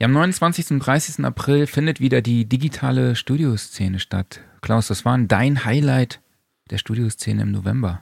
[0.00, 0.70] Ja, am 29.
[0.70, 1.26] und 30.
[1.26, 4.40] April findet wieder die digitale Studioszene statt.
[4.62, 6.22] Klaus, das war dein Highlight
[6.70, 8.00] der Studioszene im November.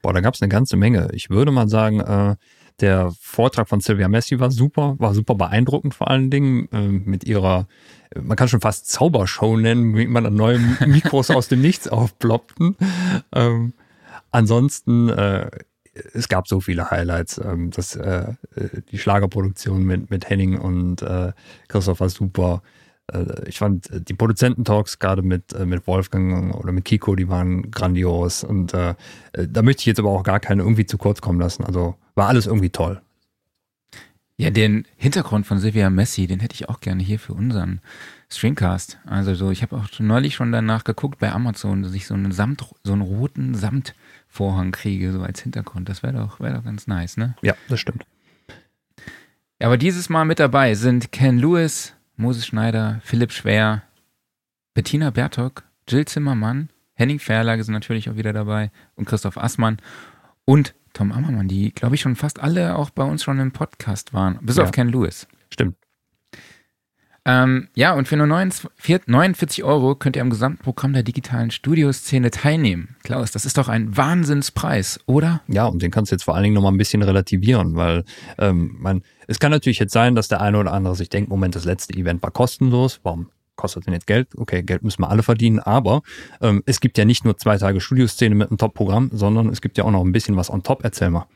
[0.00, 1.10] Boah, da gab es eine ganze Menge.
[1.12, 2.36] Ich würde mal sagen, äh,
[2.80, 7.24] der Vortrag von Sylvia Messi war super, war super beeindruckend vor allen Dingen äh, mit
[7.24, 7.68] ihrer,
[8.18, 12.74] man kann schon fast Zaubershow nennen, wie man dann neue Mikros aus dem Nichts aufploppten.
[13.34, 13.74] Ähm,
[14.30, 15.50] ansonsten, äh,
[16.14, 17.38] es gab so viele Highlights.
[17.38, 18.32] Ähm, das, äh,
[18.90, 21.32] die Schlagerproduktion mit, mit Henning und äh,
[21.68, 22.62] Christoph war super.
[23.12, 27.70] Äh, ich fand die Produzententalks gerade mit, äh, mit Wolfgang oder mit Kiko, die waren
[27.70, 28.44] grandios.
[28.44, 28.94] Und äh,
[29.32, 31.64] da möchte ich jetzt aber auch gar keine irgendwie zu kurz kommen lassen.
[31.64, 33.00] Also war alles irgendwie toll.
[34.40, 37.80] Ja, den Hintergrund von Silvia Messi, den hätte ich auch gerne hier für unseren
[38.30, 38.98] Streamcast.
[39.04, 42.30] Also so, ich habe auch neulich schon danach geguckt bei Amazon, dass ich so einen
[42.30, 43.56] Samt, so einen roten
[44.28, 45.88] Samtvorhang kriege, so als Hintergrund.
[45.88, 47.34] Das wäre doch, wäre doch ganz nice, ne?
[47.42, 48.04] Ja, das stimmt.
[49.60, 53.82] Aber dieses Mal mit dabei sind Ken Lewis, Moses Schneider, Philipp Schwer,
[54.74, 59.78] Bettina Bertok, Jill Zimmermann, Henning Verlage sind natürlich auch wieder dabei und Christoph Assmann
[60.44, 64.12] und Tom Ammermann, die, glaube ich, schon fast alle auch bei uns schon im Podcast
[64.12, 64.64] waren, bis ja.
[64.64, 65.26] auf Ken Lewis.
[65.50, 65.76] Stimmt.
[67.28, 72.96] Ähm, ja, und für nur 49 Euro könnt ihr am Gesamtprogramm der digitalen Studioszene teilnehmen.
[73.02, 75.42] Klaus, das ist doch ein Wahnsinnspreis, oder?
[75.46, 78.04] Ja, und den kannst du jetzt vor allen Dingen nochmal ein bisschen relativieren, weil
[78.38, 81.54] ähm, man, es kann natürlich jetzt sein, dass der eine oder andere sich denkt, Moment,
[81.54, 84.28] das letzte Event war kostenlos, warum kostet denn jetzt Geld?
[84.38, 86.00] Okay, Geld müssen wir alle verdienen, aber
[86.40, 89.76] ähm, es gibt ja nicht nur zwei Tage Studioszene mit einem Top-Programm, sondern es gibt
[89.76, 90.82] ja auch noch ein bisschen was on top.
[90.82, 91.26] Erzähl mal.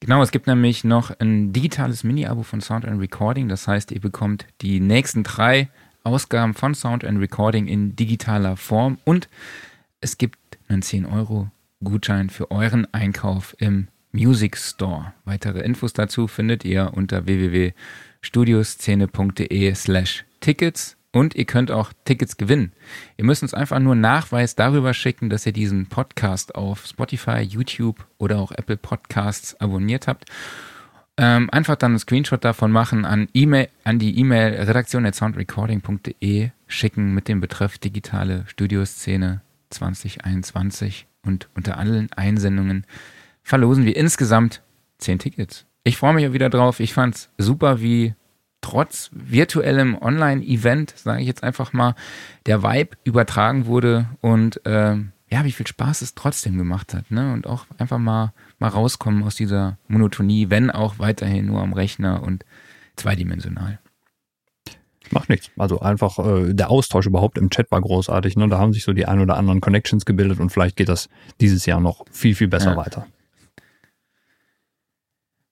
[0.00, 3.48] Genau, es gibt nämlich noch ein digitales Mini-Abo von Sound and Recording.
[3.48, 5.70] Das heißt, ihr bekommt die nächsten drei
[6.04, 9.28] Ausgaben von Sound and Recording in digitaler Form und
[10.00, 11.50] es gibt einen 10 Euro
[11.82, 15.12] Gutschein für euren Einkauf im Music Store.
[15.24, 22.72] Weitere Infos dazu findet ihr unter www.studioszene.de slash Tickets und ihr könnt auch Tickets gewinnen.
[23.16, 28.06] Ihr müsst uns einfach nur Nachweis darüber schicken, dass ihr diesen Podcast auf Spotify, YouTube
[28.18, 30.26] oder auch Apple Podcasts abonniert habt.
[31.16, 37.28] Ähm, einfach dann einen Screenshot davon machen, an, e an die E-Mail redaktion.soundrecording.de schicken mit
[37.28, 39.40] dem Betreff digitale Studioszene
[39.70, 42.84] 2021 und unter allen Einsendungen
[43.42, 44.60] verlosen wir insgesamt
[44.98, 45.64] 10 Tickets.
[45.82, 46.78] Ich freue mich auch wieder drauf.
[46.78, 48.14] Ich fand es super, wie
[48.66, 51.94] trotz virtuellem Online-Event, sage ich jetzt einfach mal,
[52.46, 54.96] der Vibe übertragen wurde und äh,
[55.30, 57.32] ja, wie viel Spaß es trotzdem gemacht hat, ne?
[57.32, 62.24] Und auch einfach mal, mal rauskommen aus dieser Monotonie, wenn auch weiterhin nur am Rechner
[62.24, 62.44] und
[62.96, 63.78] zweidimensional.
[65.12, 65.52] Macht nichts.
[65.56, 68.36] Also einfach äh, der Austausch überhaupt im Chat war großartig.
[68.36, 68.48] Ne?
[68.48, 71.08] Da haben sich so die ein oder anderen Connections gebildet und vielleicht geht das
[71.40, 72.76] dieses Jahr noch viel, viel besser ja.
[72.76, 73.06] weiter.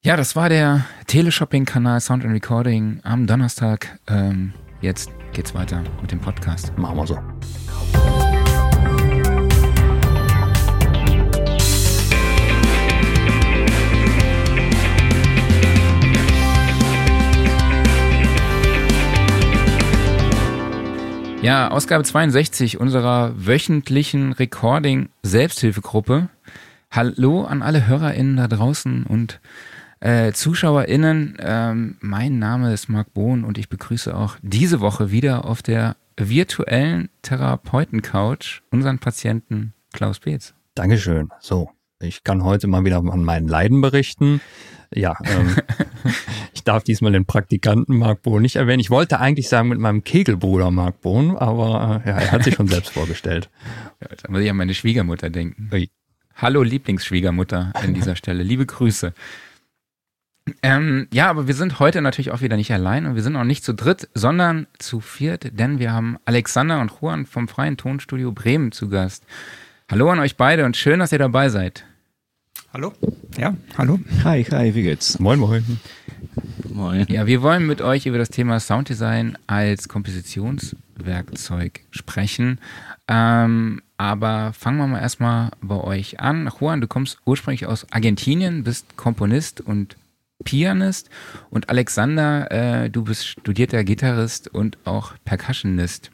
[0.06, 3.98] Ja, das war der Teleshopping-Kanal Sound and Recording am Donnerstag.
[4.06, 6.76] Ähm, jetzt geht's weiter mit dem Podcast.
[6.76, 7.18] Machen wir so.
[21.40, 26.28] Ja, Ausgabe 62 unserer wöchentlichen Recording-Selbsthilfegruppe.
[26.90, 29.40] Hallo an alle HörerInnen da draußen und
[30.04, 35.46] äh, ZuschauerInnen, ähm, mein Name ist Marc Bohn und ich begrüße auch diese Woche wieder
[35.46, 40.52] auf der virtuellen Therapeuten-Couch unseren Patienten Klaus Beetz.
[40.74, 41.30] Dankeschön.
[41.40, 41.70] So,
[42.00, 44.42] ich kann heute mal wieder an meinen Leiden berichten.
[44.94, 45.56] Ja, ähm,
[46.52, 48.80] ich darf diesmal den Praktikanten Marc Bohn nicht erwähnen.
[48.80, 52.56] Ich wollte eigentlich sagen mit meinem Kegelbruder Marc Bohn, aber äh, ja, er hat sich
[52.56, 53.48] schon selbst vorgestellt.
[54.02, 55.70] Ja, jetzt muss ich an meine Schwiegermutter denken.
[55.72, 55.88] Ui.
[56.36, 58.42] Hallo Lieblingsschwiegermutter an dieser Stelle.
[58.42, 59.14] Liebe Grüße.
[60.62, 63.44] Ähm, ja, aber wir sind heute natürlich auch wieder nicht allein und wir sind auch
[63.44, 68.30] nicht zu dritt, sondern zu viert, denn wir haben Alexander und Juan vom Freien Tonstudio
[68.30, 69.24] Bremen zu Gast.
[69.90, 71.84] Hallo an euch beide und schön, dass ihr dabei seid.
[72.74, 72.92] Hallo.
[73.38, 74.00] Ja, hallo.
[74.24, 75.18] Hi, hi, wie geht's?
[75.18, 75.80] Moin, moin.
[76.68, 77.06] Moin.
[77.08, 82.58] Ja, wir wollen mit euch über das Thema Sounddesign als Kompositionswerkzeug sprechen.
[83.06, 86.50] Ähm, aber fangen wir mal erstmal bei euch an.
[86.60, 89.96] Juan, du kommst ursprünglich aus Argentinien, bist Komponist und
[90.44, 91.10] Pianist
[91.50, 92.50] und Alexander,
[92.84, 96.10] äh, du bist studierter Gitarrist und auch Percussionist.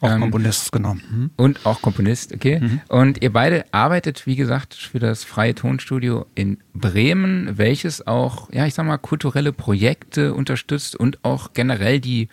[0.00, 0.94] Auch ähm, Komponist, genau.
[0.94, 1.30] Mhm.
[1.36, 2.60] Und auch Komponist, okay.
[2.60, 2.80] Mhm.
[2.88, 8.66] Und ihr beide arbeitet, wie gesagt, für das Freie Tonstudio in Bremen, welches auch, ja,
[8.66, 12.28] ich sag mal, kulturelle Projekte unterstützt und auch generell die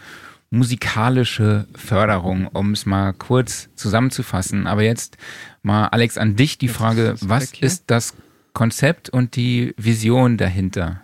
[0.49, 4.65] musikalische Förderung, um es mal kurz zusammenzufassen.
[4.65, 5.17] Aber jetzt
[5.61, 8.13] mal, Alex, an dich die Frage, was ist das
[8.53, 11.01] Konzept und die Vision dahinter?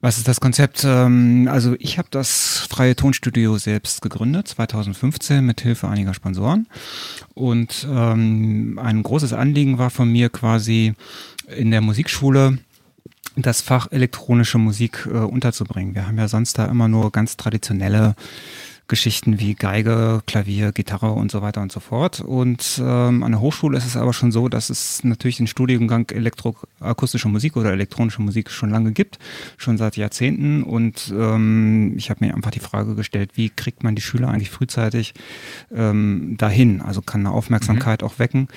[0.00, 0.84] Was ist das Konzept?
[0.84, 6.68] Ähm, also ich habe das freie Tonstudio selbst gegründet, 2015 mit Hilfe einiger Sponsoren.
[7.34, 10.94] Und ähm, ein großes Anliegen war von mir quasi
[11.48, 12.58] in der Musikschule
[13.34, 15.96] das Fach elektronische Musik äh, unterzubringen.
[15.96, 18.14] Wir haben ja sonst da immer nur ganz traditionelle
[18.88, 22.20] Geschichten wie Geige, Klavier, Gitarre und so weiter und so fort.
[22.20, 26.10] Und ähm, an der Hochschule ist es aber schon so, dass es natürlich den Studiengang
[26.10, 29.18] elektroakustische Musik oder elektronische Musik schon lange gibt,
[29.58, 30.62] schon seit Jahrzehnten.
[30.62, 34.50] Und ähm, ich habe mir einfach die Frage gestellt, wie kriegt man die Schüler eigentlich
[34.50, 35.12] frühzeitig
[35.70, 36.80] ähm, dahin?
[36.80, 38.08] Also kann eine Aufmerksamkeit mhm.
[38.08, 38.48] auch wecken.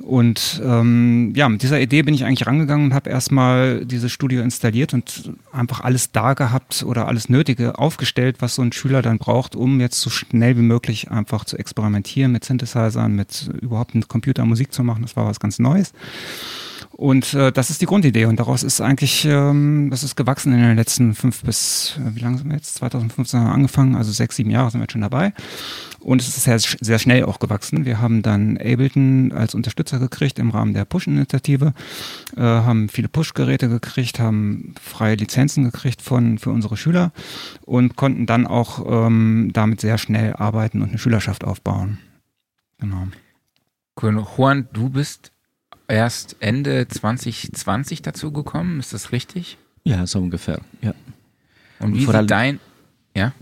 [0.00, 4.42] Und ähm, ja, mit dieser Idee bin ich eigentlich rangegangen und habe erstmal dieses Studio
[4.42, 9.18] installiert und einfach alles da gehabt oder alles Nötige aufgestellt, was so ein Schüler dann
[9.18, 13.94] braucht, um um jetzt so schnell wie möglich einfach zu experimentieren mit Synthesizern, mit überhaupt
[13.94, 15.02] mit Computer Musik zu machen.
[15.02, 15.92] Das war was ganz Neues.
[16.98, 20.58] Und äh, das ist die Grundidee und daraus ist eigentlich, ähm, das ist gewachsen in
[20.58, 22.74] den letzten fünf bis, äh, wie lange sind wir jetzt?
[22.74, 25.32] 2015 haben wir angefangen, also sechs, sieben Jahre sind wir jetzt schon dabei.
[26.00, 27.84] Und es ist sehr, sehr schnell auch gewachsen.
[27.84, 31.72] Wir haben dann Ableton als Unterstützer gekriegt im Rahmen der Push-Initiative,
[32.36, 37.12] äh, haben viele Push-Geräte gekriegt, haben freie Lizenzen gekriegt von, für unsere Schüler
[37.64, 41.98] und konnten dann auch ähm, damit sehr schnell arbeiten und eine Schülerschaft aufbauen.
[42.80, 43.06] Genau.
[44.02, 44.26] Cool.
[44.36, 45.30] Juan, du bist
[45.88, 49.56] erst Ende 2020 dazu gekommen, ist das richtig?
[49.84, 50.94] Ja, so ungefähr, ja.
[51.80, 52.60] Und wie sieht dein,
[53.16, 53.32] ja?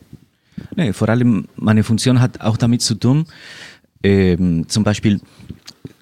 [0.74, 3.26] Nee, vor allem meine Funktion hat auch damit zu tun,
[4.02, 5.20] ähm, zum Beispiel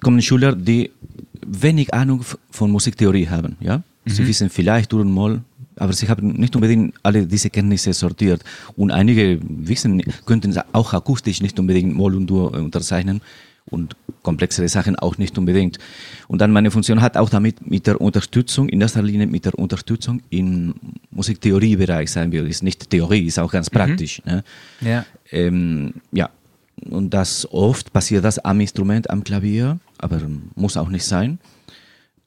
[0.01, 0.91] kommen Schüler, die
[1.45, 3.57] wenig Ahnung von Musiktheorie haben.
[3.59, 3.77] Ja?
[3.77, 4.09] Mhm.
[4.09, 5.41] Sie wissen vielleicht Dur und Moll,
[5.77, 8.43] aber sie haben nicht unbedingt alle diese Kenntnisse sortiert.
[8.75, 13.21] Und einige wissen, könnten auch akustisch nicht unbedingt Moll und Dur unterzeichnen
[13.69, 15.79] und komplexere Sachen auch nicht unbedingt.
[16.27, 19.57] Und dann meine Funktion hat auch damit mit der Unterstützung, in erster Linie mit der
[19.57, 20.75] Unterstützung im
[21.11, 22.45] Musiktheoriebereich sein wir.
[22.45, 23.75] Ist nicht Theorie, ist auch ganz mhm.
[23.75, 24.21] praktisch.
[24.25, 24.43] Ne?
[24.81, 25.05] Ja.
[25.31, 26.29] Ähm, ja.
[26.89, 30.21] Und das oft passiert das am Instrument, am Klavier, aber
[30.55, 31.39] muss auch nicht sein.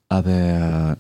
[0.09, 0.97] Aber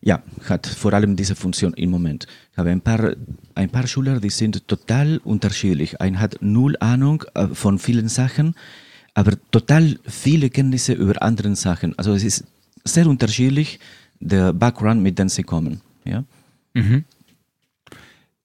[0.00, 2.26] ja, hat vor allem diese Funktion im Moment.
[2.52, 3.14] Ich habe ein paar,
[3.54, 6.00] ein paar Schüler, die sind total unterschiedlich.
[6.00, 8.54] Ein hat null Ahnung äh, von vielen Sachen
[9.16, 11.98] aber total viele Kenntnisse über andere Sachen.
[11.98, 12.44] Also es ist
[12.84, 13.80] sehr unterschiedlich,
[14.20, 15.80] der Background, mit dem sie kommen.
[16.04, 16.24] Ja?
[16.74, 17.04] Mhm.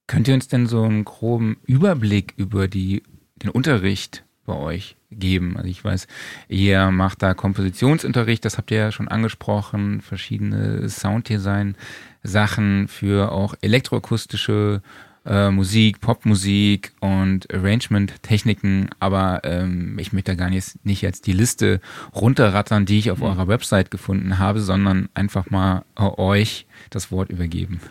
[0.08, 3.04] Könnt ihr uns denn so einen groben Überblick über die,
[3.36, 5.58] den Unterricht bei euch geben?
[5.58, 6.08] Also ich weiß,
[6.48, 14.82] ihr macht da Kompositionsunterricht, das habt ihr ja schon angesprochen, verschiedene Sounddesign-Sachen für auch elektroakustische
[14.82, 21.34] äh, Musik, Popmusik und Arrangement-Techniken, aber ähm, ich möchte da gar nicht, nicht jetzt die
[21.34, 21.80] Liste
[22.16, 23.26] runterrattern, die ich auf mhm.
[23.26, 27.82] eurer Website gefunden habe, sondern einfach mal euch das Wort übergeben.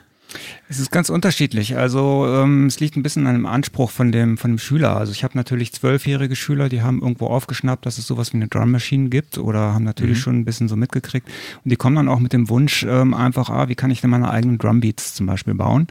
[0.69, 1.77] Es ist ganz unterschiedlich.
[1.77, 4.97] Also ähm, es liegt ein bisschen an dem Anspruch von dem, von dem Schüler.
[4.97, 8.47] Also ich habe natürlich zwölfjährige Schüler, die haben irgendwo aufgeschnappt, dass es sowas wie eine
[8.47, 10.23] Drum Machine gibt oder haben natürlich mhm.
[10.23, 11.29] schon ein bisschen so mitgekriegt.
[11.65, 14.11] Und die kommen dann auch mit dem Wunsch ähm, einfach, ah, wie kann ich denn
[14.11, 15.89] meine eigenen Drumbeats zum Beispiel bauen?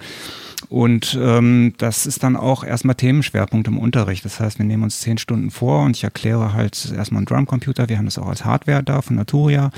[0.67, 4.25] Und ähm, das ist dann auch erstmal Themenschwerpunkt im Unterricht.
[4.25, 7.89] Das heißt, wir nehmen uns zehn Stunden vor und ich erkläre halt erstmal einen Drumcomputer.
[7.89, 9.71] Wir haben das auch als Hardware da von Naturia.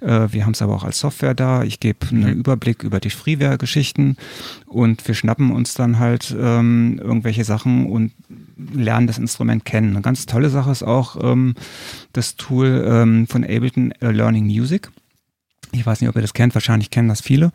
[0.00, 1.62] Äh, wir haben es aber auch als Software da.
[1.62, 2.40] Ich gebe einen mhm.
[2.40, 4.01] Überblick über die Freeware-Geschichten
[4.66, 8.12] und wir schnappen uns dann halt ähm, irgendwelche Sachen und
[8.74, 9.90] lernen das Instrument kennen.
[9.90, 11.54] Eine ganz tolle Sache ist auch ähm,
[12.12, 14.90] das Tool ähm, von Ableton uh, Learning Music.
[15.74, 17.50] Ich weiß nicht, ob ihr das kennt, wahrscheinlich kennen das viele,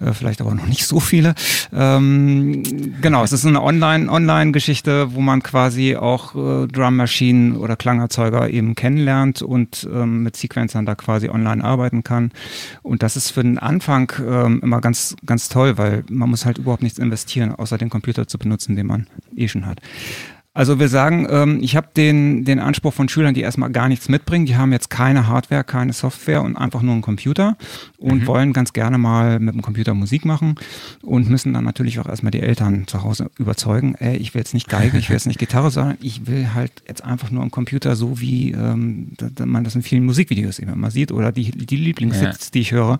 [0.00, 1.34] äh, vielleicht aber noch nicht so viele.
[1.74, 2.62] Ähm,
[3.02, 9.42] genau, es ist eine Online-Online-Geschichte, wo man quasi auch äh, Drummaschinen oder Klangerzeuger eben kennenlernt
[9.42, 12.32] und ähm, mit Sequencern da quasi online arbeiten kann.
[12.82, 16.56] Und das ist für den Anfang ähm, immer ganz, ganz toll, weil man muss halt
[16.56, 19.80] überhaupt nichts investieren, außer den Computer zu benutzen, den man eh schon hat.
[20.52, 24.08] Also wir sagen, ähm, ich habe den, den Anspruch von Schülern, die erstmal gar nichts
[24.08, 24.46] mitbringen.
[24.46, 27.56] Die haben jetzt keine Hardware, keine Software und einfach nur einen Computer
[27.98, 28.26] und mhm.
[28.26, 30.56] wollen ganz gerne mal mit dem Computer Musik machen
[31.02, 34.52] und müssen dann natürlich auch erstmal die Eltern zu Hause überzeugen, ey, ich will jetzt
[34.52, 37.52] nicht Geige, ich will jetzt nicht Gitarre, sondern ich will halt jetzt einfach nur einen
[37.52, 39.12] Computer, so wie ähm,
[39.44, 42.50] man das in vielen Musikvideos eben immer sieht oder die, die Lieblingshits, ja.
[42.54, 42.98] die ich höre.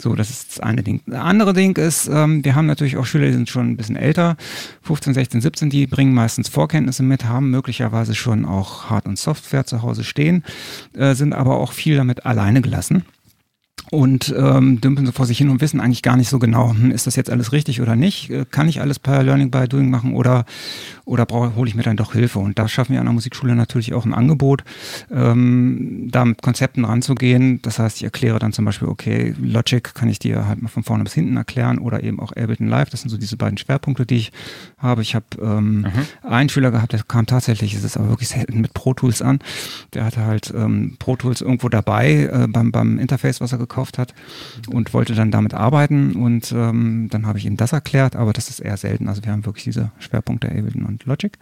[0.00, 1.00] So, das ist das eine Ding.
[1.06, 3.96] Das andere Ding ist, ähm, wir haben natürlich auch Schüler, die sind schon ein bisschen
[3.96, 4.36] älter,
[4.82, 9.18] 15, 16, 17, die bringen meistens vor Vorkenntnisse mit, haben möglicherweise schon auch Hard- und
[9.18, 10.44] Software zu Hause stehen,
[10.92, 13.06] äh, sind aber auch viel damit alleine gelassen.
[13.90, 16.90] Und ähm, dümpeln so vor sich hin und wissen eigentlich gar nicht so genau, hm,
[16.90, 18.30] ist das jetzt alles richtig oder nicht?
[18.30, 20.44] Äh, kann ich alles per Learning by Doing machen oder,
[21.04, 22.38] oder hole ich mir dann doch Hilfe?
[22.38, 24.62] Und da schaffen wir an der Musikschule natürlich auch ein Angebot,
[25.10, 27.62] ähm, da mit Konzepten ranzugehen.
[27.62, 30.82] Das heißt, ich erkläre dann zum Beispiel, okay, Logic kann ich dir halt mal von
[30.82, 32.90] vorne bis hinten erklären oder eben auch Ableton Live.
[32.90, 34.32] Das sind so diese beiden Schwerpunkte, die ich
[34.76, 35.02] habe.
[35.02, 35.90] Ich habe ähm, mhm.
[36.28, 39.38] einen Schüler gehabt, der kam tatsächlich, es ist aber wirklich selten mit Pro Tools an.
[39.94, 43.98] Der hatte halt ähm, Pro Tools irgendwo dabei äh, beim, beim Interface, was er gekauft
[43.98, 44.14] hat
[44.68, 48.48] und wollte dann damit arbeiten und ähm, dann habe ich ihm das erklärt, aber das
[48.48, 49.08] ist eher selten.
[49.08, 51.36] Also wir haben wirklich diese Schwerpunkte Ableton und Logic.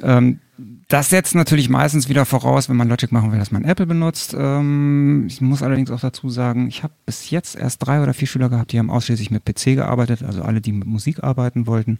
[0.00, 0.40] Ähm,
[0.88, 4.34] das setzt natürlich meistens wieder voraus, wenn man Logic machen will, dass man Apple benutzt.
[4.38, 8.28] Ähm, ich muss allerdings auch dazu sagen, ich habe bis jetzt erst drei oder vier
[8.28, 11.98] Schüler gehabt, die haben ausschließlich mit PC gearbeitet, also alle, die mit Musik arbeiten wollten,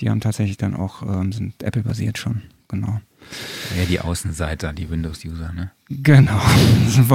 [0.00, 3.00] die haben tatsächlich dann auch, ähm, sind Apple-basiert schon, genau.
[3.76, 5.70] Ja, die Außenseiter, die Windows-User, ne?
[5.88, 6.40] Genau.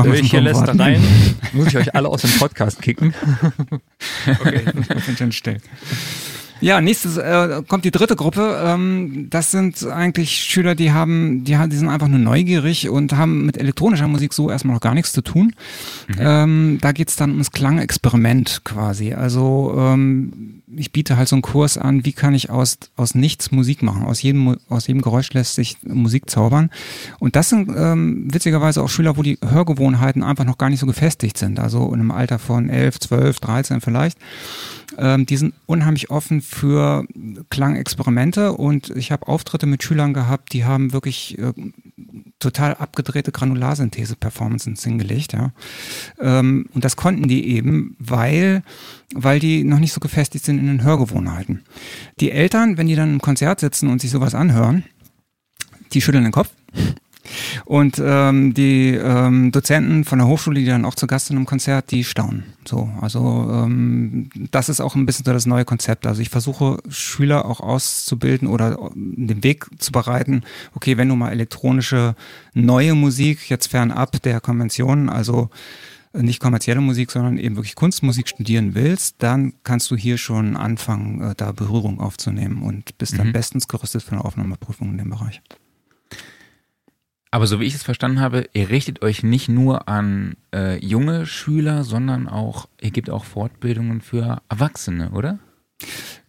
[0.04, 1.02] Welche lässt rein?
[1.54, 3.14] Muss ich euch alle aus dem Podcast kicken?
[4.28, 4.62] okay,
[4.98, 5.58] ich bin schon still.
[6.64, 8.64] Ja, nächstes äh, kommt die dritte Gruppe.
[8.66, 13.12] Ähm, das sind eigentlich Schüler, die haben, die haben, die sind einfach nur neugierig und
[13.14, 15.54] haben mit elektronischer Musik so erstmal noch gar nichts zu tun.
[16.08, 16.16] Mhm.
[16.20, 19.14] Ähm, da geht's dann ums Klangexperiment quasi.
[19.14, 23.52] Also ähm, ich biete halt so einen Kurs an, wie kann ich aus, aus nichts
[23.52, 24.04] Musik machen.
[24.04, 26.70] Aus jedem, aus jedem Geräusch lässt sich Musik zaubern.
[27.20, 30.86] Und das sind ähm, witzigerweise auch Schüler, wo die Hörgewohnheiten einfach noch gar nicht so
[30.86, 31.60] gefestigt sind.
[31.60, 34.18] Also in einem Alter von 11, 12, 13 vielleicht.
[34.98, 37.06] Ähm, die sind unheimlich offen für
[37.50, 41.54] Klangexperimente und ich habe Auftritte mit Schülern gehabt, die haben wirklich äh,
[42.40, 45.34] total abgedrehte Granularsynthese-Performances hingelegt.
[45.34, 45.52] Ja.
[46.20, 48.64] Ähm, und das konnten die eben, weil,
[49.14, 51.64] weil die noch nicht so gefestigt sind in den Hörgewohnheiten.
[52.20, 54.84] Die Eltern, wenn die dann im Konzert sitzen und sich sowas anhören,
[55.94, 56.50] die schütteln den Kopf
[57.66, 61.46] und ähm, die ähm, Dozenten von der Hochschule, die dann auch zu Gast sind im
[61.46, 62.46] Konzert, die staunen.
[62.66, 66.08] So, also ähm, das ist auch ein bisschen so das neue Konzept.
[66.08, 70.44] Also ich versuche Schüler auch auszubilden oder den Weg zu bereiten.
[70.76, 72.16] Okay, wenn du mal elektronische
[72.54, 75.50] neue Musik jetzt fernab der Konventionen, also
[76.14, 81.22] nicht kommerzielle Musik, sondern eben wirklich Kunstmusik studieren willst, dann kannst du hier schon anfangen,
[81.22, 83.34] äh, da Berührung aufzunehmen und bist dann mhm.
[83.34, 85.42] bestens gerüstet für eine Aufnahmeprüfung in dem Bereich.
[87.34, 91.26] Aber so wie ich es verstanden habe, ihr richtet euch nicht nur an äh, junge
[91.26, 95.40] Schüler, sondern auch, ihr gebt auch Fortbildungen für Erwachsene, oder?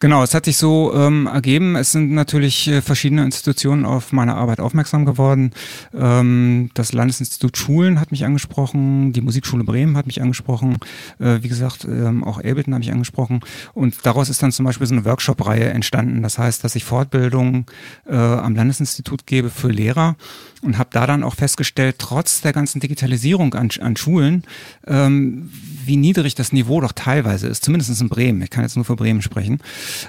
[0.00, 1.76] Genau, es hat sich so ähm, ergeben.
[1.76, 5.52] Es sind natürlich äh, verschiedene Institutionen auf meine Arbeit aufmerksam geworden.
[5.92, 10.78] Ähm, das Landesinstitut Schulen hat mich angesprochen, die Musikschule Bremen hat mich angesprochen,
[11.18, 13.40] äh, wie gesagt, ähm, auch Ableton habe ich angesprochen.
[13.74, 16.22] Und daraus ist dann zum Beispiel so eine Workshop-Reihe entstanden.
[16.22, 17.66] Das heißt, dass ich Fortbildungen
[18.06, 20.16] äh, am Landesinstitut gebe für Lehrer
[20.64, 24.42] und habe da dann auch festgestellt, trotz der ganzen Digitalisierung an, an Schulen,
[24.86, 25.50] ähm,
[25.84, 28.42] wie niedrig das Niveau doch teilweise ist, zumindest in Bremen.
[28.42, 29.60] Ich kann jetzt nur für Bremen sprechen.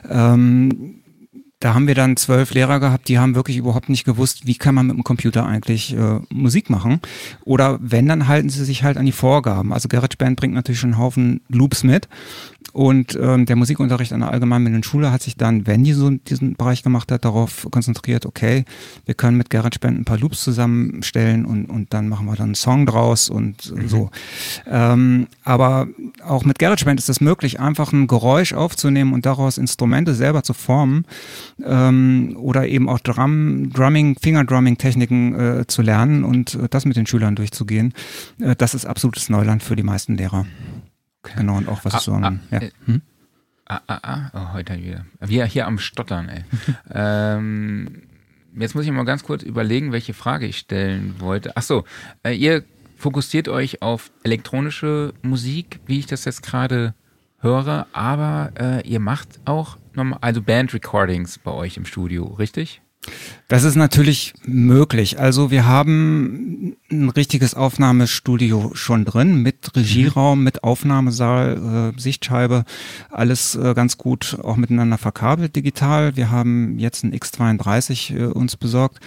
[0.09, 1.01] Ähm,
[1.59, 4.75] da haben wir dann zwölf Lehrer gehabt, die haben wirklich überhaupt nicht gewusst, wie kann
[4.75, 6.99] man mit dem Computer eigentlich äh, Musik machen.
[7.43, 9.73] Oder wenn, dann halten sie sich halt an die Vorgaben.
[9.73, 12.07] Also GarageBand bringt natürlich schon einen Haufen Loops mit.
[12.73, 16.55] Und ähm, der Musikunterricht an der allgemeinen Schule hat sich dann, wenn die so diesen
[16.55, 18.65] Bereich gemacht hat, darauf konzentriert, okay,
[19.05, 22.55] wir können mit GarageBand ein paar Loops zusammenstellen und, und dann machen wir dann einen
[22.55, 23.87] Song draus und mhm.
[23.87, 24.09] so.
[24.67, 25.87] Ähm, aber
[26.25, 30.53] auch mit GarageBand ist es möglich, einfach ein Geräusch aufzunehmen und daraus Instrumente selber zu
[30.53, 31.05] formen
[31.63, 37.05] ähm, oder eben auch Drum, Drumming, Fingerdrumming-Techniken äh, zu lernen und äh, das mit den
[37.05, 37.93] Schülern durchzugehen.
[38.39, 40.45] Äh, das ist absolutes Neuland für die meisten Lehrer.
[41.25, 41.33] Okay.
[41.37, 42.59] Genau, und auch was ah, so ah, ja.
[42.59, 43.01] Äh, hm?
[43.65, 45.05] ah, ah, ah, oh, heute wieder.
[45.19, 46.43] Wir hier am Stottern, ey.
[46.93, 48.03] ähm,
[48.55, 51.53] jetzt muss ich mal ganz kurz überlegen, welche Frage ich stellen wollte.
[51.55, 51.83] Ach so,
[52.23, 52.63] äh, ihr
[52.95, 56.93] fokussiert euch auf elektronische Musik, wie ich das jetzt gerade
[57.39, 62.81] höre, aber äh, ihr macht auch nochmal, also Band-Recordings bei euch im Studio, richtig?
[63.47, 65.19] Das ist natürlich möglich.
[65.19, 72.65] Also wir haben ein richtiges Aufnahmestudio schon drin mit Regieraum, mit Aufnahmesaal, äh, Sichtscheibe,
[73.11, 76.15] alles äh, ganz gut auch miteinander verkabelt digital.
[76.15, 78.99] Wir haben jetzt ein X32 äh, uns besorgt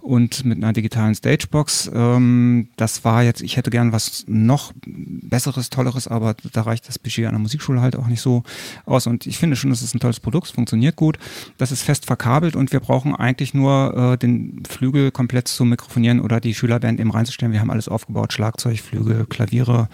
[0.00, 1.90] und mit einer digitalen Stagebox.
[1.94, 6.98] Ähm, das war jetzt, ich hätte gern was noch besseres, tolleres, aber da reicht das
[6.98, 8.42] Budget an der Musikschule halt auch nicht so
[8.84, 9.06] aus.
[9.06, 11.18] Und ich finde schon, das ist ein tolles Produkt, es funktioniert gut.
[11.56, 16.20] Das ist fest verkabelt und wir brauchen eigentlich nur äh, den Flügel komplett zu mikrofonieren
[16.20, 17.52] oder die Schülerband eben reinzustellen.
[17.52, 19.88] Wir haben alles aufgebaut, Schlagzeug, Flügel, Klaviere,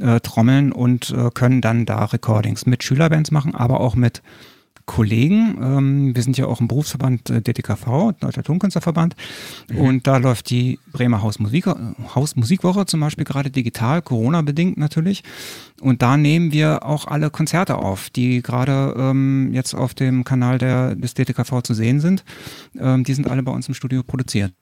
[0.00, 4.22] äh, Trommeln und äh, können dann da Recordings mit Schülerbands machen, aber auch mit
[4.88, 5.58] Kollegen.
[5.62, 9.14] Ähm, wir sind ja auch im Berufsverband äh, DTKV, Deutscher Tonkünstlerverband.
[9.70, 9.78] Mhm.
[9.78, 11.66] Und da läuft die Bremer Hausmusik,
[12.14, 15.22] Hausmusikwoche zum Beispiel gerade digital, Corona-bedingt natürlich.
[15.80, 20.58] Und da nehmen wir auch alle Konzerte auf, die gerade ähm, jetzt auf dem Kanal
[20.58, 22.24] der, des DTKV zu sehen sind.
[22.78, 24.54] Ähm, die sind alle bei uns im Studio produziert.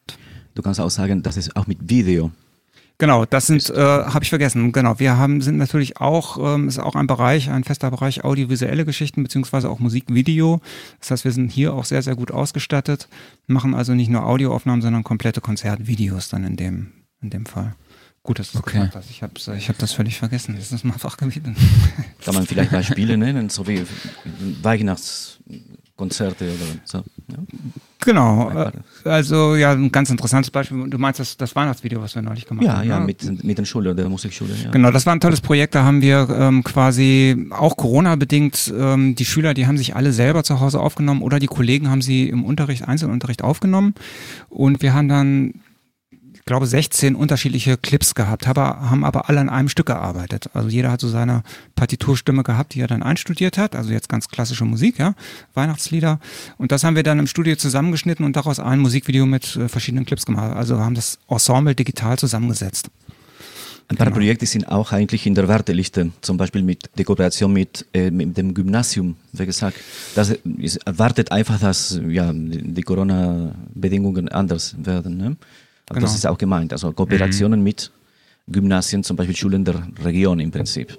[0.57, 2.33] Du kannst auch sagen, das ist auch mit Video.
[2.99, 4.73] Genau, das sind, äh, habe ich vergessen.
[4.73, 8.87] Genau, wir haben sind natürlich auch, ähm, ist auch ein Bereich, ein fester Bereich audiovisuelle
[8.87, 10.61] Geschichten beziehungsweise auch Musikvideo.
[11.01, 13.09] Das heißt, wir sind hier auch sehr, sehr gut ausgestattet,
[13.47, 17.75] machen also nicht nur Audioaufnahmen, sondern komplette Konzertvideos dann in dem, in dem Fall.
[18.23, 18.79] Gut, dass du okay.
[18.79, 19.11] gesagt hast.
[19.11, 20.57] Ich habe ich hab das völlig vergessen.
[20.57, 21.45] Das ist mein Fachgebiet.
[22.25, 23.85] Kann man vielleicht Beispiele nennen, so wie
[25.97, 26.99] Weihnachtskonzerte oder so?
[27.29, 27.39] Ja?
[28.05, 28.73] Genau.
[29.05, 30.89] Also ja, ein ganz interessantes Beispiel.
[30.89, 32.89] Du meinst das, das Weihnachtsvideo, was wir neulich gemacht ja, haben?
[32.89, 34.55] Ja, ja, mit, mit der Schule, der Musikschule.
[34.63, 34.71] Ja.
[34.71, 35.75] Genau, das war ein tolles Projekt.
[35.75, 40.45] Da haben wir ähm, quasi auch Corona-bedingt ähm, die Schüler, die haben sich alle selber
[40.45, 43.95] zu Hause aufgenommen oder die Kollegen haben sie im Unterricht, Einzelunterricht aufgenommen.
[44.49, 45.55] Und wir haben dann
[46.47, 50.49] glaube, 16 unterschiedliche Clips gehabt, haben aber alle an einem Stück gearbeitet.
[50.55, 51.43] Also jeder hat so seine
[51.75, 53.75] Partiturstimme gehabt, die er dann einstudiert hat.
[53.75, 55.15] Also jetzt ganz klassische Musik, ja,
[55.55, 56.21] Weihnachtslieder.
[56.57, 60.07] Und das haben wir dann im Studio zusammengeschnitten und daraus ein Musikvideo mit äh, verschiedenen
[60.07, 60.57] Clips gemacht.
[60.57, 62.91] Also haben das Ensemble digital zusammengesetzt.
[63.89, 64.17] Ein paar genau.
[64.17, 68.37] Projekte sind auch eigentlich in der Warteliste, zum Beispiel mit der Kooperation mit, äh, mit
[68.37, 69.77] dem Gymnasium, wie gesagt.
[70.15, 75.17] Das ist, wartet einfach, dass ja, die Corona-Bedingungen anders werden.
[75.17, 75.37] Ne?
[75.89, 76.01] Genau.
[76.01, 76.73] Das ist auch gemeint.
[76.73, 77.65] Also Kooperationen mhm.
[77.65, 77.93] mit
[78.49, 80.99] Gymnasien, zum Beispiel Schulen der Region im Prinzip.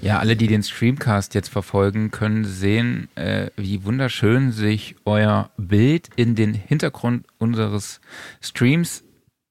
[0.00, 6.08] Ja, alle, die den Streamcast jetzt verfolgen, können sehen, äh, wie wunderschön sich euer Bild
[6.14, 8.00] in den Hintergrund unseres
[8.40, 9.02] Streams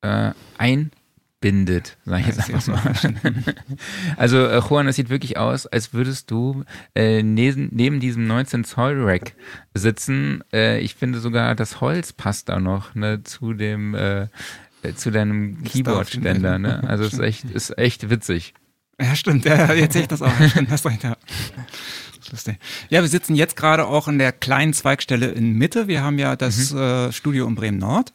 [0.02, 0.92] äh, ein
[1.40, 2.96] bindet, sag ich jetzt einfach mal.
[4.18, 6.64] also äh, Juan, es sieht wirklich aus, als würdest du
[6.96, 9.34] äh, neben, neben diesem 19 Zoll Rack
[9.74, 10.44] sitzen.
[10.52, 14.24] Äh, ich finde sogar das Holz passt da noch ne, zu dem äh,
[14.82, 16.58] äh zu deinem Keyboard-Ständer.
[16.58, 16.84] Ne?
[16.88, 18.54] Also es ist echt, ist echt witzig.
[19.00, 19.46] Ja, stimmt.
[19.46, 20.32] Ja, jetzt sehe ich das auch.
[20.50, 21.16] Stimmt, hast recht, ja.
[22.32, 22.58] Lustig.
[22.90, 25.88] Ja, wir sitzen jetzt gerade auch in der kleinen Zweigstelle in Mitte.
[25.88, 26.80] Wir haben ja das mhm.
[26.80, 28.14] äh, Studio in Bremen Nord.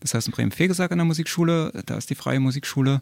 [0.00, 1.72] Das heißt in Bremen Fegesack in der Musikschule.
[1.86, 3.00] Da ist die freie Musikschule.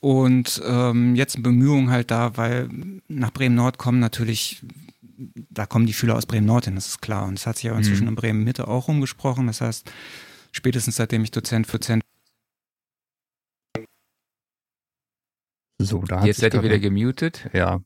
[0.00, 2.68] Und ähm, jetzt eine Bemühung halt da, weil
[3.08, 4.62] nach Bremen Nord kommen natürlich,
[5.50, 7.26] da kommen die Schüler aus Bremen Nord hin, das ist klar.
[7.26, 8.10] Und es hat sich ja inzwischen mhm.
[8.10, 9.46] in Bremen Mitte auch rumgesprochen.
[9.46, 9.90] Das heißt,
[10.50, 12.02] spätestens seitdem ich Dozent für Zentrum
[15.80, 17.48] So, da Jetzt seid ihr wieder gemutet.
[17.52, 17.80] Ja,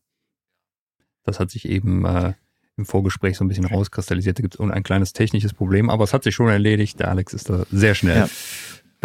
[1.26, 2.32] das hat sich eben äh,
[2.76, 4.38] im Vorgespräch so ein bisschen rauskristallisiert.
[4.38, 7.00] Da gibt es ein kleines technisches Problem, aber es hat sich schon erledigt.
[7.00, 8.18] Der Alex ist da sehr schnell.
[8.18, 8.28] Ja.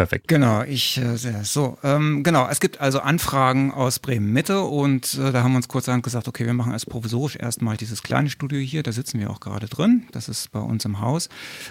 [0.02, 0.26] Perfekt.
[0.26, 1.78] Genau, ich äh, so.
[1.84, 5.68] Ähm, genau, es gibt also Anfragen aus Bremen Mitte und äh, da haben wir uns
[5.68, 9.30] kurzerhand gesagt, okay, wir machen als provisorisch erstmal dieses kleine Studio hier, da sitzen wir
[9.30, 11.28] auch gerade drin, das ist bei uns im Haus.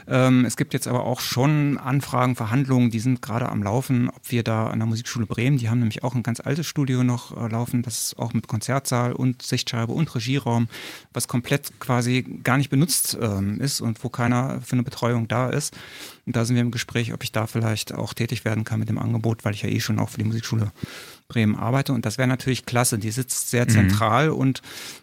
[0.07, 4.31] Ähm, es gibt jetzt aber auch schon Anfragen, Verhandlungen, die sind gerade am Laufen, ob
[4.31, 7.35] wir da an der Musikschule Bremen, die haben nämlich auch ein ganz altes Studio noch
[7.35, 10.69] äh, laufen, das auch mit Konzertsaal und Sichtscheibe und Regieraum,
[11.11, 15.49] was komplett quasi gar nicht benutzt ähm, ist und wo keiner für eine Betreuung da
[15.49, 15.75] ist.
[16.31, 18.87] Und da sind wir im Gespräch, ob ich da vielleicht auch tätig werden kann mit
[18.87, 20.71] dem Angebot, weil ich ja eh schon auch für die Musikschule
[21.31, 21.93] Bremen arbeite.
[21.93, 22.99] Und das wäre natürlich klasse.
[22.99, 23.69] Die sitzt sehr mhm.
[23.69, 24.35] zentral mhm.
[24.35, 24.61] und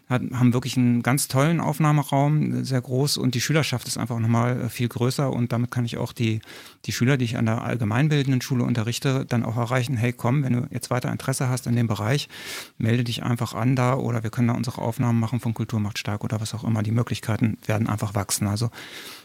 [0.09, 3.17] hat, haben wirklich einen ganz tollen Aufnahmeraum, sehr groß.
[3.17, 5.31] Und die Schülerschaft ist einfach nochmal äh, viel größer.
[5.31, 6.41] Und damit kann ich auch die,
[6.85, 10.53] die Schüler, die ich an der allgemeinbildenden Schule unterrichte, dann auch erreichen, hey komm, wenn
[10.53, 12.29] du jetzt weiter Interesse hast in dem Bereich,
[12.77, 15.97] melde dich einfach an da oder wir können da unsere Aufnahmen machen von Kultur macht
[15.97, 16.83] stark oder was auch immer.
[16.83, 18.47] Die Möglichkeiten werden einfach wachsen.
[18.47, 18.69] Also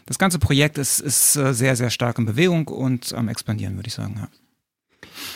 [0.07, 3.87] das ganze Projekt ist, ist äh, sehr, sehr stark in Bewegung und am expandieren, würde
[3.87, 4.15] ich sagen.
[4.17, 4.27] Ja.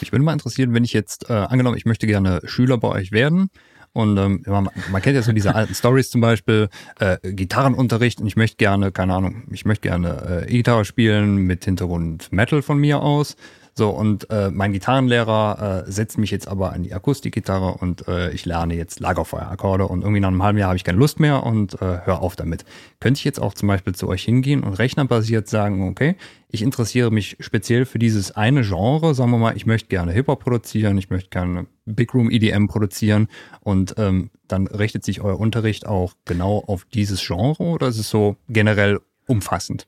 [0.02, 3.12] Ich würde mal interessieren, wenn ich jetzt, äh, angenommen, ich möchte gerne Schüler bei euch
[3.12, 3.50] werden
[3.94, 8.28] und ähm, man, man kennt ja so diese alten Stories zum Beispiel, äh, Gitarrenunterricht und
[8.28, 12.78] ich möchte gerne, keine Ahnung, ich möchte gerne äh, E-Gitarre spielen mit Hintergrund Metal von
[12.78, 13.36] mir aus.
[13.80, 18.30] So, und äh, mein Gitarrenlehrer äh, setzt mich jetzt aber an die Akustikgitarre und äh,
[18.32, 21.44] ich lerne jetzt Lagerfeuerakkorde und irgendwie nach einem halben Jahr habe ich keine Lust mehr
[21.44, 22.66] und äh, hör auf damit.
[23.00, 26.18] Könnte ich jetzt auch zum Beispiel zu euch hingehen und rechnerbasiert sagen, okay,
[26.50, 30.44] ich interessiere mich speziell für dieses eine Genre, sagen wir mal, ich möchte gerne Hip-Hop
[30.44, 33.30] produzieren, ich möchte gerne Big Room EDM produzieren
[33.62, 38.10] und ähm, dann richtet sich euer Unterricht auch genau auf dieses Genre oder ist es
[38.10, 39.88] so generell umfassend?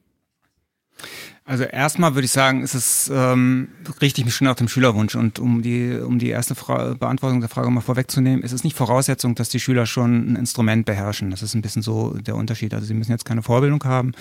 [1.44, 5.16] Also erstmal würde ich sagen, ist es ähm, richte ich mich schon nach dem Schülerwunsch
[5.16, 8.78] und um die um die erste Fra Beantwortung der Frage mal vorwegzunehmen, ist es nicht
[8.78, 11.32] Voraussetzung, dass die Schüler schon ein Instrument beherrschen.
[11.32, 12.76] Das ist ein bisschen so der Unterschied.
[12.76, 14.12] Also sie müssen jetzt keine Vorbildung haben.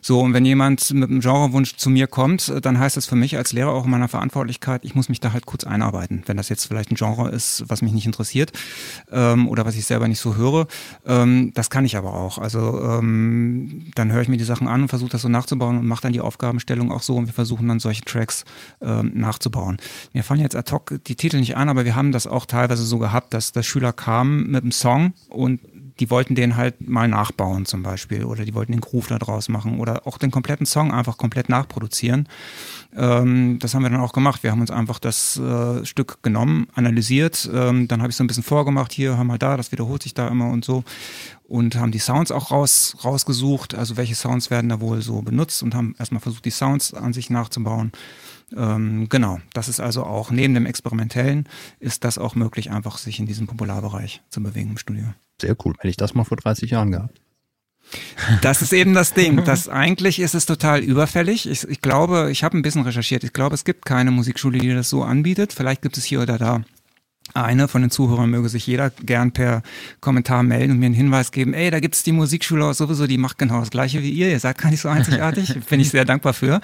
[0.00, 3.36] So und wenn jemand mit einem Genrewunsch zu mir kommt, dann heißt das für mich
[3.36, 6.22] als Lehrer auch in meiner Verantwortlichkeit, ich muss mich da halt kurz einarbeiten.
[6.26, 8.52] Wenn das jetzt vielleicht ein Genre ist, was mich nicht interessiert
[9.10, 10.68] ähm, oder was ich selber nicht so höre,
[11.06, 12.38] ähm, das kann ich aber auch.
[12.38, 15.86] Also ähm, dann höre ich mir die Sachen an und versuche das so nachzubauen und
[15.86, 18.44] mache dann die Aufgaben Aufgabenstellung auch so und wir versuchen dann solche Tracks
[18.82, 19.78] ähm, nachzubauen.
[20.12, 22.84] Mir fallen jetzt ad hoc die Titel nicht an, aber wir haben das auch teilweise
[22.84, 25.60] so gehabt, dass der Schüler kam mit einem Song und
[26.00, 29.48] die wollten den halt mal nachbauen zum Beispiel oder die wollten den Groove da draus
[29.48, 32.28] machen oder auch den kompletten Song einfach komplett nachproduzieren.
[32.94, 34.42] Ähm, das haben wir dann auch gemacht.
[34.42, 38.26] Wir haben uns einfach das äh, Stück genommen, analysiert, ähm, dann habe ich so ein
[38.26, 40.84] bisschen vorgemacht, hier, hör mal da, das wiederholt sich da immer und so
[41.52, 45.62] und haben die Sounds auch raus, rausgesucht, also welche Sounds werden da wohl so benutzt
[45.62, 47.92] und haben erstmal versucht, die Sounds an sich nachzubauen.
[48.56, 51.46] Ähm, genau, das ist also auch neben dem Experimentellen
[51.78, 55.04] ist das auch möglich, einfach sich in diesem Popularbereich zu bewegen im Studio.
[55.42, 57.20] Sehr cool, hätte ich das mal vor 30 Jahren gehabt.
[58.40, 59.44] Das ist eben das Ding.
[59.44, 61.46] Das eigentlich ist es total überfällig.
[61.46, 63.24] Ich, ich glaube, ich habe ein bisschen recherchiert.
[63.24, 65.52] Ich glaube, es gibt keine Musikschule, die das so anbietet.
[65.52, 66.62] Vielleicht gibt es hier oder da
[67.34, 69.62] eine von den Zuhörern möge sich jeder gern per
[70.00, 73.38] Kommentar melden und mir einen Hinweis geben, ey, da gibt's die Musikschule sowieso, die macht
[73.38, 74.28] genau das gleiche wie ihr.
[74.30, 75.54] Ihr seid gar nicht so einzigartig.
[75.70, 76.60] Bin ich sehr dankbar für.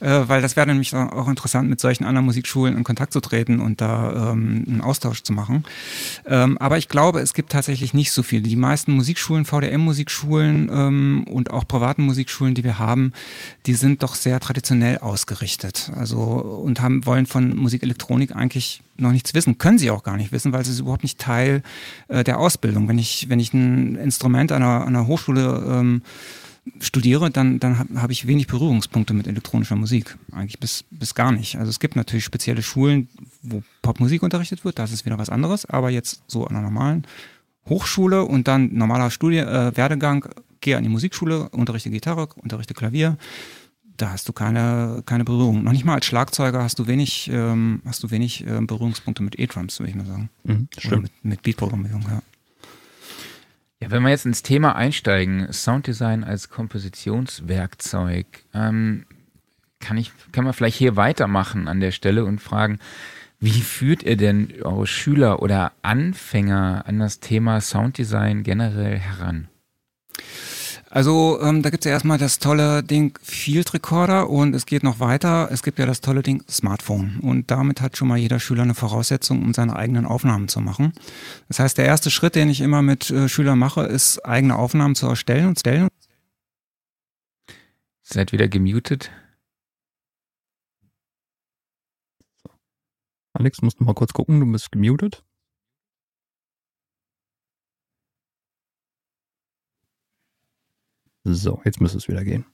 [0.00, 3.60] Äh, weil das wäre nämlich auch interessant, mit solchen anderen Musikschulen in Kontakt zu treten
[3.60, 5.64] und da ähm, einen Austausch zu machen.
[6.26, 8.42] Ähm, aber ich glaube, es gibt tatsächlich nicht so viele.
[8.42, 13.12] Die meisten Musikschulen, VDM-Musikschulen ähm, und auch privaten Musikschulen, die wir haben,
[13.66, 15.90] die sind doch sehr traditionell ausgerichtet.
[15.96, 20.32] Also und haben wollen von Musikelektronik eigentlich noch nichts wissen, können sie auch gar nicht
[20.32, 21.62] wissen, weil ist überhaupt nicht Teil
[22.08, 22.88] äh, der Ausbildung.
[22.88, 26.02] Wenn ich, wenn ich ein Instrument an einer, einer Hochschule ähm,
[26.80, 30.16] studiere, dann, dann habe hab ich wenig Berührungspunkte mit elektronischer Musik.
[30.32, 31.56] Eigentlich bis, bis gar nicht.
[31.56, 33.08] Also es gibt natürlich spezielle Schulen,
[33.42, 37.06] wo Popmusik unterrichtet wird, das ist wieder was anderes, aber jetzt so an einer normalen
[37.68, 40.26] Hochschule und dann normaler Studie, äh, Werdegang,
[40.60, 43.18] gehe an die Musikschule, unterrichte Gitarre, unterrichte Klavier,
[43.96, 45.62] da hast du keine, keine Berührung.
[45.62, 49.38] Noch nicht mal als Schlagzeuger hast du wenig, ähm, hast du wenig äh, Berührungspunkte mit
[49.38, 50.30] E-Drums, würde ich mal sagen.
[50.44, 51.02] Mhm, stimmt.
[51.02, 52.22] mit, mit Beatprogrammierung, ja.
[53.80, 59.04] Ja, wenn wir jetzt ins Thema einsteigen, Sounddesign als Kompositionswerkzeug, ähm,
[59.80, 62.78] kann ich, kann man vielleicht hier weitermachen an der Stelle und fragen,
[63.40, 69.48] wie führt ihr denn eure Schüler oder Anfänger an das Thema Sounddesign generell heran?
[70.94, 75.00] Also ähm, da gibt's ja erstmal das tolle Ding Field Recorder und es geht noch
[75.00, 75.48] weiter.
[75.50, 78.74] Es gibt ja das tolle Ding Smartphone und damit hat schon mal jeder Schüler eine
[78.74, 80.92] Voraussetzung, um seine eigenen Aufnahmen zu machen.
[81.48, 84.94] Das heißt, der erste Schritt, den ich immer mit äh, Schülern mache, ist eigene Aufnahmen
[84.94, 85.88] zu erstellen und stellen.
[88.04, 89.10] Seid wieder gemutet.
[93.32, 95.24] Alex, musst du mal kurz gucken, du bist gemutet.
[101.24, 102.44] So, jetzt müsste es wieder gehen.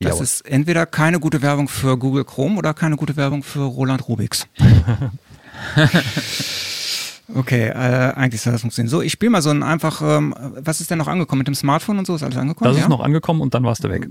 [0.00, 0.24] Das Jawohl.
[0.24, 4.48] ist entweder keine gute Werbung für Google Chrome oder keine gute Werbung für Roland Rubix.
[7.34, 8.90] okay, äh, eigentlich soll das funktionieren.
[8.90, 11.38] So, ich spiele mal so ein einfach, ähm, was ist denn noch angekommen?
[11.38, 12.72] Mit dem Smartphone und so ist alles angekommen?
[12.72, 14.08] Das ist noch angekommen und dann warst du weg.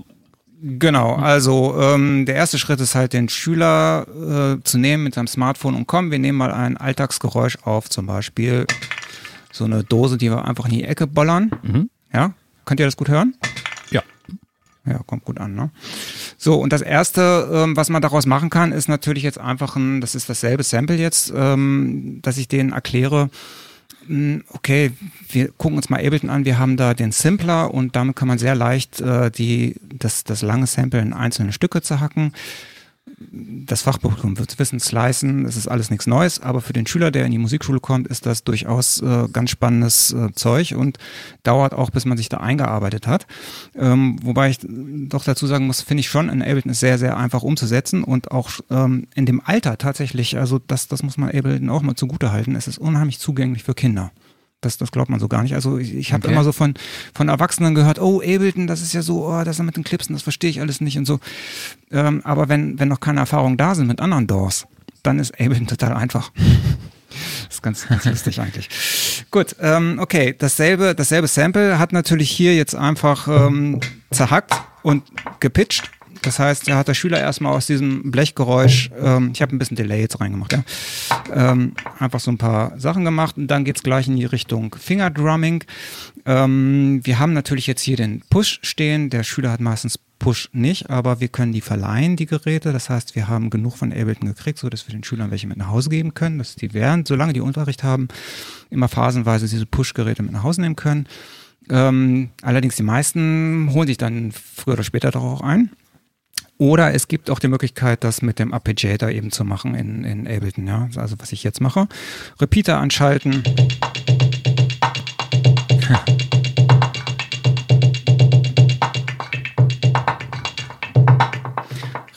[0.64, 5.26] Genau, also ähm, der erste Schritt ist halt den Schüler äh, zu nehmen mit seinem
[5.26, 8.66] Smartphone und komm, wir nehmen mal ein Alltagsgeräusch auf, zum Beispiel
[9.50, 11.50] so eine Dose, die wir einfach in die Ecke bollern.
[11.62, 11.90] Mhm.
[12.14, 13.34] Ja, könnt ihr das gut hören?
[14.84, 15.70] Ja, kommt gut an, ne?
[16.36, 20.00] So, und das erste, ähm, was man daraus machen kann, ist natürlich jetzt einfach ein,
[20.00, 23.30] das ist dasselbe Sample jetzt, ähm, dass ich denen erkläre,
[24.08, 24.90] mh, hm, okay,
[25.28, 28.38] wir gucken uns mal Ableton an, wir haben da den Simpler und damit kann man
[28.38, 32.32] sehr leicht äh, die, das, das lange Sample in einzelne Stücke zerhacken
[33.64, 37.24] das Fachpublikum wird wissen, slicen, das ist alles nichts Neues, aber für den Schüler, der
[37.24, 40.98] in die Musikschule kommt, ist das durchaus äh, ganz spannendes äh, Zeug und
[41.42, 43.26] dauert auch, bis man sich da eingearbeitet hat.
[43.74, 47.16] Ähm, wobei ich doch dazu sagen muss, finde ich schon, in Ableton ist sehr, sehr
[47.16, 51.70] einfach umzusetzen und auch ähm, in dem Alter tatsächlich, also das, das muss man Ableton
[51.70, 54.12] auch mal zugute halten, es ist unheimlich zugänglich für Kinder.
[54.62, 55.54] Das, das glaubt man so gar nicht.
[55.54, 56.32] Also ich, ich habe okay.
[56.32, 56.74] immer so von,
[57.14, 60.22] von Erwachsenen gehört, oh, Ableton, das ist ja so, oh, das mit den Clipsen, das
[60.22, 61.20] verstehe ich alles nicht und so.
[61.90, 64.66] Ähm, aber wenn, wenn noch keine Erfahrungen da sind mit anderen Doors,
[65.02, 66.32] dann ist Ableton total einfach.
[67.46, 68.70] Das ist ganz, ganz lustig eigentlich.
[69.30, 75.02] Gut, ähm, okay, dasselbe, dasselbe Sample hat natürlich hier jetzt einfach ähm, zerhackt und
[75.38, 75.90] gepitcht
[76.22, 79.76] das heißt, er hat der Schüler erstmal aus diesem Blechgeräusch, ähm, ich habe ein bisschen
[79.76, 80.64] Delay jetzt reingemacht, ja,
[81.34, 85.64] ähm, einfach so ein paar Sachen gemacht und dann geht's gleich in die Richtung Fingerdrumming.
[86.24, 89.10] Ähm, wir haben natürlich jetzt hier den Push stehen.
[89.10, 92.72] Der Schüler hat meistens Push nicht, aber wir können die verleihen, die Geräte.
[92.72, 95.58] Das heißt, wir haben genug von Ableton gekriegt, so dass wir den Schülern welche mit
[95.58, 98.08] nach Hause geben können, dass die während, solange die Unterricht haben,
[98.70, 101.08] immer phasenweise diese Push-Geräte mit nach Hause nehmen können.
[101.68, 105.70] Ähm, allerdings die meisten holen sich dann früher oder später doch auch ein.
[106.62, 110.28] Oder es gibt auch die Möglichkeit, das mit dem Arpeggiator eben zu machen in, in
[110.28, 110.64] Ableton.
[110.68, 110.88] Ja?
[110.94, 111.88] Also was ich jetzt mache.
[112.40, 113.42] Repeater anschalten.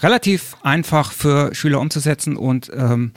[0.03, 3.13] Relativ einfach für Schüler umzusetzen und ähm,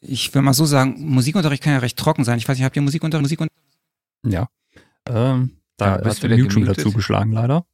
[0.00, 2.36] ich will mal so sagen, Musikunterricht kann ja recht trocken sein.
[2.38, 3.22] Ich weiß nicht, habt ihr Musikunterricht?
[3.22, 3.56] Musikunterricht?
[4.26, 4.48] Ja.
[5.08, 6.92] Ähm, da Ja, hast bist du den wieder Mute schon wieder gemutet?
[6.92, 7.64] zugeschlagen, leider.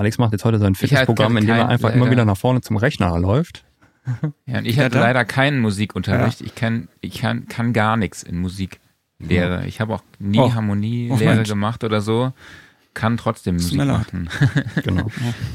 [0.00, 2.10] Alex macht jetzt heute sein Fitnessprogramm, in dem er einfach immer leider.
[2.12, 3.64] wieder nach vorne zum Rechner läuft.
[4.46, 6.40] Ja, und ich Ja, hatte leider keinen Musikunterricht.
[6.40, 9.66] Ich kann, ich kann, kann gar nichts in Musiklehre.
[9.66, 10.54] Ich habe auch nie Oh.
[10.54, 12.32] Harmonielehre Oh, gemacht oder so.
[13.00, 13.86] Kann trotzdem Musik leid.
[13.88, 14.28] machen.
[14.84, 15.06] Genau.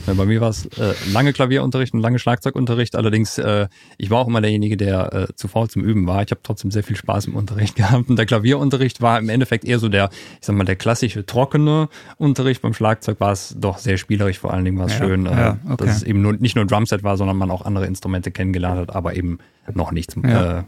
[0.08, 2.96] Ja, bei mir war es äh, lange Klavierunterricht und lange Schlagzeugunterricht.
[2.96, 6.24] Allerdings, äh, ich war auch immer derjenige, der äh, zu faul zum Üben war.
[6.24, 8.10] Ich habe trotzdem sehr viel Spaß im Unterricht gehabt.
[8.10, 11.90] Und der Klavierunterricht war im Endeffekt eher so der, ich sag mal, der klassische trockene
[12.18, 12.62] Unterricht.
[12.64, 14.40] Beim Schlagzeug war es doch sehr spielerisch.
[14.40, 15.86] Vor allen Dingen war es Ja, schön, äh, ja, okay.
[15.86, 18.80] dass es eben nur, nicht nur ein Drumset war, sondern man auch andere Instrumente kennengelernt
[18.80, 19.38] hat, aber eben
[19.74, 20.60] noch nichts, Ja.
[20.60, 20.64] äh,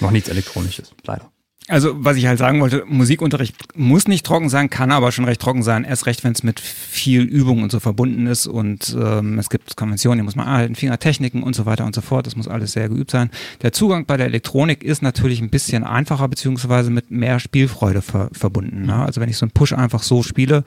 [0.00, 1.31] noch nichts Elektronisches, leider.
[1.68, 5.40] Also, was ich halt sagen wollte, Musikunterricht muss nicht trocken sein, kann aber schon recht
[5.40, 5.84] trocken sein.
[5.84, 9.76] Erst recht, wenn es mit viel Übung und so verbunden ist und ähm, es gibt
[9.76, 12.26] Konventionen, die muss man anhalten, Fingertechniken und so weiter und so fort.
[12.26, 13.30] Das muss alles sehr geübt sein.
[13.62, 18.28] Der Zugang bei der Elektronik ist natürlich ein bisschen einfacher, beziehungsweise mit mehr Spielfreude ver
[18.32, 18.86] verbunden.
[18.86, 18.96] Ne?
[18.96, 20.64] Also, wenn ich so einen Push einfach so spiele,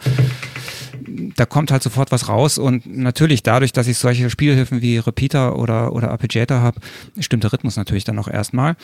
[1.36, 5.58] da kommt halt sofort was raus und natürlich dadurch, dass ich solche Spielhilfen wie Repeater
[5.58, 6.80] oder, oder Arpeggiator habe,
[7.20, 8.76] stimmt der Rhythmus natürlich dann auch erstmal.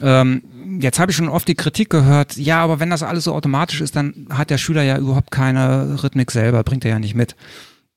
[0.00, 0.42] Ähm,
[0.80, 3.80] jetzt habe ich schon oft die Kritik gehört, ja, aber wenn das alles so automatisch
[3.80, 7.36] ist, dann hat der Schüler ja überhaupt keine Rhythmik selber, bringt er ja nicht mit.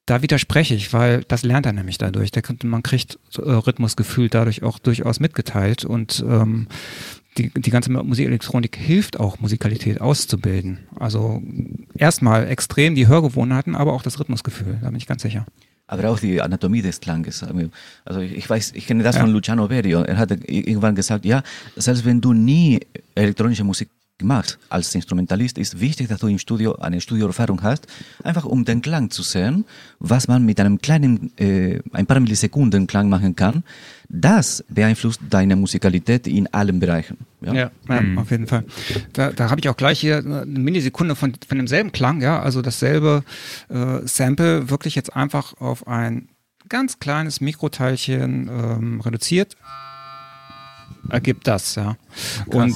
[0.05, 2.31] Da widerspreche ich, weil das lernt er nämlich dadurch.
[2.31, 6.67] Der, man kriegt äh, Rhythmusgefühl dadurch auch durchaus mitgeteilt und ähm,
[7.37, 10.79] die, die ganze Musikelektronik hilft auch, Musikalität auszubilden.
[10.99, 11.41] Also
[11.95, 15.45] erstmal extrem die Hörgewohnheiten, aber auch das Rhythmusgefühl, da bin ich ganz sicher.
[15.87, 17.43] Aber auch die Anatomie des Klanges.
[18.05, 19.21] Also ich, weiß, ich kenne das Ja.
[19.21, 20.01] von Luciano Berio.
[20.03, 21.41] Er hat irgendwann gesagt, ja,
[21.75, 22.79] selbst wenn du nie
[23.15, 23.89] elektronische Musik
[24.23, 27.87] machst als Instrumentalist, ist wichtig, dass du im Studio eine Studioerfahrung hast,
[28.23, 29.65] einfach um den Klang zu sehen,
[29.99, 33.63] was man mit einem kleinen, äh, ein paar Millisekunden Klang machen kann.
[34.09, 37.17] Das beeinflusst deine Musikalität in allen Bereichen.
[37.41, 37.53] Ja?
[37.53, 38.65] Ja, ja auf jeden Fall.
[39.13, 42.61] Da, da habe ich auch gleich hier eine Millisekunde von, von demselben Klang, ja, also
[42.61, 43.23] dasselbe
[43.69, 46.29] äh, Sample wirklich jetzt einfach auf ein
[46.69, 49.55] ganz kleines Mikroteilchen ähm, reduziert.
[51.09, 51.97] Ergibt das, ja.
[52.47, 52.75] Und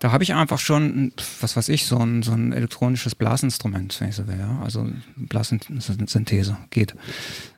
[0.00, 4.08] da habe ich einfach schon, was weiß ich, so ein, so ein elektronisches Blasinstrument, wenn
[4.08, 4.60] ich so will, ja.
[4.64, 6.94] Also Blassynthese geht.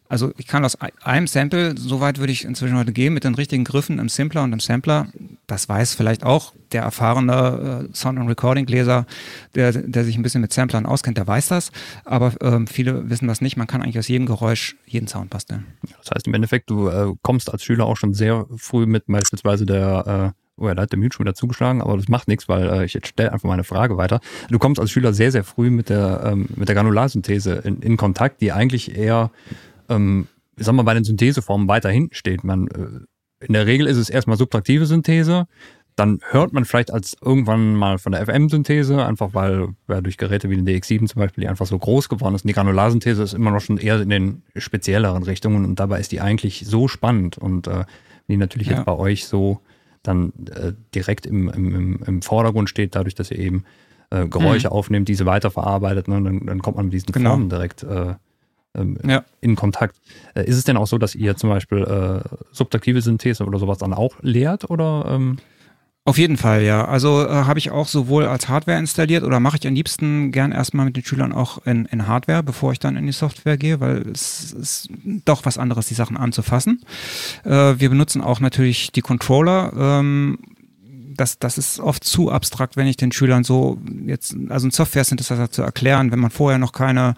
[0.08, 3.64] Also ich kann aus einem Sample, soweit würde ich inzwischen heute gehen, mit den richtigen
[3.64, 5.06] Griffen im Simpler und im Sampler.
[5.46, 9.06] Das weiß vielleicht auch der erfahrene äh, Sound- und Recording-Leser,
[9.54, 11.70] der, der sich ein bisschen mit Samplern auskennt, der weiß das.
[12.04, 13.56] Aber ähm, viele wissen das nicht.
[13.56, 15.64] Man kann eigentlich aus jedem Geräusch jeden Sound basteln.
[15.98, 19.64] Das heißt im Endeffekt, du äh, kommst als Schüler auch schon sehr früh mit beispielsweise
[19.64, 22.48] der, äh, oh ja, da hat der Mute schon wieder zugeschlagen, aber das macht nichts,
[22.48, 24.20] weil äh, ich jetzt stelle einfach meine Frage weiter.
[24.50, 27.96] Du kommst als Schüler sehr, sehr früh mit der, ähm, mit der Granularsynthese in, in
[27.96, 29.30] Kontakt, die eigentlich eher,
[29.88, 32.44] ähm, ich sag mal, bei den Syntheseformen weiter hinten steht.
[32.44, 35.46] Man, äh, in der Regel ist es erstmal subtraktive Synthese,
[35.96, 40.48] dann hört man vielleicht als irgendwann mal von der FM-Synthese, einfach weil ja, durch Geräte
[40.48, 42.44] wie den DX7 zum Beispiel, die einfach so groß geworden ist.
[42.44, 46.12] Und die Granularsynthese ist immer noch schon eher in den spezielleren Richtungen und dabei ist
[46.12, 47.84] die eigentlich so spannend und äh,
[48.28, 48.76] die natürlich Ja.
[48.76, 49.60] jetzt bei euch so
[50.02, 53.64] dann äh, direkt im, im, im- Vordergrund steht, dadurch, dass ihr eben
[54.10, 57.30] äh, Geräusche aufnehmt, diese weiterverarbeitet, ne, dann, dann kommt man mit diesen Genau.
[57.30, 58.14] Formen direkt äh,
[58.74, 59.24] ähm, Ja.
[59.40, 59.96] in Kontakt.
[60.34, 63.78] Äh, ist es denn auch so, dass ihr zum Beispiel äh, subtraktive Synthese oder sowas
[63.78, 65.36] dann auch lehrt oder ähm,
[66.04, 66.84] Auf jeden Fall, ja.
[66.84, 70.50] Also äh, habe ich auch sowohl als Hardware installiert oder mache ich am liebsten gern
[70.50, 73.78] erstmal mit den Schülern auch in, in Hardware, bevor ich dann in die Software gehe,
[73.78, 74.88] weil es ist
[75.24, 76.80] doch was anderes, die Sachen anzufassen.
[77.44, 79.72] Äh, wir benutzen auch natürlich die Controller.
[79.76, 80.38] Ähm,
[81.16, 85.50] das, das ist oft zu abstrakt, wenn ich den Schülern so jetzt, also ein Software-Synthesizer
[85.50, 87.14] zu erklären, wenn man vorher noch keine,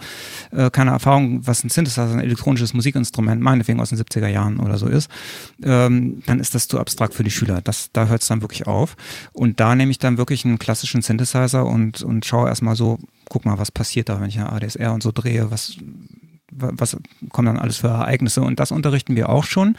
[0.50, 4.78] äh, keine Erfahrung, was ein Synthesizer, ein elektronisches Musikinstrument, meinetwegen aus den 70er Jahren oder
[4.78, 5.10] so ist,
[5.62, 7.60] ähm, dann ist das zu abstrakt für die Schüler.
[7.62, 8.96] Das, da hört es dann wirklich auf.
[9.32, 13.44] Und da nehme ich dann wirklich einen klassischen Synthesizer und, und schaue erstmal so, guck
[13.44, 15.76] mal, was passiert da, wenn ich eine ADSR und so drehe, was,
[16.50, 16.96] wa- was
[17.30, 18.42] kommen dann alles für Ereignisse.
[18.42, 19.76] Und das unterrichten wir auch schon.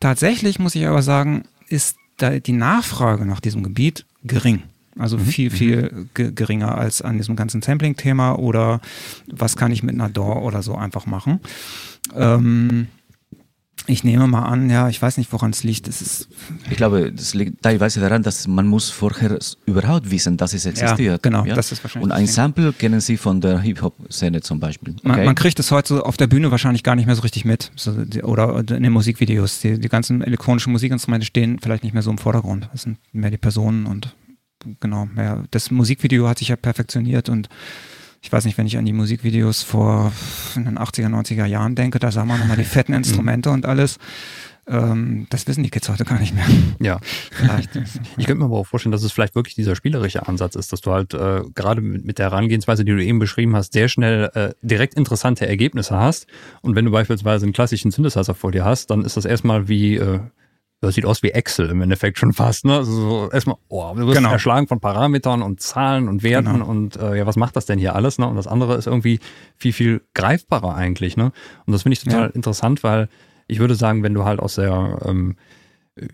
[0.00, 4.62] Tatsächlich muss ich aber sagen, ist die Nachfrage nach diesem Gebiet gering.
[4.98, 8.80] Also viel, viel ge geringer als an diesem ganzen Sampling-Thema oder
[9.28, 11.40] was kann ich mit einer DAW oder so einfach machen.
[12.14, 12.88] Ähm,
[13.90, 15.88] ich nehme mal an, ja, ich weiß nicht, woran es liegt.
[15.88, 16.28] Es ist
[16.70, 21.22] Ich glaube, das liegt teilweise daran, dass man muss vorher überhaupt wissen, dass es existiert.
[21.22, 22.26] genau, das ist wahrscheinlich Und ein.
[22.26, 24.96] Sample kennen Sie von der Hip-Hop-Szene zum Beispiel.
[25.02, 25.24] Man, okay?
[25.24, 27.70] man kriegt es heute so auf der Bühne wahrscheinlich gar nicht mehr so richtig mit.
[27.76, 29.60] So, die, oder in den Musikvideos.
[29.60, 32.68] Die, die ganzen elektronischen Musikinstrumente stehen vielleicht nicht mehr so im Vordergrund.
[32.72, 34.14] Das sind mehr die Personen und
[34.80, 35.44] genau, mehr.
[35.50, 37.48] Das Musikvideo hat sich ja perfektioniert und
[38.22, 40.12] ich weiß nicht, wenn ich an die Musikvideos vor
[40.54, 43.98] in den 80er, 90er Jahren denke, da sah man nochmal die fetten Instrumente und alles.
[44.66, 46.44] Ähm, das wissen die Kids heute gar nicht mehr.
[46.80, 47.00] Ja.
[47.30, 47.74] Vielleicht.
[48.16, 50.80] Ich könnte mir aber auch vorstellen, dass es vielleicht wirklich dieser spielerische Ansatz ist, dass
[50.80, 54.30] du halt äh, gerade mit, mit der Herangehensweise, die du eben beschrieben hast, sehr schnell
[54.34, 56.26] äh, direkt interessante Ergebnisse hast.
[56.60, 59.96] Und wenn du beispielsweise einen klassischen Synthesizer vor dir hast, dann ist das erstmal wie,
[59.96, 60.20] äh,
[60.80, 62.64] das sieht aus wie Excel im Endeffekt schon fast.
[62.64, 62.74] Ne?
[62.76, 64.30] Also so erstmal, oh, du wirst Genau.
[64.32, 66.66] erschlagen von Parametern und Zahlen und Werten Genau.
[66.66, 68.18] und äh, ja, was macht das denn hier alles?
[68.18, 68.26] Ne?
[68.26, 69.20] Und das andere ist irgendwie
[69.56, 71.16] viel, viel greifbarer eigentlich.
[71.16, 71.32] Ne?
[71.66, 72.34] Und das finde ich total Ja.
[72.34, 73.08] interessant, weil
[73.46, 75.36] ich würde sagen, wenn du halt aus der ähm,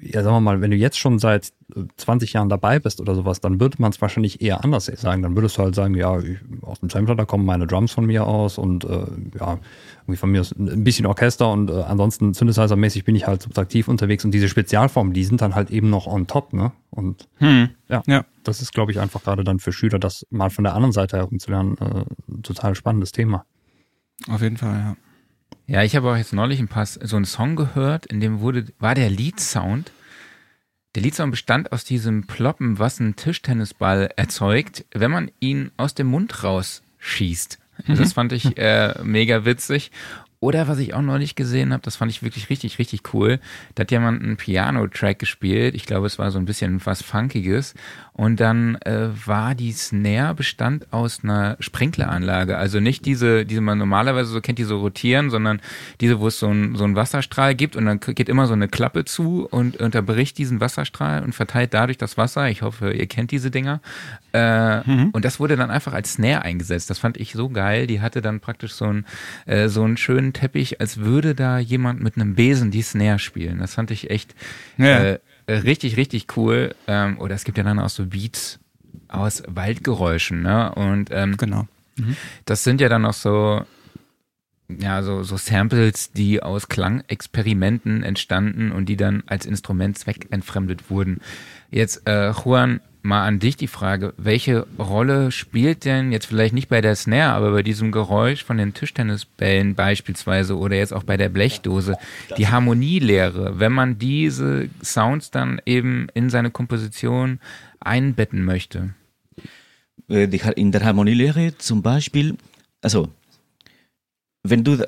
[0.01, 3.15] ja, sagen wir mal, wenn du jetzt schon seit äh, 20 Jahren dabei bist oder
[3.15, 5.23] sowas, dann würde man es wahrscheinlich eher anders sagen.
[5.23, 8.07] Dann würdest du halt sagen, ja, ich, aus dem Sampler, da kommen meine Drums von
[8.07, 9.07] mir aus und äh,
[9.39, 9.59] ja,
[10.03, 13.87] irgendwie von mir ist ein bisschen Orchester und äh, ansonsten Synthesizer-mäßig bin ich halt subtraktiv
[13.89, 16.73] unterwegs und diese Spezialformen, die sind dann halt eben noch on top, ne?
[16.91, 17.69] Und Hm.
[17.89, 18.25] ja, Ja.
[18.45, 21.19] das ist, glaube ich, einfach gerade dann für Schüler, das mal von der anderen Seite
[21.19, 23.45] herumzulernen, äh, ein total spannendes Thema.
[24.29, 24.97] Auf jeden Fall, ja.
[25.67, 28.67] Ja, ich habe auch jetzt neulich ein paar, so einen Song gehört, in dem wurde,
[28.79, 29.91] war der Lead-Sound.
[30.95, 36.07] Der Lead-Sound bestand aus diesem Ploppen, was ein Tischtennisball erzeugt, wenn man ihn aus dem
[36.07, 37.59] Mund rausschießt.
[37.89, 39.91] Also Das fand ich äh, mega witzig.
[40.39, 43.41] Oder was ich auch neulich gesehen habe, das fand ich wirklich richtig, richtig cool.
[43.75, 45.75] Da hat jemand einen Piano-Track gespielt.
[45.75, 47.75] Ich glaube, es war so ein bisschen was Funkiges.
[48.19, 52.57] Und dann äh, war die Snare bestand aus einer Sprinkleranlage.
[52.57, 55.61] Also nicht diese, die man normalerweise so kennt, die so rotieren, sondern
[56.01, 58.69] diese, wo es so ein, so einen Wasserstrahl gibt und dann geht immer so eine
[58.69, 62.49] Klappe zu und unterbricht diesen Wasserstrahl und verteilt dadurch das Wasser.
[62.49, 63.83] Ich hoffe, ihr kennt diese Dinger.
[64.33, 64.81] Äh,
[65.13, 66.89] Und das wurde dann einfach als Snare eingesetzt.
[66.89, 67.87] Das fand ich so geil.
[67.87, 69.05] Die hatte dann praktisch so einen,
[69.45, 73.59] äh, so einen schönen Teppich, als würde da jemand mit einem Besen die Snare spielen.
[73.59, 74.35] Das fand ich echt
[74.79, 75.03] Ja.
[75.05, 76.75] äh, richtig, richtig cool.
[76.87, 78.59] Ähm, oder es gibt ja dann auch so Beats
[79.09, 80.75] aus Waldgeräuschen, ne?
[80.75, 81.67] Und ähm, Genau.
[82.45, 83.63] das sind ja dann noch so,
[84.69, 91.21] ja, so, so Samples, die aus Klangexperimenten entstanden und die dann als Instrument zweckentfremdet wurden.
[91.71, 96.69] Jetzt, äh, Juan, mal an dich die Frage, welche Rolle spielt denn jetzt vielleicht nicht
[96.69, 101.17] bei der Snare, aber bei diesem Geräusch von den Tischtennisbällen beispielsweise oder jetzt auch bei
[101.17, 101.97] der Blechdose,
[102.37, 107.41] die Harmonielehre, wenn man diese Sounds dann eben in seine Komposition
[107.81, 108.95] einbetten möchte?
[110.09, 112.37] Äh, in der Harmonielehre zum Beispiel,
[112.83, 113.09] also
[114.51, 114.79] wenn du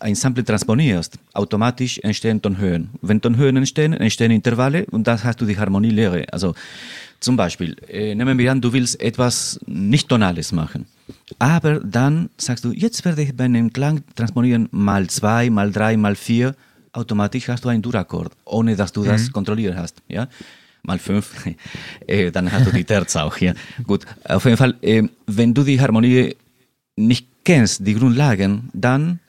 [0.00, 2.90] ein Sample transponierst, automatisch entstehen Tonhöhen.
[3.00, 6.26] Wenn Tonhöhen entstehen, entstehen Intervalle und das hast du die Harmonielehre.
[6.32, 6.54] Also
[7.20, 10.86] zum Beispiel, äh, nehmen wir an, du willst etwas nicht Tonales machen.
[11.38, 16.14] Aber dann sagst du, jetzt werde ich meinen Klang transponieren mal zwei, mal drei, mal
[16.14, 16.54] vier.
[16.92, 20.02] Automatisch hast du einen Durakkord, ohne dass du das kontrolliert hast.
[20.08, 20.28] Ja?
[20.82, 21.46] Mal fünf,
[22.06, 23.36] äh, dann hast du die Terz auch.
[23.38, 23.54] Ja?
[23.86, 26.36] Gut, auf jeden Fall, äh, wenn du die Harmonie
[26.96, 29.20] nicht kennst, die Grundlagen, dann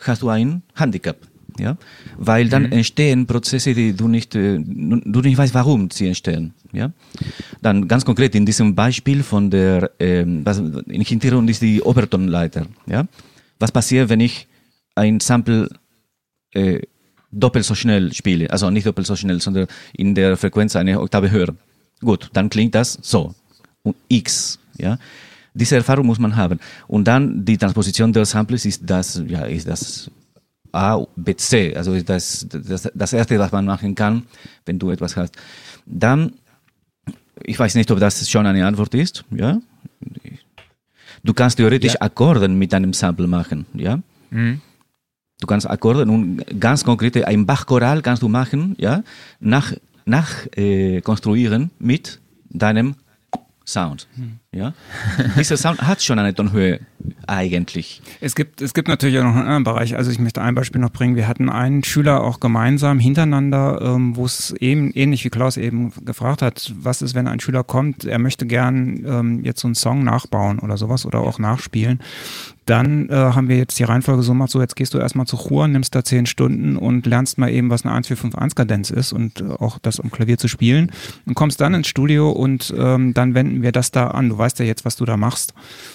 [0.00, 1.16] hast du ein Handicap.
[1.58, 1.76] Ja?
[2.18, 6.54] Weil dann entstehen Prozesse, die du nicht, äh, du nicht weißt, warum sie entstehen.
[6.72, 6.92] Ja?
[7.62, 12.66] Dann ganz konkret in diesem Beispiel von der, ähm, was, im Hintergrund ist die Obertonleiter.
[12.86, 13.06] Ja?
[13.58, 14.46] Was passiert, wenn ich
[14.94, 15.68] ein Sample
[16.52, 16.80] äh,
[17.30, 18.50] doppelt so schnell spiele?
[18.50, 21.54] Also nicht doppelt so schnell, sondern in der Frequenz eine Oktave höher.
[22.00, 23.34] Gut, dann klingt das so.
[23.82, 24.58] Und X.
[24.78, 24.98] Ja?
[25.54, 26.60] Diese Erfahrung muss man haben.
[26.86, 30.10] Und dann die Transposition der Samples ist das, ja, ist das
[30.76, 31.74] A, B, C.
[31.74, 34.24] Also das, das, das erste, was man machen kann,
[34.66, 35.34] wenn du etwas hast.
[35.86, 36.34] Dann,
[37.42, 39.58] ich weiß nicht, ob das schon eine Antwort ist, ja.
[41.24, 42.02] Du kannst theoretisch Ja.
[42.02, 44.00] Akkorden mit einem Sample machen, ja.
[44.30, 44.60] Mhm.
[45.40, 49.02] Du kannst Akkorde und ganz konkrete, ein Bachchoral kannst du machen, ja,
[49.40, 49.72] nach,
[50.04, 52.94] nach äh, konstruieren mit deinem
[53.68, 54.06] Sound,
[54.52, 54.74] ja.
[55.36, 56.78] Dieser Sound hat schon eine Tonhöhe
[57.26, 58.00] eigentlich.
[58.20, 59.96] Es gibt, es gibt natürlich auch noch einen anderen Bereich.
[59.96, 61.16] Also ich möchte ein Beispiel noch bringen.
[61.16, 65.92] Wir hatten einen Schüler auch gemeinsam hintereinander, ähm, wo es eben ähnlich wie Klaus eben
[66.04, 69.74] gefragt hat, was ist, wenn ein Schüler kommt, er möchte gern ähm, jetzt so einen
[69.74, 72.00] Song nachbauen oder sowas oder auch nachspielen.
[72.66, 75.36] Dann äh, haben wir jetzt die Reihenfolge so gemacht, so jetzt gehst du erstmal zu
[75.36, 79.44] Chur, nimmst da zehn Stunden und lernst mal eben, was eine 1-4-5-1-Kadenz ist und äh,
[79.44, 80.90] auch das um Klavier zu spielen
[81.26, 84.28] und kommst dann ins Studio und ähm, dann wenden wir das da an.
[84.28, 85.54] Du weißt ja jetzt, was du da machst.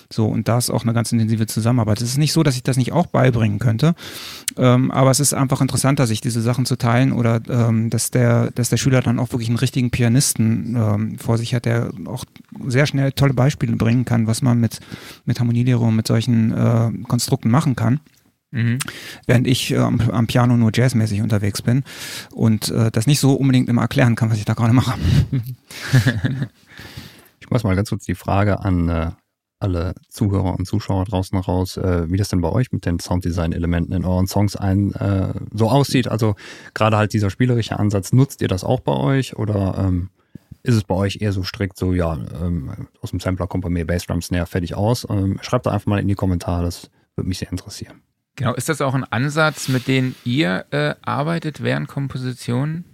[0.09, 2.01] So, und da ist auch eine ganz intensive Zusammenarbeit.
[2.01, 3.93] Es ist nicht so, dass ich das nicht auch beibringen könnte,
[4.57, 8.51] ähm, aber es ist einfach interessanter, sich diese Sachen zu teilen oder ähm, dass, der,
[8.51, 12.23] dass der Schüler dann auch wirklich einen richtigen Pianisten ähm, vor sich hat, der auch
[12.67, 14.79] sehr schnell tolle Beispiele bringen kann, was man mit,
[15.25, 17.99] mit Harmonielehre und mit solchen äh, Konstrukten machen kann.
[18.51, 18.79] Mhm.
[19.27, 21.83] Während ich äh, am, am, Piano nur jazzmäßig unterwegs bin
[22.33, 24.99] und äh, das nicht so unbedingt immer erklären kann, was ich da gerade mache.
[27.39, 29.11] ich muss mal ganz kurz die Frage an äh,
[29.61, 33.93] alle Zuhörer und Zuschauer draußen raus, äh, wie das denn bei euch mit den Sounddesign-Elementen
[33.93, 36.09] in euren Songs ein äh, so aussieht.
[36.09, 36.35] Also
[36.73, 40.09] gerade halt dieser spielerische Ansatz, nutzt ihr das auch bei euch oder ähm,
[40.63, 43.69] ist es bei euch eher so strikt, so ja, ähm, aus dem Sampler kommt bei
[43.69, 45.07] mir Bassdrum Snare fertig aus?
[45.09, 48.01] Ähm, schreibt da einfach mal in die Kommentare, das würde mich sehr interessieren.
[48.35, 52.85] Genau, ist das auch ein Ansatz, mit dem ihr äh, arbeitet während Kompositionen?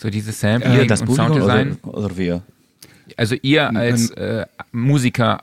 [0.00, 1.78] So dieses Sampling äh, das und Sounddesign?
[1.82, 2.42] Oder, oder wir?
[3.16, 5.42] Also ihr als äh, Musiker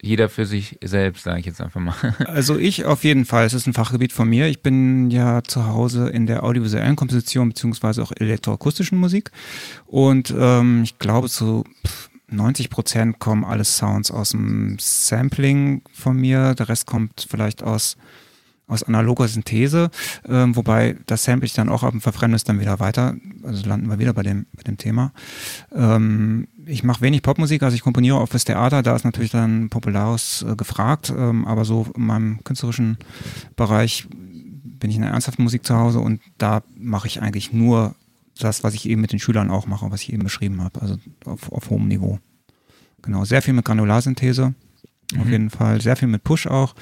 [0.00, 1.94] jeder für sich selbst, sage ich jetzt einfach mal.
[2.26, 3.46] Also ich auf jeden Fall.
[3.46, 4.46] Es ist ein Fachgebiet von mir.
[4.46, 9.32] Ich bin ja zu Hause in der audiovisuellen Komposition beziehungsweise auch elektroakustischen Musik.
[9.86, 11.64] Und ähm, ich glaube, zu
[12.28, 16.54] 90 Prozent kommen alle Sounds aus dem Sampling von mir.
[16.54, 17.96] Der Rest kommt vielleicht aus
[18.68, 19.90] aus analoger Synthese,
[20.28, 23.88] ähm, wobei das Sample ich dann auch ab dem Verbrennnis dann wieder weiter, also landen
[23.88, 25.12] wir wieder bei dem, bei dem Thema.
[25.74, 29.70] Ähm, ich mache wenig Popmusik, also ich komponiere auch fürs Theater, da ist natürlich dann
[29.70, 32.98] Populares äh, gefragt, ähm, aber so in meinem künstlerischen
[33.56, 37.94] Bereich bin ich in der ernsthaften Musik zu Hause und da mache ich eigentlich nur
[38.38, 40.96] das, was ich eben mit den Schülern auch mache, was ich eben beschrieben habe, also
[41.24, 42.18] auf, auf hohem Niveau.
[43.02, 44.54] Genau, sehr viel mit Granularsynthese,
[45.12, 45.20] mhm.
[45.20, 46.74] auf jeden Fall, sehr viel mit Push auch.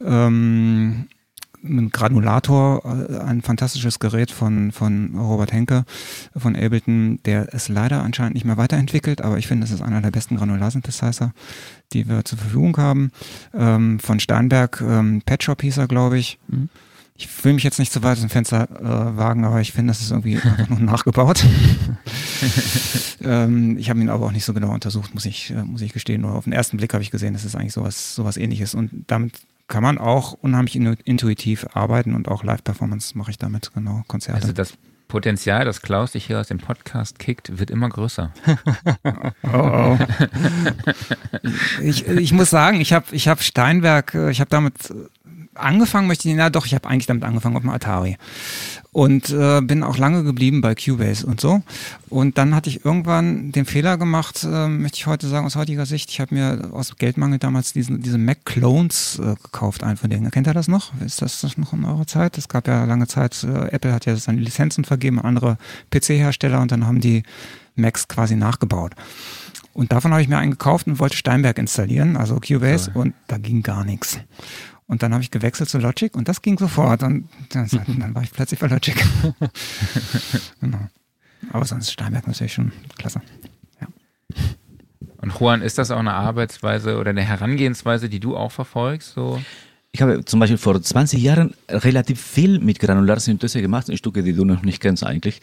[0.00, 1.06] Ähm,
[1.64, 5.84] ein Granulator, äh, ein fantastisches Gerät von, von Robert Henke
[6.36, 10.02] von Ableton, der es leider anscheinend nicht mehr weiterentwickelt, aber ich finde, es ist einer
[10.02, 11.32] der besten Granularsynthesizer,
[11.92, 13.12] die wir zur Verfügung haben.
[13.54, 16.38] Ähm, von Steinberg, ähm, Pet Shop hieß er, glaube ich.
[16.48, 16.68] Mhm.
[17.14, 19.90] Ich will mich jetzt nicht zu weit aus dem Fenster äh, wagen, aber ich finde,
[19.90, 21.44] das ist irgendwie einfach nur nachgebaut.
[23.22, 25.92] ähm, ich habe ihn aber auch nicht so genau untersucht, muss ich, äh, muss ich
[25.92, 26.22] gestehen.
[26.22, 28.74] Nur auf den ersten Blick habe ich gesehen, das ist eigentlich sowas, sowas ähnliches.
[28.74, 34.02] Und damit kann man auch unheimlich intuitiv arbeiten und auch Live-Performance mache ich damit, genau,
[34.06, 34.40] Konzerte.
[34.40, 34.74] Also das
[35.08, 38.32] Potenzial, das Klaus dich hier aus dem Podcast kickt, wird immer größer.
[39.44, 39.98] oh, oh.
[41.82, 44.74] ich, ich muss sagen, ich habe ich hab Steinberg, äh, ich habe damit
[45.54, 48.16] angefangen möchte ich, na doch, ich habe eigentlich damit angefangen auf dem Atari
[48.92, 51.62] und äh, bin auch lange geblieben bei Cubase und so.
[52.08, 55.86] Und dann hatte ich irgendwann den Fehler gemacht, äh, möchte ich heute sagen aus heutiger
[55.86, 56.10] Sicht.
[56.10, 60.30] Ich habe mir aus Geldmangel damals diesen, diese Mac Clones äh, gekauft, einen von denen.
[60.30, 60.92] Kennt ihr das noch?
[61.04, 62.36] Ist das, das noch in eurer Zeit?
[62.38, 65.56] Es gab ja lange Zeit, äh, Apple hat ja seine Lizenzen vergeben, andere
[65.90, 67.22] PC-Hersteller und dann haben die
[67.74, 68.92] Macs quasi nachgebaut.
[69.74, 72.98] Und davon habe ich mir einen gekauft und wollte Steinberg installieren, also Cubase, Sorry.
[72.98, 74.18] und da ging gar nichts.
[74.92, 77.02] Und dann habe ich gewechselt zu Logic und das ging sofort.
[77.02, 77.66] Und dann,
[77.98, 78.94] dann war ich plötzlich bei Logic.
[80.60, 80.86] genau.
[81.50, 83.22] Aber sonst ist Steinberg natürlich schon klasse.
[83.80, 83.86] Ja.
[85.16, 89.14] Und Juan, ist das auch eine Arbeitsweise oder eine Herangehensweise, die du auch verfolgst?
[89.14, 89.40] So?
[89.92, 94.44] Ich habe zum Beispiel vor 20 Jahren relativ viel mit Granularsynthese gemacht, Stücke, die du
[94.44, 95.40] noch nicht kennst eigentlich.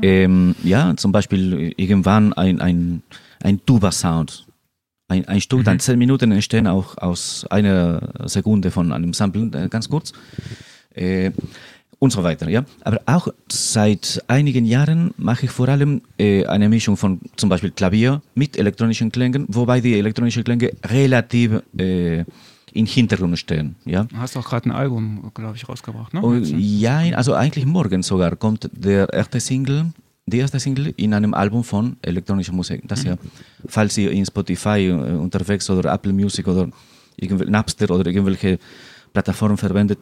[0.00, 3.02] Ähm, ja, zum Beispiel irgendwann ein, ein,
[3.42, 4.45] ein Tuba-Sound
[5.08, 5.64] ein, ein Stück, mhm.
[5.64, 10.12] dann zehn Minuten entstehen auch aus einer Sekunde von einem Sample, äh, ganz kurz.
[10.94, 11.30] Äh,
[11.98, 12.64] und so weiter, ja.
[12.82, 17.70] Aber auch seit einigen Jahren mache ich vor allem äh, eine Mischung von zum Beispiel
[17.70, 22.24] Klavier mit elektronischen Klängen, wobei die elektronischen Klänge relativ äh,
[22.74, 24.04] im Hintergrund stehen, ja.
[24.04, 26.20] Du hast auch gerade ein Album, glaube ich, rausgebracht, ne?
[26.20, 29.86] Und, ja, also eigentlich morgen sogar kommt der erste Single
[30.26, 32.82] die erste Single in einem Album von elektronischer Musik.
[32.86, 33.16] Das ja,
[33.66, 36.68] falls ihr in Spotify unterwegs oder Apple Music oder
[37.46, 38.58] Napster oder irgendwelche
[39.12, 39.98] Plattformen verwendet,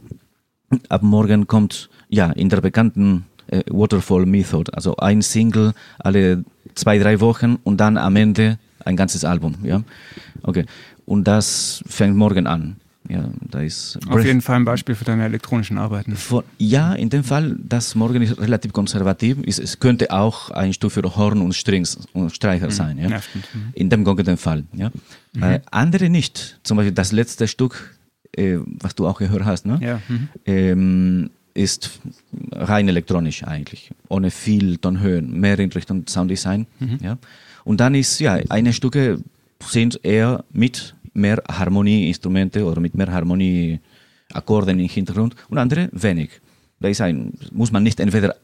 [0.88, 6.44] ab morgen kommt ja in der bekannten äh, Waterfall Method, also ein Single alle
[6.74, 9.56] zwei, drei Wochen und dann am Ende ein ganzes Album.
[9.62, 9.82] Ja?
[10.42, 10.64] Okay.
[11.04, 12.76] Und das fängt morgen an.
[13.08, 16.16] Ja, da ist Auf jeden Fall ein Beispiel für deine elektronischen Arbeiten.
[16.16, 19.36] Von, ja, in dem Fall, das Morgen ist relativ konservativ.
[19.46, 22.98] Es, es könnte auch ein Stück für Horn und Strings und Streicher sein.
[22.98, 23.08] Ja?
[23.08, 23.22] Mhm.
[23.74, 24.64] In dem konkreten Fall.
[24.72, 24.90] Ja?
[25.38, 26.58] Äh, andere nicht.
[26.62, 27.94] Zum Beispiel das letzte Stück,
[28.36, 29.78] äh, was du auch gehört hast, ne?
[29.82, 30.00] Ja.
[30.08, 30.28] Mhm.
[30.46, 32.00] ähm, ist
[32.50, 36.66] rein elektronisch eigentlich, ohne viel Tonhöhen, mehr in Richtung Sounddesign.
[37.00, 37.16] Ja.
[37.62, 39.20] Und dann ist, ja, eine Stücke
[39.60, 46.30] sind eher mit mehr Harmonieinstrumente oder mit mehr Harmonieakkorden im Hintergrund und andere wenig.
[46.80, 48.36] Da ist ein, muss man nicht entweder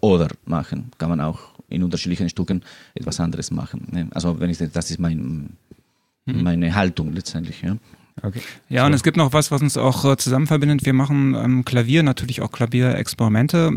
[0.00, 2.62] oder machen, kann man auch in unterschiedlichen Stücken
[2.94, 3.88] etwas anderes machen.
[3.90, 4.08] ne?
[4.12, 5.50] Also wenn ich das ist mein,
[6.24, 7.62] meine Haltung letztendlich.
[7.62, 7.76] Ja.
[8.20, 8.42] Okay.
[8.68, 10.84] Ja, und es gibt noch was, was uns auch äh, zusammen verbindet.
[10.84, 13.72] Wir machen ähm, Klavier, natürlich auch Klavierexperimente.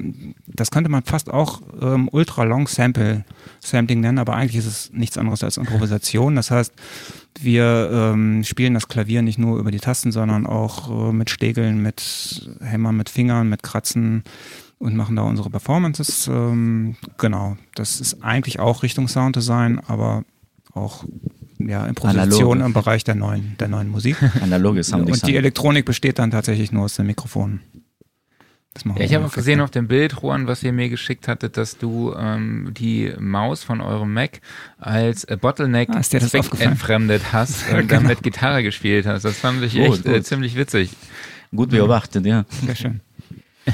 [0.47, 5.57] Das könnte man fast auch ähm, Ultra-Long-Sample-Sampling nennen, aber eigentlich ist es nichts anderes als
[5.57, 6.35] Improvisation.
[6.35, 6.73] Das heißt,
[7.39, 11.81] wir ähm, spielen das Klavier nicht nur über die Tasten, sondern auch äh, mit Stegeln,
[11.81, 14.23] mit Hämmern, mit Fingern, mit Kratzen
[14.79, 16.27] und machen da unsere Performances.
[16.27, 20.23] Ähm, genau, das ist eigentlich auch Richtung Sounddesign, aber
[20.73, 21.05] auch
[21.59, 22.67] ja, Improvisation Analog.
[22.67, 24.17] im Bereich der neuen, der neuen Musik.
[24.41, 25.35] Analoge Und die.
[25.35, 27.61] Elektronik besteht dann tatsächlich nur aus den Mikrofonen.
[28.73, 31.29] Das machen Ja, ich habe auch gesehen auf dem Bild, Juan, was ihr mir geschickt
[31.29, 34.41] hattet, dass du ähm, die Maus von eurem Mac
[34.79, 36.01] als äh, Bottleneck Ah,
[36.59, 39.23] entfremdet hast und dann mit Gitarre gespielt hast.
[39.23, 40.25] Das fand ich Gut, echt Äh, gut.
[40.25, 40.89] ziemlich witzig.
[41.55, 42.43] Gut beobachtet, ja.
[42.65, 42.99] Sehr schön.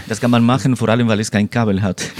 [0.07, 2.03] Das kann man machen, vor allem weil es kein Kabel hat.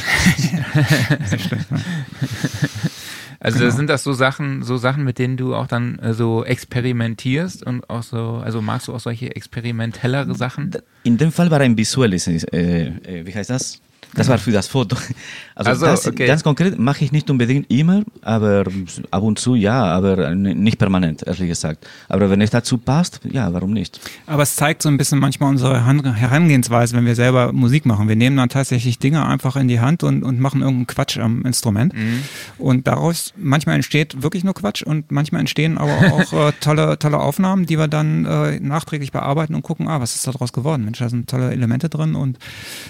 [3.44, 3.72] Also Genau.
[3.72, 7.90] sind das so Sachen, so Sachen, mit denen du auch dann äh, so experimentierst und
[7.90, 10.72] auch so, also magst du auch solche experimentellere Sachen?
[11.04, 13.82] In dem Fall war ein visuelles, äh, äh, wie heißt das?
[14.14, 14.96] Das war für das Foto.
[15.54, 16.26] Also Ach so, das, okay.
[16.26, 18.64] ganz konkret mache ich nicht unbedingt immer, aber
[19.12, 21.86] ab und zu ja, aber nicht permanent, ehrlich gesagt.
[22.08, 24.00] Aber wenn es dazu passt, ja, warum nicht?
[24.26, 28.08] Aber es zeigt so ein bisschen manchmal unsere Herangehensweise, wenn wir selber Musik machen.
[28.08, 31.46] Wir nehmen dann tatsächlich Dinge einfach in die Hand und, und machen irgendeinen Quatsch am
[31.46, 31.94] Instrument.
[31.94, 32.24] Mhm.
[32.58, 37.20] Und daraus manchmal entsteht wirklich nur Quatsch und manchmal entstehen aber auch äh, tolle, tolle
[37.20, 40.86] Aufnahmen, die wir dann äh, nachträglich bearbeiten und gucken, ah, was ist daraus geworden?
[40.86, 42.40] Mensch, da sind tolle Elemente drin und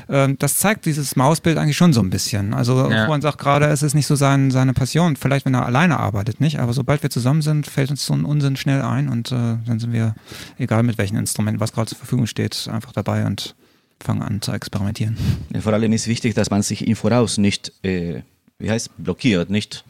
[0.10, 2.54] ähm, das zeigt dieses Mausbild eigentlich schon so ein bisschen.
[2.54, 3.08] Also Ja.
[3.08, 6.42] Juan sagt gerade, es ist nicht so sein, seine Passion, vielleicht wenn er alleine arbeitet,
[6.42, 9.58] nicht, aber sobald wir zusammen sind, fällt uns so ein Unsinn schnell ein und äh,
[9.66, 10.16] dann sind wir,
[10.58, 13.56] egal mit welchem Instrument, was gerade zur Verfügung steht, einfach dabei und
[14.00, 15.16] fangen an zu experimentieren.
[15.54, 18.22] Ja, Vor allem ist wichtig, dass man sich im Voraus nicht, äh,
[18.60, 19.84] wie heißt, blockiert, nicht,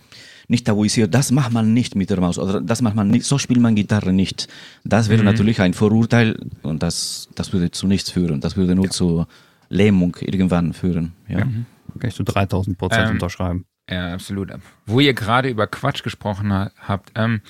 [0.47, 1.13] nicht tabuisiert.
[1.13, 3.73] Das macht man nicht mit der Maus oder das macht man nicht, so spielt man
[3.75, 4.49] Gitarre nicht.
[4.83, 8.41] Das wäre natürlich ein Vorurteil und das, das würde zu nichts führen.
[8.41, 9.25] Das würde nur zu
[9.71, 11.13] Lähmung irgendwann führen.
[11.27, 11.39] Ja.
[11.39, 11.65] Kann
[12.03, 13.65] ich zu 3000 Prozent Ähm, unterschreiben.
[13.89, 14.51] Ja, absolut.
[14.85, 17.41] Wo ihr gerade über Quatsch gesprochen ha habt, ähm,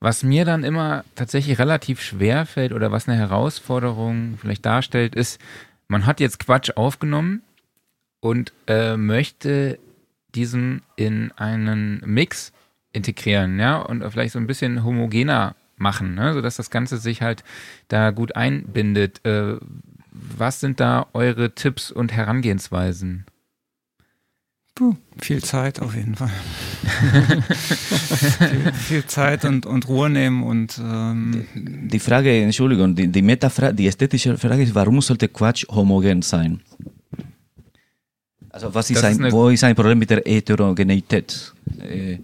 [0.00, 5.40] was mir dann immer tatsächlich relativ schwer fällt oder was eine Herausforderung vielleicht darstellt, ist,
[5.88, 7.42] man hat jetzt Quatsch aufgenommen
[8.20, 9.78] und äh, möchte
[10.34, 12.52] diesen in einen Mix
[12.92, 17.44] integrieren, ja, und vielleicht so ein bisschen homogener machen, ne, sodass das Ganze sich halt
[17.88, 19.24] da gut einbindet.
[19.24, 19.56] Äh,
[20.36, 23.24] was sind da eure Tipps und Herangehensweisen?
[24.74, 26.30] Puh, viel Zeit auf jeden Fall.
[27.48, 33.74] viel, viel Zeit und, und Ruhe nehmen und ähm, Die Frage, Entschuldigung, die, die Metafrage,
[33.74, 36.60] die ästhetische Frage ist, warum sollte Quatsch homogen sein?
[38.50, 41.52] Also was ist Das ist ein, eine- wo ist ein Problem mit der Heterogeneität?
[41.80, 42.18] Äh,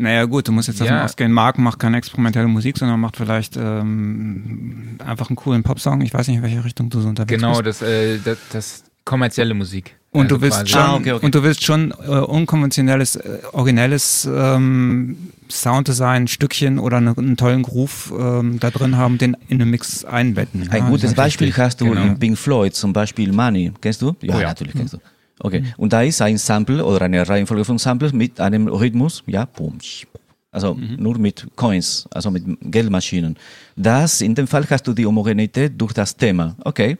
[0.00, 1.04] Naja gut, du musst jetzt davon Ja.
[1.04, 6.02] ausgehen, Marc macht keine experimentelle Musik, sondern macht vielleicht ähm, einfach einen coolen Popsong.
[6.02, 7.82] Ich weiß nicht, in welche Richtung du so unterwegs Genau, bist.
[7.82, 9.96] das, äh, das, das kommerzielle Musik.
[10.10, 11.26] Und Also du willst schon, Ah, okay, okay.
[11.26, 15.16] und du willst schon äh, unkonventionelles, äh, originelles ähm,
[15.50, 20.04] Sounddesign, Stückchen oder eine, einen tollen Groove ähm, da drin haben, den in den Mix
[20.04, 20.68] einbetten.
[20.70, 21.62] Ein Ja, gutes das ist Beispiel wichtig.
[21.62, 22.02] hast du Genau.
[22.02, 23.72] in Pink Floyd, zum Beispiel Money.
[23.80, 24.14] Kennst du?
[24.22, 24.48] Ja, Oh ja.
[24.48, 24.98] natürlich kennst du.
[25.40, 25.64] Okay.
[25.76, 29.78] Und da ist ein Sample oder eine Reihenfolge von Samples mit einem Rhythmus, ja, boom,
[30.50, 33.36] also nur mit Coins, also mit Geldmaschinen.
[33.76, 36.56] Das, in dem Fall hast du die Homogenität durch das Thema.
[36.64, 36.96] Okay.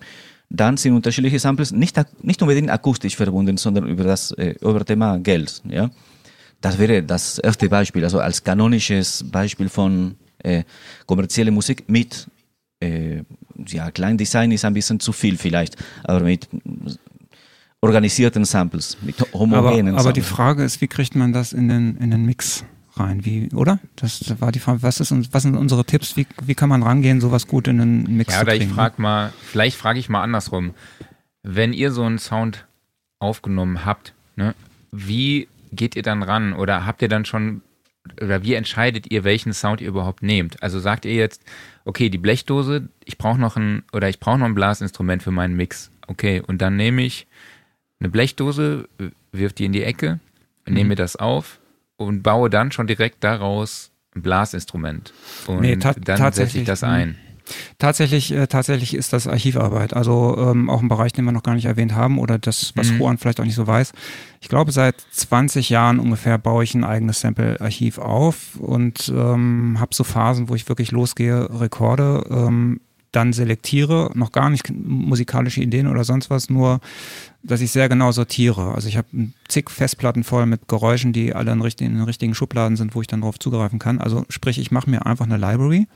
[0.50, 5.18] Dann sind unterschiedliche Samples nicht, nicht unbedingt akustisch verbunden, sondern über das äh, über Thema
[5.18, 5.62] Geld.
[5.68, 5.90] Ja.
[6.60, 10.64] Das wäre das erste Beispiel, also als kanonisches Beispiel von äh,
[11.06, 12.28] kommerzielle Musik mit
[12.80, 13.22] äh,
[13.66, 16.48] ja, Kleindesign ist ein bisschen zu viel vielleicht, aber mit
[17.80, 20.28] organisierten Samples, mit Aber, homogenen aber die Samples.
[20.28, 22.64] Frage ist, wie kriegt man das in den, in den Mix
[22.96, 23.24] rein?
[23.24, 23.78] Wie, oder?
[23.96, 24.82] Das war die Frage.
[24.82, 26.16] Was, ist, uns- was sind unsere Tipps?
[26.16, 28.74] Wie, wie kann man rangehen, sowas gut in den Mix Ja, zu oder ich kriegen?
[28.74, 30.74] frage mal, vielleicht frage ich mal andersrum.
[31.44, 32.66] Wenn ihr so einen Sound
[33.20, 34.54] aufgenommen habt, ne,
[34.90, 36.52] wie geht ihr dann ran?
[36.52, 37.62] Oder habt ihr dann schon
[38.22, 40.62] oder wie entscheidet ihr, welchen Sound ihr überhaupt nehmt?
[40.62, 41.42] Also sagt ihr jetzt,
[41.84, 45.54] okay, die Blechdose, ich brauche noch ein oder ich brauche noch ein Blasinstrument für meinen
[45.56, 45.90] Mix.
[46.08, 47.26] Okay, und dann nehme ich
[48.00, 48.88] eine Blechdose,
[49.32, 50.20] wirf die in die Ecke,
[50.66, 50.74] mhm.
[50.74, 51.58] nehme mir das auf
[51.96, 55.12] und baue dann schon direkt daraus ein Blasinstrument.
[55.46, 57.16] Und nee, dann setze ich das ein.
[57.78, 59.94] Tatsächlich, äh, tatsächlich ist das Archivarbeit.
[59.94, 62.90] Also ähm, auch ein Bereich, den wir noch gar nicht erwähnt haben oder das, was
[62.90, 62.98] mhm.
[62.98, 63.92] Juan vielleicht auch nicht so weiß.
[64.40, 69.94] Ich glaube, seit 20 Jahren ungefähr baue ich ein eigenes Sample-Archiv auf und ähm, habe
[69.94, 72.80] so Phasen, wo ich wirklich losgehe, rekorde, ähm,
[73.12, 76.80] dann selektiere, noch gar nicht musikalische Ideen oder sonst was, nur
[77.42, 78.74] dass ich sehr genau sortiere.
[78.74, 79.08] Also ich habe
[79.48, 83.06] zig Festplatten voll mit Geräuschen, die alle in, in den richtigen Schubladen sind, wo ich
[83.06, 83.98] dann drauf zugreifen kann.
[83.98, 85.86] Also sprich, ich mache mir einfach eine Library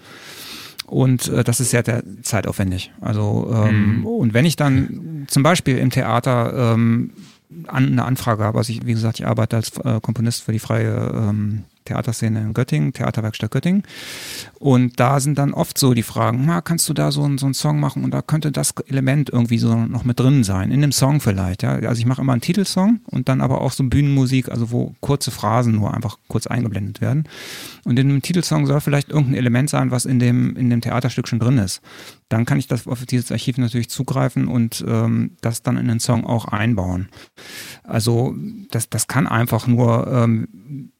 [0.86, 1.84] und äh, das ist sehr
[2.22, 2.92] zeitaufwendig.
[3.00, 4.06] Also ähm, mhm.
[4.06, 7.12] und wenn ich dann zum Beispiel im Theater ähm,
[7.66, 10.58] an, eine Anfrage habe, also ich, wie gesagt, ich arbeite als äh, Komponist für die
[10.58, 13.82] freie ähm, Theaterszene in Göttingen, Theaterwerkstatt Göttingen.
[14.58, 17.54] Und da sind dann oft so die Fragen, na, kannst du da so, so einen
[17.54, 20.92] Song machen und da könnte das Element irgendwie so noch mit drin sein, in dem
[20.92, 21.62] Song vielleicht.
[21.62, 21.74] Ja?
[21.74, 25.30] Also ich mache immer einen Titelsong und dann aber auch so Bühnenmusik, also wo kurze
[25.30, 27.24] Phrasen nur einfach kurz eingeblendet werden.
[27.84, 31.28] Und in dem Titelsong soll vielleicht irgendein Element sein, was in dem, in dem Theaterstück
[31.28, 31.80] schon drin ist.
[32.28, 36.00] Dann kann ich das auf dieses Archiv natürlich zugreifen und ähm, das dann in den
[36.00, 37.08] Song auch einbauen.
[37.82, 38.34] Also
[38.70, 40.92] das, das kann einfach nur ähm,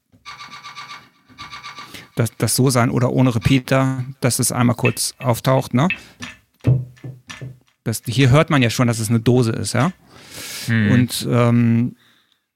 [2.14, 5.88] das, das so sein oder ohne Repeater, dass es einmal kurz auftaucht, ne?
[7.84, 9.92] Das, hier hört man ja schon, dass es eine Dose ist, ja.
[10.66, 10.92] Hm.
[10.92, 11.96] Und ähm,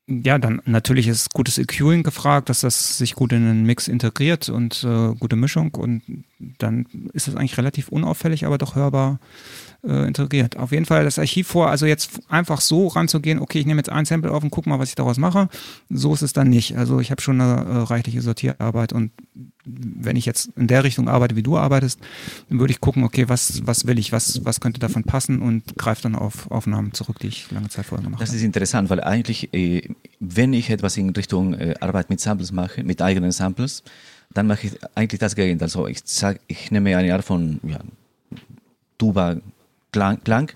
[0.09, 4.49] ja, dann natürlich ist gutes EQing gefragt, dass das sich gut in den Mix integriert
[4.49, 9.19] und äh, gute Mischung und dann ist es eigentlich relativ unauffällig, aber doch hörbar
[9.83, 10.57] äh, integriert.
[10.59, 13.91] Auf jeden Fall das Archiv vor, also jetzt einfach so ranzugehen, okay, ich nehme jetzt
[13.91, 15.49] ein Sample auf und gucke mal, was ich daraus mache.
[15.91, 16.77] So ist es dann nicht.
[16.77, 19.11] Also ich habe schon eine äh, reichliche Sortierarbeit und
[19.79, 22.01] wenn ich jetzt in der Richtung arbeite, wie du arbeitest,
[22.49, 25.77] dann würde ich gucken, okay, was, was will ich, was, was könnte davon passen und
[25.77, 28.27] greife dann auf Aufnahmen zurück, die ich lange Zeit vorher gemacht habe.
[28.27, 29.89] Das ist interessant, weil eigentlich, äh,
[30.21, 33.83] wenn ich etwas in Richtung äh, Arbeit mit Samples mache, mit eigenen Samples,
[34.33, 35.67] dann mache ich eigentlich das Gegenteil.
[35.67, 37.79] Also ich sag, ich nehme eine Art von ja,
[38.99, 39.37] Tuba
[39.93, 40.53] Klang, Klang.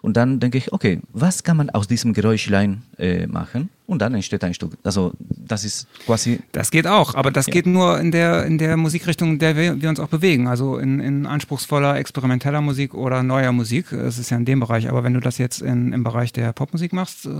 [0.00, 3.68] Und dann denke ich, okay, was kann man aus diesem Geräuschlein äh, machen?
[3.92, 4.78] Und dann entsteht ein Stück.
[4.84, 6.40] Also das ist quasi.
[6.52, 7.52] Das geht auch, aber das ja.
[7.52, 10.48] geht nur in der, in der Musikrichtung, in der wir, wir uns auch bewegen.
[10.48, 13.92] Also in, in anspruchsvoller, experimenteller Musik oder neuer Musik.
[13.92, 14.88] Es ist ja in dem Bereich.
[14.88, 17.30] Aber wenn du das jetzt in, im Bereich der Popmusik machst, äh,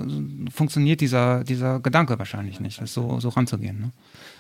[0.53, 3.81] funktioniert dieser, dieser Gedanke wahrscheinlich nicht, das so, so ranzugehen.
[3.81, 3.91] Ne?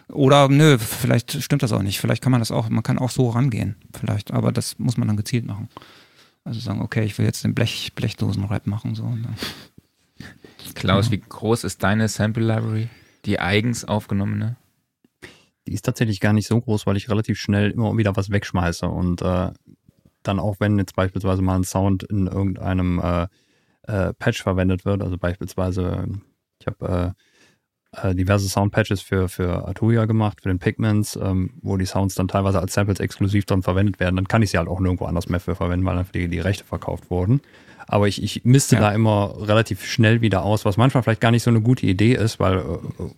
[0.08, 1.98] Oder nö, vielleicht stimmt das auch nicht.
[1.98, 3.76] Vielleicht kann man das auch, man kann auch so rangehen.
[3.98, 5.70] Vielleicht, aber das muss man dann gezielt machen.
[6.44, 8.94] Also sagen, okay, ich will jetzt den Blech, Blechdosen-Rap machen.
[8.94, 9.08] So.
[9.08, 9.28] Ne?
[10.74, 12.88] Klaus, wie groß ist deine Sample Library?
[13.24, 14.56] Die eigens aufgenommene?
[15.66, 18.86] Die ist tatsächlich gar nicht so groß, weil ich relativ schnell immer wieder was wegschmeiße.
[18.86, 19.50] Und äh,
[20.22, 23.26] dann auch, wenn jetzt beispielsweise mal ein Sound in irgendeinem äh,
[23.82, 26.06] äh, Patch verwendet wird, also beispielsweise,
[26.58, 27.14] ich habe
[27.92, 32.14] äh, äh, diverse Soundpatches für, für Arturia gemacht, für den Pigments, ähm, wo die Sounds
[32.14, 35.04] dann teilweise als Samples exklusiv dann verwendet werden, dann kann ich sie halt auch nirgendwo
[35.04, 37.40] anders mehr für verwenden, weil einfach die, die Rechte verkauft wurden.
[37.86, 38.82] Aber ich, ich misste ja.
[38.82, 42.14] da immer relativ schnell wieder aus, was manchmal vielleicht gar nicht so eine gute Idee
[42.14, 42.62] ist, weil äh,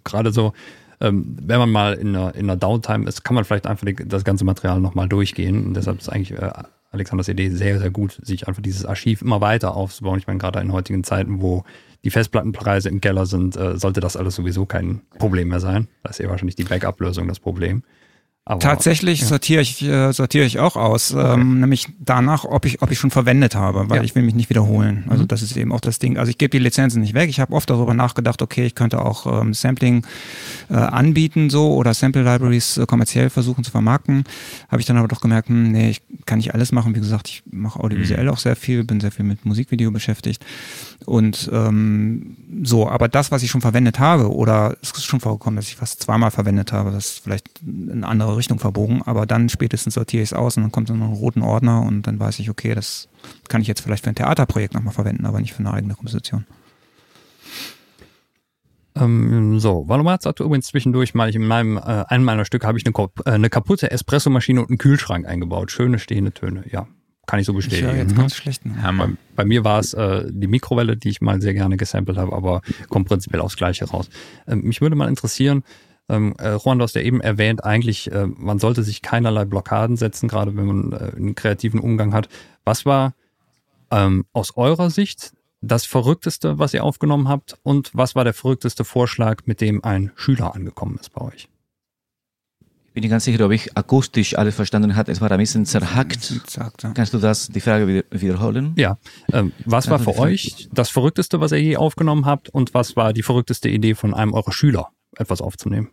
[0.05, 0.53] gerade so,
[1.01, 3.95] ähm, wenn man mal in einer, in einer Downtime ist, kann man vielleicht einfach die,
[3.95, 5.67] das ganze Material nochmal durchgehen.
[5.67, 6.51] Und deshalb ist eigentlich äh,
[6.91, 10.19] Alexanders Idee sehr, sehr gut, sich einfach dieses Archiv immer weiter aufzubauen.
[10.19, 11.65] Ich meine, gerade in heutigen Zeiten, wo
[12.05, 15.89] die Festplattenpreise im Keller sind, äh, sollte das alles sowieso kein Problem mehr sein.
[16.03, 17.83] Da ist ja wahrscheinlich die Backup-Lösung das Problem.
[18.47, 19.26] Aber, Tatsächlich ja.
[19.26, 21.32] sortiere ich äh, sortiere ich auch aus, okay.
[21.32, 24.03] ähm, nämlich danach, ob ich ob ich schon verwendet habe, weil ja.
[24.03, 25.05] ich will mich nicht wiederholen.
[25.09, 25.28] Also mhm.
[25.28, 26.18] das ist eben auch das Ding.
[26.18, 27.30] Also ich gebe die Lizenzen nicht weg.
[27.30, 30.05] Ich habe oft darüber nachgedacht, okay, ich könnte auch ähm, Sampling
[30.68, 34.24] äh, anbieten so oder Sample Libraries äh, kommerziell versuchen zu vermarkten.
[34.68, 36.95] Habe ich dann aber doch gemerkt, hm, nee, ich kann nicht alles machen.
[36.95, 38.30] Wie gesagt, ich mache audiovisuell mhm.
[38.30, 40.45] auch sehr viel, bin sehr viel mit Musikvideo beschäftigt
[41.07, 42.90] und ähm, so.
[42.90, 45.97] Aber das, was ich schon verwendet habe oder es ist schon vorgekommen, dass ich was
[45.97, 50.32] zweimal verwendet habe, das vielleicht eine andere Richtung verbogen, aber dann spätestens sortiere ich es
[50.32, 53.09] aus und dann kommt so ein roten Ordner und dann weiß ich, okay, das
[53.49, 56.45] kann ich jetzt vielleicht für ein Theaterprojekt nochmal verwenden, aber nicht für eine eigene Komposition.
[58.97, 62.78] Ähm, so, Valomat hat übrigens zwischendurch mal, ich in meinem, äh, einem meiner Stücke habe
[62.78, 65.72] ich eine, äh, eine kaputte Espressomaschine und einen Kühlschrank eingebaut.
[65.72, 66.87] Schöne stehende Töne, ja.
[67.26, 67.91] Kann ich so bestätigen.
[67.91, 68.18] Ich jetzt mhm.
[68.18, 68.66] ganz schlecht.
[68.66, 68.74] Ne?
[68.99, 72.35] Bei, bei, mir war es äh, die Mikrowelle, die ich mal sehr gerne gesampelt habe,
[72.35, 72.61] aber
[72.91, 74.11] kommt prinzipiell aufs Gleiche raus.
[74.47, 75.64] Ähm, mich würde mal interessieren,
[76.09, 79.96] ähm, äh, Juan, du hast ja eben erwähnt, eigentlich, äh, man sollte sich keinerlei Blockaden
[79.96, 82.28] setzen, gerade wenn man äh, einen kreativen Umgang hat.
[82.64, 83.14] Was war
[83.90, 87.57] ähm, aus eurer Sicht das Verrückteste, was ihr aufgenommen habt?
[87.62, 91.48] Und was war der verrückteste Vorschlag, mit dem ein Schüler angekommen ist bei euch?
[92.94, 95.11] bin ich ganz sicher, ob ich akustisch alles verstanden habe.
[95.11, 96.22] Es war ein bisschen zerhackt.
[96.46, 96.92] Sagt, ja.
[96.94, 98.72] Kannst du das, die Frage wieder, wiederholen?
[98.76, 98.98] Ja.
[99.32, 102.50] Ähm, was war für euch das Verrückteste, was ihr je aufgenommen habt?
[102.50, 105.91] Und was war die verrückteste Idee von einem eurer Schüler, etwas aufzunehmen?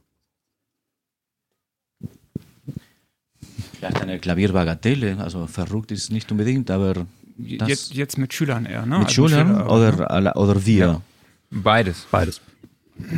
[3.78, 7.06] Vielleicht eine Klavierbagatelle, also verrückt ist es nicht unbedingt, aber
[7.38, 9.00] Jetzt, jetzt mit Schülern eher, ne?
[9.00, 9.70] mit Also Schülern Schüler, ne?
[9.70, 11.02] oder, alle- oder wir.
[11.50, 12.06] Beides.
[12.12, 12.40] Beides.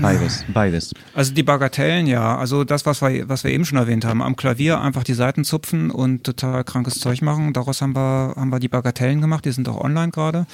[0.01, 0.93] Beides, beides.
[1.13, 2.37] Also die Bagatellen, ja.
[2.37, 4.21] Also das, was wir, was wir eben schon erwähnt haben.
[4.21, 7.53] Am Klavier einfach die Seiten zupfen und total krankes Zeug machen.
[7.53, 9.45] Daraus haben wir, haben wir die Bagatellen gemacht.
[9.45, 10.45] Die sind auch online gerade.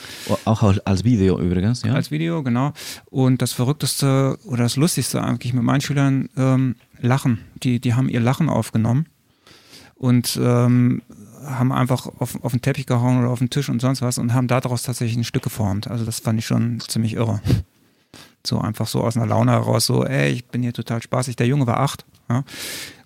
[0.45, 1.93] Auch als- Video übrigens, ja.
[1.93, 2.73] als Video, genau.
[3.05, 7.39] Und das Verrückteste oder das Lustigste eigentlich mit meinen Schülern, ähm, Lachen.
[7.63, 9.05] Die, die haben ihr Lachen aufgenommen
[9.95, 11.01] und ähm,
[11.45, 14.34] haben einfach auf, auf den Teppich gehauen oder auf den Tisch und sonst was und
[14.34, 15.88] haben daraus tatsächlich ein Stück geformt.
[15.89, 17.41] Also das fand ich schon ziemlich irre.
[18.45, 21.35] So einfach so aus einer Laune heraus, so, ey, ich bin hier total spaßig.
[21.35, 22.05] Der Junge war acht.
[22.29, 22.43] Ja?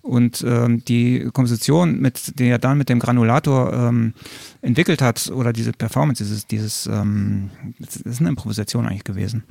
[0.04, 4.12] Und ähm, die Komposition, mit, die er dann mit dem Granulator ähm,
[4.60, 9.44] entwickelt hat, oder diese Performance, dieses, dieses, ähm, das ist eine Improvisation eigentlich gewesen,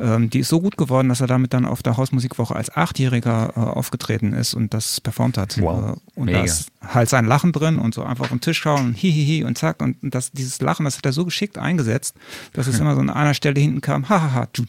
[0.00, 3.52] ähm, die ist so gut geworden, dass er damit dann auf der Hausmusikwoche als Achtjähriger
[3.54, 5.60] äh, aufgetreten ist und das performt hat.
[5.60, 5.98] Wow.
[5.98, 6.38] Äh, und Mega.
[6.38, 9.44] da ist halt sein Lachen drin und so einfach auf den Tisch schauen und hihihi
[9.44, 9.82] und zack.
[9.82, 12.16] Und das, dieses Lachen, das hat er so geschickt eingesetzt,
[12.54, 14.62] dass es immer so an einer Stelle hinten kam, hahaha, du,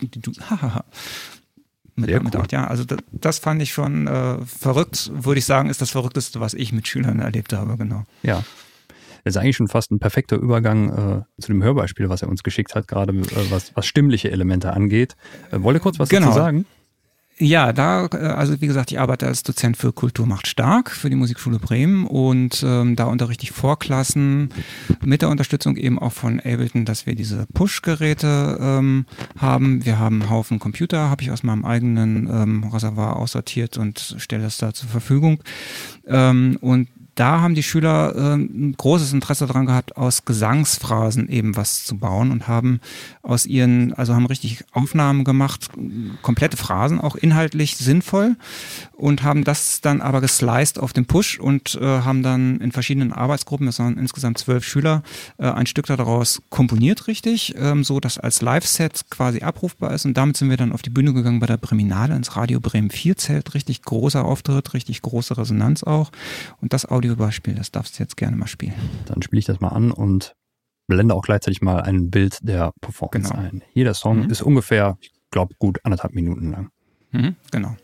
[0.00, 0.84] du, du, du, hahaha.
[1.96, 2.40] Mit, cool.
[2.40, 2.68] acht Jahren.
[2.68, 6.54] Also das, das fand ich schon äh, verrückt, würde ich sagen, ist das Verrückteste, was
[6.54, 8.04] ich mit Schülern erlebt habe, genau.
[8.22, 8.42] Ja.
[9.24, 10.88] Das ist eigentlich schon fast ein perfekter Übergang
[11.36, 14.72] äh, zu dem Hörbeispiel, was er uns geschickt hat, gerade äh, was, was stimmliche Elemente
[14.72, 15.14] angeht.
[15.50, 16.28] Äh, wollt ihr kurz was Genau.
[16.28, 16.64] dazu sagen?
[17.42, 21.08] Ja, da, äh, also wie gesagt, ich arbeite als Dozent für Kultur macht stark für
[21.08, 24.50] die Musikschule Bremen und ähm, da unterrichte ich Vorklassen
[25.02, 29.06] mit der Unterstützung eben auch von Ableton, dass wir diese Push-Geräte ähm,
[29.38, 29.86] haben.
[29.86, 34.42] Wir haben einen Haufen Computer, habe ich aus meinem eigenen ähm, Reservoir aussortiert und stelle
[34.42, 35.42] das da zur Verfügung.
[36.06, 41.56] Ähm, und da haben die Schüler ähm, ein großes Interesse daran gehabt, aus Gesangsphrasen eben
[41.56, 42.80] was zu bauen und haben
[43.22, 45.68] aus ihren, also haben richtig Aufnahmen gemacht,
[46.22, 48.36] komplette Phrasen, auch inhaltlich sinnvoll
[48.92, 53.12] und haben das dann aber gesliced auf den Push und äh, haben dann in verschiedenen
[53.12, 55.02] Arbeitsgruppen, das waren insgesamt zwölf Schüler,
[55.38, 60.04] äh, ein Stück daraus komponiert richtig, ähm, so dass als Live-Set quasi abrufbar ist.
[60.04, 62.90] Und damit sind wir dann auf die Bühne gegangen bei der Breminale ins Radio Bremen
[62.90, 66.10] 4 Zelt, richtig großer Auftritt, richtig große Resonanz auch.
[66.60, 68.74] Und das Audiobeispiel, das darfst du jetzt gerne mal spielen.
[69.06, 70.34] Dann spiele ich das mal an und
[70.86, 73.42] blende auch gleichzeitig mal ein Bild der Performance Genau.
[73.42, 73.62] ein.
[73.72, 74.30] Jeder Song Mhm.
[74.30, 76.70] ist ungefähr, ich glaube, gut anderthalb Minuten lang.
[77.12, 77.74] Mhm, genau.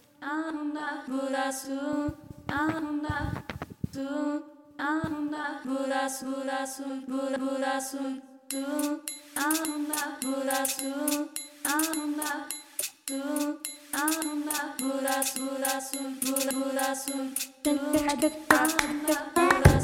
[17.67, 19.19] تنحدد تنحدد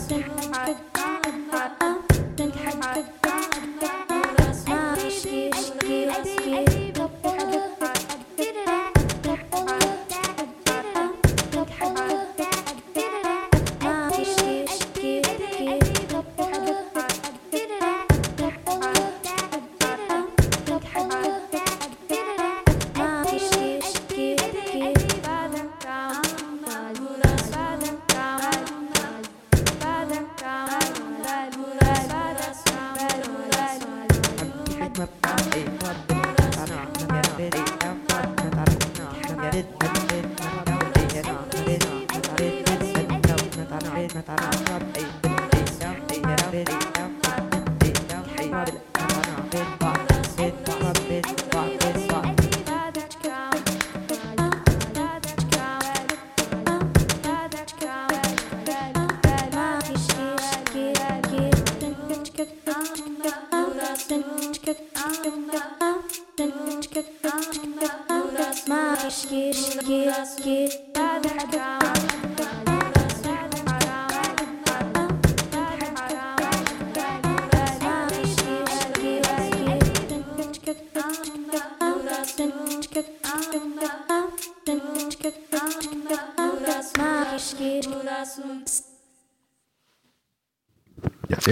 [0.09, 0.77] تنحدد
[2.37, 3.22] تنحدد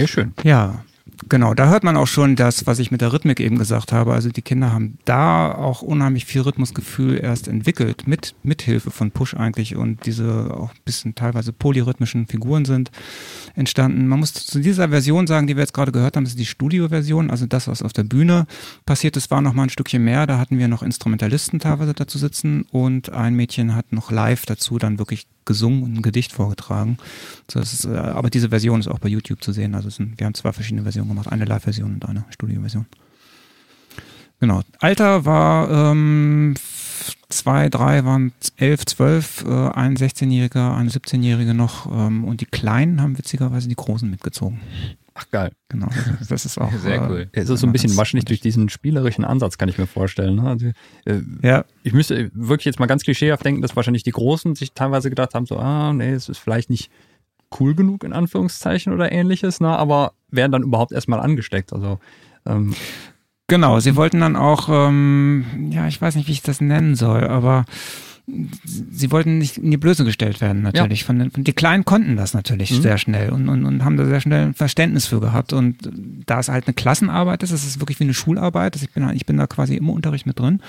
[0.01, 0.33] sehr schön.
[0.43, 0.83] Ja,
[1.29, 1.53] genau.
[1.53, 4.13] Da hört man auch schon das, was ich mit der Rhythmik eben gesagt habe.
[4.13, 9.35] Also die Kinder haben da auch unheimlich viel Rhythmusgefühl erst entwickelt, mit, Hilfe von Push
[9.35, 12.91] eigentlich und diese auch ein bisschen teilweise polyrhythmischen Figuren sind
[13.55, 14.07] entstanden.
[14.07, 16.45] Man muss zu dieser Version sagen, die wir jetzt gerade gehört haben, das ist die
[16.45, 18.45] Studioversion, also das, was auf der Bühne
[18.85, 20.27] passiert ist, war noch mal ein Stückchen mehr.
[20.27, 24.77] Da hatten wir noch Instrumentalisten teilweise dazu sitzen und ein Mädchen hat noch live dazu
[24.77, 26.97] dann wirklich gesungen und ein Gedicht vorgetragen.
[27.49, 29.75] So, ist, äh, aber diese Version ist auch bei YouTube zu sehen.
[29.75, 32.85] Also es sind, wir haben zwei verschiedene Versionen gemacht, eine Live-Version und eine Studioversion.
[34.39, 34.61] Genau.
[34.79, 36.55] Alter war ähm,
[37.29, 43.01] zwei, drei waren elf, zwölf, äh, ein 16-Jähriger, eine 17-Jährige noch ähm, und die Kleinen
[43.01, 44.59] haben witzigerweise die Großen mitgezogen.
[45.13, 45.51] Ach geil.
[45.69, 45.87] Genau.
[46.19, 47.29] Das, das ist auch Sehr äh, cool.
[47.33, 50.35] Es ist so ein bisschen wahrscheinlich durch diesen spielerischen Ansatz, kann ich mir vorstellen.
[50.35, 50.43] ne?
[50.49, 50.67] Also,
[51.05, 54.73] äh, Ja, ich müsste wirklich jetzt mal ganz klischeehaft denken, dass wahrscheinlich die Großen sich
[54.73, 56.91] teilweise gedacht haben, so, ah, nee, es ist vielleicht nicht
[57.59, 61.73] cool genug in Anführungszeichen oder ähnliches, ne, aber werden dann überhaupt erstmal angesteckt.
[61.73, 61.99] Also,
[62.45, 62.73] ähm,
[63.51, 67.25] Genau, sie wollten dann auch, ähm, ja, ich weiß nicht, wie ich das nennen soll,
[67.27, 67.65] aber
[68.55, 71.03] sie wollten nicht in die Blöße gestellt werden, natürlich.
[71.03, 72.81] Von den, von, die Kleinen konnten das natürlich Mhm.
[72.81, 75.51] sehr schnell und, und, und haben da sehr schnell ein Verständnis für gehabt.
[75.51, 75.75] Und
[76.25, 78.73] da es halt eine Klassenarbeit ist, es ist wirklich wie eine Schularbeit.
[78.73, 80.61] Also ich bin, ich bin da quasi im Unterricht mit drin.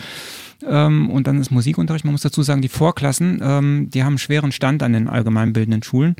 [0.66, 2.04] Ähm, und dann ist Musikunterricht.
[2.04, 5.82] Man muss dazu sagen, die Vorklassen, ähm, die haben einen schweren Stand an den allgemeinbildenden
[5.82, 6.16] Schulen.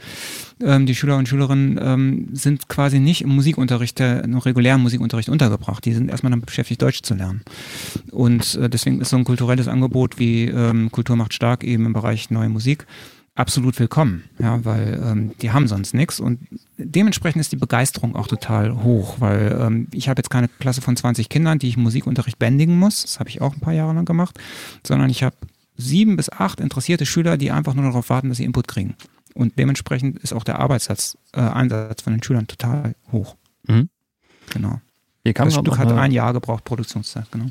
[0.62, 5.28] Ähm, die Schüler und Schülerinnen ähm, sind quasi nicht im Musikunterricht, der, im regulären Musikunterricht
[5.28, 5.84] untergebracht.
[5.84, 7.42] Die sind erstmal damit beschäftigt, Deutsch zu lernen.
[8.10, 11.92] Und äh, deswegen ist so ein kulturelles Angebot wie ähm, Kultur macht stark eben im
[11.92, 12.86] Bereich neue Musik
[13.34, 16.40] absolut willkommen, ja, weil ähm, die haben sonst nichts und
[16.76, 20.96] dementsprechend ist die Begeisterung auch total hoch, weil ähm, ich habe jetzt keine Klasse von
[20.96, 24.04] 20 Kindern, die ich Musikunterricht bändigen muss, das habe ich auch ein paar Jahre lang
[24.04, 24.38] gemacht,
[24.86, 25.36] sondern ich habe
[25.76, 28.96] sieben bis acht interessierte Schüler, die einfach nur darauf warten, dass sie Input kriegen.
[29.34, 33.36] Und dementsprechend ist auch der Arbeitssatz, äh, Einsatz von den Schülern total hoch.
[33.66, 33.88] Mhm.
[34.50, 34.80] Genau.
[35.24, 37.46] Das Stück hat ein Jahr gebraucht, Produktionszeit, genau.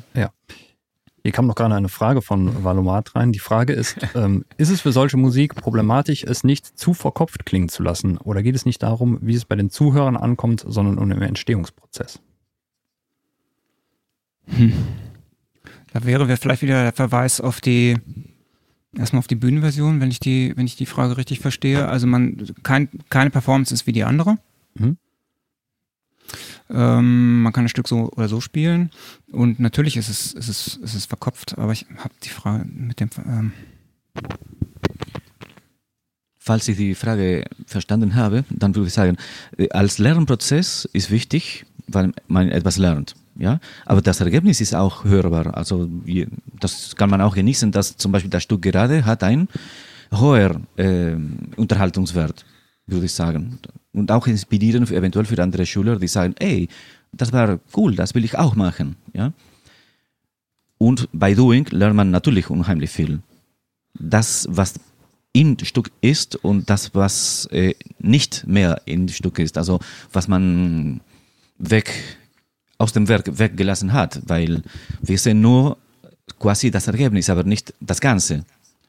[1.22, 3.32] Hier kam noch gerade eine Frage von Valomat rein.
[3.32, 7.68] Die Frage ist, ähm, ist es für solche Musik problematisch, es nicht zu verkopft klingen
[7.68, 8.18] zu lassen?
[8.18, 12.20] Oder geht es nicht darum, wie es bei den Zuhörern ankommt, sondern um den Entstehungsprozess?
[15.92, 17.96] Da wäre vielleicht wieder der Verweis auf die
[18.96, 21.88] erstmal auf die Bühnenversion, wenn ich die, wenn ich die Frage richtig verstehe.
[21.88, 24.38] Also man kein, keine Performance ist wie die andere.
[24.74, 24.98] Mhm.
[26.70, 28.90] Ähm, man kann ein Stück so oder so spielen
[29.30, 33.00] und natürlich ist es, ist es, ist es verkopft, aber ich habe die Frage mit
[33.00, 33.52] dem ähm,
[36.44, 39.16] Falls ich die Frage verstanden habe, dann würde ich sagen,
[39.58, 43.14] äh, als Lernprozess ist wichtig, weil man etwas lernt.
[43.36, 45.56] Ja, aber das Ergebnis ist auch hörbar.
[45.56, 45.88] Also
[46.60, 49.48] das kann man auch genießen, dass zum Beispiel das Stück gerade hat einen
[50.12, 51.14] hoher äh,
[51.56, 52.44] Unterhaltungswert,
[52.86, 53.58] würde ich sagen.
[53.92, 56.68] Und auch inspirieren für, eventuell für andere Schüler, die sagen, ey,
[57.12, 58.96] das war cool, das will ich auch machen.
[59.12, 59.32] Ja?
[60.78, 63.20] Und bei Doing lernt man natürlich unheimlich viel.
[63.98, 64.74] Das, was
[65.32, 69.56] im Stück ist und das, was äh, nicht mehr im Stück ist.
[69.56, 69.80] Also
[70.12, 71.00] was man
[71.58, 71.92] weg
[72.78, 74.62] aus dem Werk weggelassen hat, weil
[75.00, 75.78] wir sehen nur
[76.38, 78.44] quasi das Ergebnis, aber nicht das Ganze,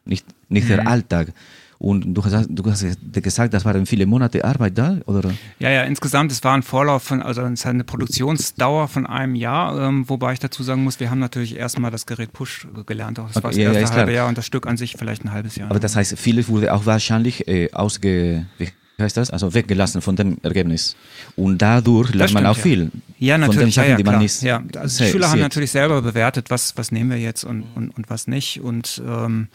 [0.05, 1.33] nicht, nicht der Alltag.
[1.83, 5.33] Und du hast, du hast gesagt, das waren viele Monate Arbeit da, oder?
[5.59, 9.35] Ja, ja, insgesamt, es war ein Vorlauf von, also es hat eine Produktionsdauer von einem
[9.35, 13.19] Jahr, ähm, wobei ich dazu sagen muss, wir haben natürlich erstmal das Gerät Push gelernt,
[13.19, 13.97] auch das Okay, war das ja, ja, erste klar.
[13.97, 15.69] halbe Jahr und das Stück an sich vielleicht ein halbes Jahr.
[15.69, 18.45] Aber das heißt, vieles wurde auch wahrscheinlich äh, ausge,
[18.97, 19.29] heißt das?
[19.29, 20.95] Also weggelassen von dem Ergebnis.
[21.35, 22.63] Und dadurch lernt man stimmt, auch ja.
[22.63, 22.91] viel.
[23.19, 24.21] Ja, natürlich, ja, Sachen, ja, die man klar.
[24.23, 27.65] nicht ja, also die Schüler haben natürlich selber bewertet, was, was nehmen wir jetzt und,
[27.75, 28.61] und, und was nicht.
[28.61, 29.49] Und ähm,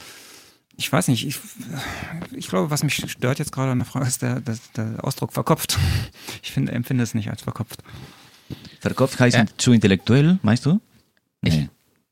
[0.79, 1.39] ich weiß nicht, ich,
[2.33, 5.33] ich glaube, was mich stört jetzt gerade an der Frage ist der, der, der Ausdruck
[5.33, 5.76] verkopft.
[6.43, 7.83] Ich finde, empfinde es nicht als verkopft.
[8.81, 9.45] Verkopft heißt Ja.
[9.59, 10.81] zu intellektuell, meinst du?
[11.43, 11.68] Ich-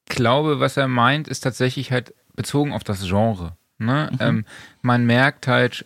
[0.07, 3.57] glaube, was er meint, ist tatsächlich halt bezogen auf das Genre.
[3.79, 4.11] Ne?
[4.21, 4.45] Ähm,
[4.83, 5.85] man merkt halt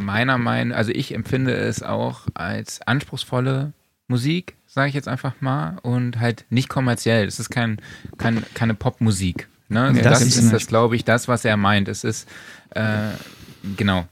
[0.00, 3.72] meiner Meinung, also ich empfinde es auch als anspruchsvolle
[4.08, 7.26] Musik, sage ich jetzt einfach mal, und halt nicht kommerziell.
[7.26, 7.80] Es ist kein,
[8.18, 9.48] kein, keine Popmusik.
[9.70, 9.92] Ne?
[9.92, 11.88] Nee, das, das ist das, glaube ich, das, was er meint.
[11.88, 12.28] Es ist
[12.74, 13.10] äh,
[13.76, 14.06] genau.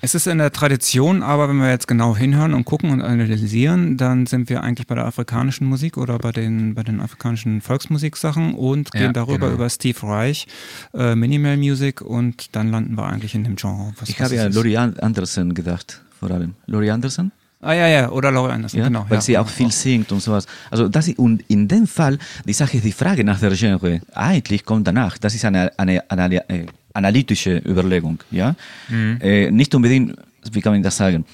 [0.00, 3.96] Es ist in der Tradition, aber wenn wir jetzt genau hinhören und gucken und analysieren,
[3.96, 8.54] dann sind wir eigentlich bei der afrikanischen Musik oder bei den, bei den afrikanischen Volksmusiksachen
[8.54, 9.54] und Ja, gehen darüber genau.
[9.54, 10.46] über Steve Reich,
[10.94, 13.92] äh, Minimal Music und dann landen wir eigentlich in dem Genre.
[13.98, 14.46] Was, Ich was habe ja.
[14.46, 16.54] Laurie An- Anderson gedacht, vor allem.
[16.66, 17.32] Laurie Anderson?
[17.64, 18.86] Ah ja, ja, oder Laurie Anderson, Ja?
[18.88, 19.06] genau.
[19.08, 19.20] Weil ja.
[19.22, 20.46] sie auch viel singt und sowas.
[20.68, 24.00] Also das ist, und in dem Fall, die Sache ist die Frage nach der Genre.
[24.12, 25.16] Eigentlich kommt danach.
[25.16, 28.18] Das ist eine, eine, eine äh, analytische Überlegung.
[28.32, 28.56] Ja?
[28.90, 30.16] Äh, nicht unbedingt,
[30.50, 31.24] wie kann man das sagen?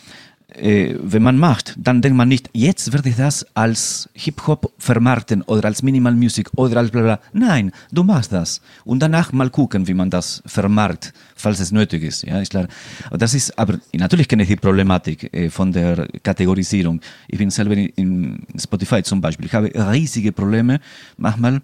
[0.55, 5.43] Äh, wenn man macht, dann denkt man nicht, jetzt werde ich das als Hip-Hop vermarkten
[5.43, 7.21] oder als Minimal Music oder als bla bla.
[7.35, 8.63] Nein, du machst das.
[8.87, 12.23] Und danach mal gucken, wie man das vermarkt, falls es nötig ist.
[12.23, 12.67] Ja, ist klar.
[13.11, 17.03] Das ist, aber natürlich kenne ich die Problematik äh, von der Kategorisierung.
[17.29, 19.47] Ich bin selber in, in Spotify zum Beispiel.
[19.47, 20.81] Ich habe riesige Probleme
[21.19, 21.61] manchmal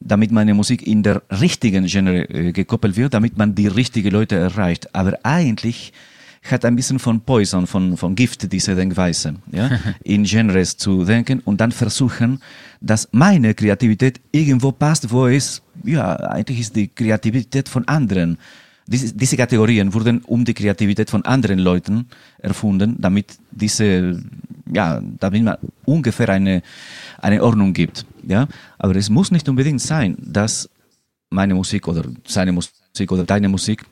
[0.00, 4.36] damit meine Musik in der richtigen Genre äh, gekoppelt wird, damit man die richtigen Leute
[4.36, 4.94] erreicht.
[4.94, 5.92] Aber eigentlich
[6.52, 9.70] hat ein bisschen von Poison, von, von Gift diese Denkweise, ja,
[10.04, 12.40] in Genres zu denken und dann versuchen,
[12.80, 18.38] dass meine Kreativität irgendwo passt, wo es, ja, eigentlich ist die Kreativität von anderen.
[18.86, 22.06] Diese, diese Kategorien wurden um die Kreativität von anderen Leuten
[22.38, 24.22] erfunden, damit diese,
[24.72, 26.62] ja, damit man ungefähr eine,
[27.18, 28.48] eine Ordnung gibt, ja.
[28.78, 30.70] Aber es muss nicht unbedingt sein, dass
[31.30, 33.84] meine Musik oder seine Musik oder deine Musik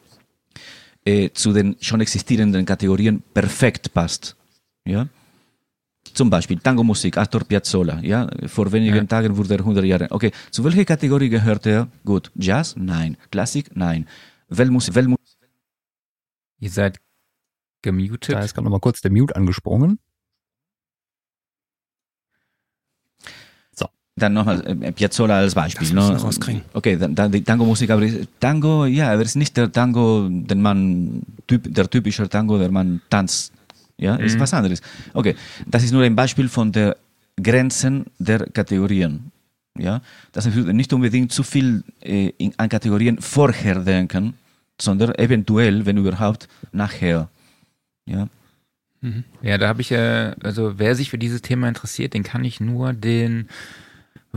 [1.07, 4.37] äh, zu den schon existierenden Kategorien perfekt passt.
[4.85, 5.09] Ja?
[6.13, 8.01] Zum Beispiel Tango-Musik, Astor Piazzolla.
[8.01, 8.29] Ja?
[8.47, 9.05] Vor wenigen Ja.
[9.05, 10.07] Tagen wurde er 100 Jahre.
[10.11, 11.89] Okay, zu welcher Kategorie gehört er?
[12.05, 12.75] Gut, Jazz?
[12.77, 13.17] Nein.
[13.31, 13.75] Klassik?
[13.75, 14.07] Nein.
[14.49, 14.95] Weltmusik?
[14.95, 15.37] Weltmusik?
[16.59, 16.99] Ihr seid
[17.83, 18.35] gemutet.
[18.35, 19.99] Da ist gerade nochmal kurz der Mute angesprungen.
[24.19, 25.89] Dann nochmal äh, Piazzolla als Beispiel.
[25.95, 26.17] Das ne?
[26.17, 26.63] rauskriegen.
[26.73, 30.27] Okay, dann, dann die Tango-Musik, aber ist- Tango, ja, aber es ist nicht der Tango,
[30.31, 33.53] den man, typ, der typische Tango, der man tanzt.
[33.99, 34.41] Ja, ist Mhm.
[34.41, 34.81] was anderes.
[35.13, 35.35] Okay,
[35.67, 36.97] das ist nur ein Beispiel von der
[37.43, 39.31] Grenzen der Kategorien.
[39.79, 40.01] Ja,
[40.33, 44.33] das heißt nicht unbedingt zu viel äh, in, an Kategorien vorher denken,
[44.81, 47.29] sondern eventuell, wenn überhaupt, nachher.
[48.07, 48.29] Ja,
[49.43, 52.61] Ja, da habe ich ja, also wer sich für dieses Thema interessiert, den kann ich
[52.61, 53.49] nur den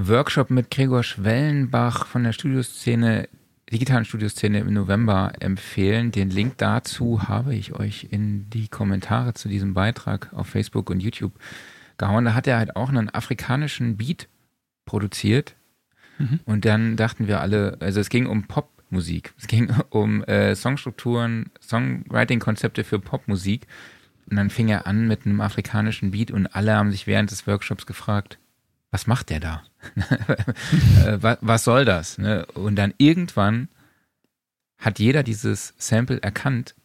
[0.07, 3.27] Workshop mit Gregor Schwellenbach von der Studioszene,
[3.71, 6.11] digitalen Studioszene im November empfehlen.
[6.11, 11.01] Den Link dazu habe ich euch in die Kommentare zu diesem Beitrag auf Facebook und
[11.01, 11.33] YouTube
[11.97, 12.25] gehauen.
[12.25, 14.27] Da hat er halt auch einen afrikanischen Beat
[14.85, 15.55] produziert.
[16.45, 19.33] Und dann dachten wir alle, also es ging um Popmusik.
[19.37, 23.67] Es ging um äh, Songstrukturen, Songwriting-Konzepte für Popmusik.
[24.29, 27.47] Und dann fing er an mit einem afrikanischen Beat und alle haben sich während des
[27.47, 28.37] Workshops gefragt,
[28.91, 29.63] was macht der da?
[31.05, 32.17] Äh, was, soll das?
[32.17, 32.45] Ne?
[32.53, 33.69] Und dann irgendwann
[34.77, 36.75] hat jeder dieses Sample erkannt,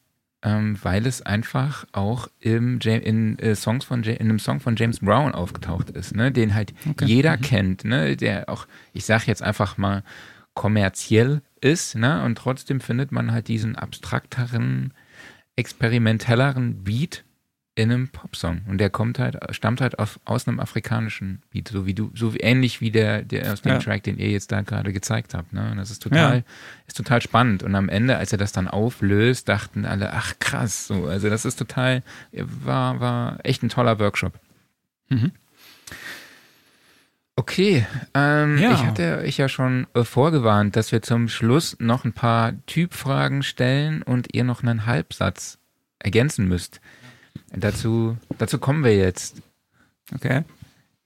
[0.42, 5.00] ähm, weil es einfach auch im in, äh, Songs von in einem Song von James
[5.00, 6.30] Brown aufgetaucht ist, ne?
[6.30, 8.16] den halt jeder kennt, ne?
[8.16, 10.02] der auch, ich sag jetzt einfach mal,
[10.54, 12.22] kommerziell ist, ne?
[12.22, 14.92] und trotzdem findet man halt diesen abstrakteren,
[15.56, 17.24] experimentelleren Beat
[17.76, 18.62] in einem Popsong.
[18.68, 22.32] Und der kommt halt, stammt halt auf, aus einem afrikanischen Beat, so wie du, so
[22.32, 23.78] wie, ähnlich wie der, der aus dem Ja.
[23.80, 25.52] Track, den ihr jetzt da gerade gezeigt habt.
[25.52, 25.70] Ne?
[25.72, 26.42] Und das ist total, Ja.
[26.86, 27.64] ist total spannend.
[27.64, 31.06] Und am Ende, als er das dann auflöst, dachten alle, ach krass, so.
[31.06, 32.02] Also das ist total,
[32.32, 34.34] war, war echt ein toller Workshop.
[35.08, 35.32] Mhm.
[37.36, 38.72] Okay, ähm, Ja.
[38.72, 43.42] ich hatte euch ja schon äh, vorgewarnt, dass wir zum Schluss noch ein paar Typfragen
[43.42, 45.58] stellen und ihr noch einen Halbsatz
[45.98, 46.80] ergänzen müsst.
[47.56, 49.42] Dazu, dazu kommen wir jetzt.
[50.14, 50.44] Okay.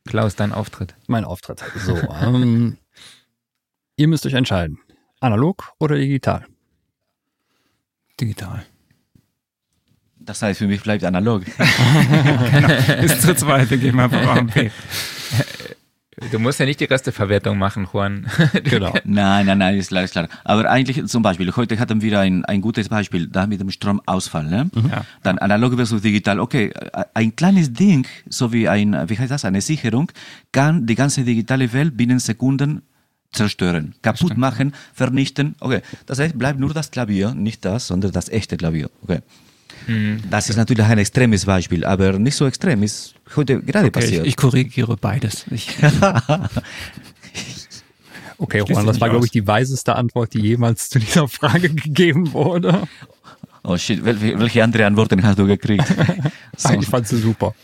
[0.07, 0.95] Klaus, dein Auftritt.
[1.07, 1.63] Mein Auftritt.
[1.77, 2.79] So, ähm,
[3.97, 4.79] ihr müsst euch entscheiden.
[5.21, 6.47] Analog oder digital?
[8.21, 8.65] Digital.
[10.17, 11.43] das heißt, für mich bleibt analog.
[13.03, 14.71] Ist zu zweit, wir geben einfach A und B.
[16.31, 18.27] Du musst ja nicht die Resteverwertung machen, Juan.
[18.65, 18.93] Genau.
[19.05, 20.29] Nein, nein, nein, ist klar, ist klar.
[20.45, 24.45] Aber eigentlich zum Beispiel, heute hatten wir ein, ein gutes Beispiel, da mit dem Stromausfall.
[24.45, 24.71] Ne?
[24.91, 25.05] Ja.
[25.23, 26.41] Dann analog versus digital.
[26.41, 26.73] Okay,
[27.15, 30.11] ein kleines Ding, so wie ein, wie heißt das, eine Sicherung,
[30.53, 32.83] kann die ganze digitale Welt binnen Sekunden
[33.31, 35.55] zerstören, kaputt machen, vernichten.
[35.61, 38.91] Okay, das heißt, bleibt nur das Klavier, nicht das, sondern das echte Klavier.
[39.03, 39.21] Okay.
[40.31, 43.93] Das ist natürlich ein extremes Beispiel, aber nicht so extrem, ist heute gerade Okay, ich,
[43.93, 44.27] passiert.
[44.27, 45.47] ich korrigiere beides.
[45.51, 45.71] Ich,
[48.41, 52.33] Okay, Juan, das war, glaube ich, die weiseste Antwort, die jemals zu dieser Frage gegeben
[52.33, 52.87] wurde.
[53.65, 55.85] oh shit, welche, welche andere Antworten hast du gekriegt?
[56.57, 56.73] so.
[56.75, 57.55] Ich fand sie super.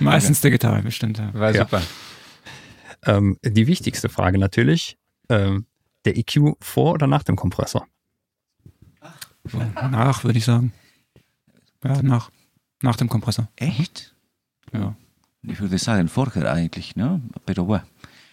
[0.00, 1.18] meistens digital, bestimmt.
[1.18, 1.32] Ja.
[1.34, 1.62] War Ja.
[1.62, 1.82] super.
[3.06, 4.96] Ähm, die wichtigste Frage natürlich,
[5.28, 5.66] ähm,
[6.04, 7.86] der EQ vor oder nach dem Kompressor?
[9.90, 10.72] Nach, würde ich sagen.
[11.84, 12.30] Ja, nach.
[12.82, 13.48] Nach dem Kompressor.
[13.56, 14.14] Echt?
[14.72, 14.94] Ja.
[15.42, 17.20] Ich würde sagen vorher eigentlich, ne?
[17.46, 17.84] Pero bueno.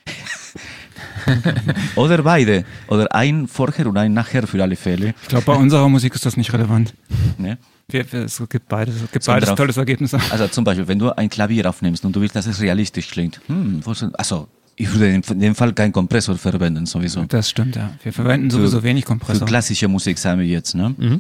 [1.96, 2.66] Oder beide.
[2.88, 5.14] Oder ein vorher und ein nachher für alle Fälle.
[5.22, 6.94] Ich glaube, bei unserer Musik ist das nicht relevant.
[7.38, 7.58] Ne?
[7.92, 9.02] Es gibt beides.
[9.02, 9.58] Es gibt beides drauf.
[9.58, 10.14] tolles Ergebnis.
[10.14, 13.42] Also zum Beispiel, wenn du ein Klavier aufnimmst und du willst, dass es realistisch klingt.
[13.48, 13.82] Hm,
[14.14, 17.26] also ich würde in dem Fall keinen Kompressor verwenden, sowieso.
[17.26, 17.92] Das stimmt, ja.
[18.04, 19.48] Wir verwenden Für- sowieso wenig Für Kompressor.
[19.48, 21.20] klassische Musik sagen wir jetzt, ne?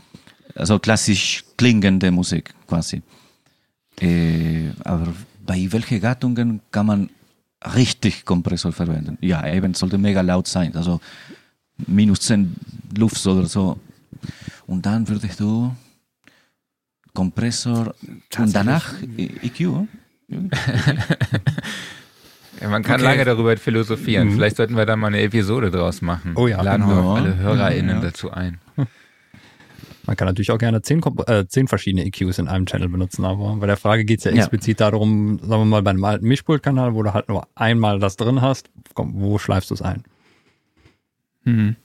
[0.60, 3.02] Also klassisch klingende Musik quasi.
[4.02, 5.14] Äh, aber
[5.46, 7.10] bei welchen Gattungen kann man
[7.76, 9.18] richtig Kompressor verwenden?
[9.22, 11.00] Ja, eben sollte mega laut sein, also
[11.88, 12.56] minus 10
[12.98, 13.80] Luft oder so.
[14.68, 15.76] Und dann würdest du
[17.14, 17.94] Kompressor
[18.38, 19.88] und danach EQ.
[22.62, 23.04] Ja, man kann Okay.
[23.04, 24.32] lange darüber philosophieren.
[24.32, 26.34] Vielleicht sollten wir da mal eine Episode draus machen.
[26.36, 27.12] Oh ja, Laden wir genau.
[27.14, 28.02] auch alle HörerInnen Ja.
[28.02, 28.60] dazu ein.
[30.10, 33.58] Man kann natürlich auch gerne zehn, äh, zehn verschiedene EQs in einem Channel benutzen, aber
[33.58, 34.38] bei der Frage geht's ja Ja.
[34.40, 38.18] explizit darum, sagen wir mal, bei einem alten Mischpultkanal, wo du halt nur einmal das
[38.18, 40.04] drin hast, komm, wo schleifst du es ein?
[41.44, 41.76] Mhm.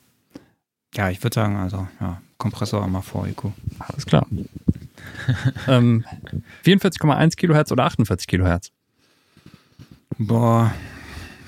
[0.95, 3.53] Ja, ich würde sagen, also, ja, Kompressor einmal vor EQ.
[3.79, 4.27] Alles klar.
[5.69, 6.07] ähm,
[6.65, 8.73] 44,1 Kilohertz oder 48 Kilohertz?
[10.17, 10.73] Boah.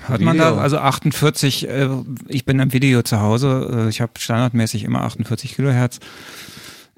[0.05, 1.89] Hört man da, also 48, äh,
[2.27, 5.99] ich bin im Video zu Hause, äh, ich habe standardmäßig immer 48 Kilohertz.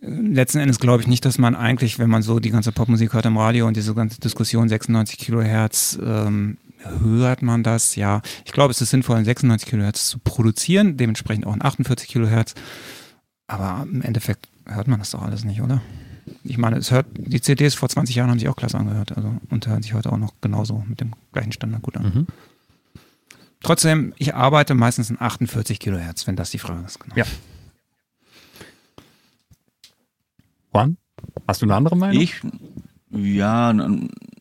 [0.02, 3.26] Letzten Endes glaube ich nicht, dass man eigentlich, wenn man so die ganze Popmusik hört
[3.26, 6.58] im Radio und diese ganze Diskussion 96 Kilohertz, ähm,
[7.04, 8.22] hört man das, ja.
[8.46, 12.56] Ich glaube, es ist sinnvoll, in 96 Kilohertz zu produzieren, dementsprechend auch in 48 Kilohertz.
[13.48, 15.82] Aber im Endeffekt hört man das doch alles nicht, oder?
[16.44, 19.36] Ich meine, es hört, die CDs vor 20 Jahren haben sich auch klasse angehört, also
[19.50, 22.04] und hören sich heute auch noch genauso mit dem gleichen Standard gut an.
[22.04, 22.28] Mhm.
[23.62, 27.00] Trotzdem, ich arbeite meistens in 48 Kilohertz, wenn das die Frage ist.
[27.00, 27.16] Genau.
[27.18, 27.26] Ja.
[30.74, 30.98] Juan,
[31.48, 32.22] hast du eine andere Meinung?
[32.22, 32.42] Ich,
[33.12, 33.74] ja,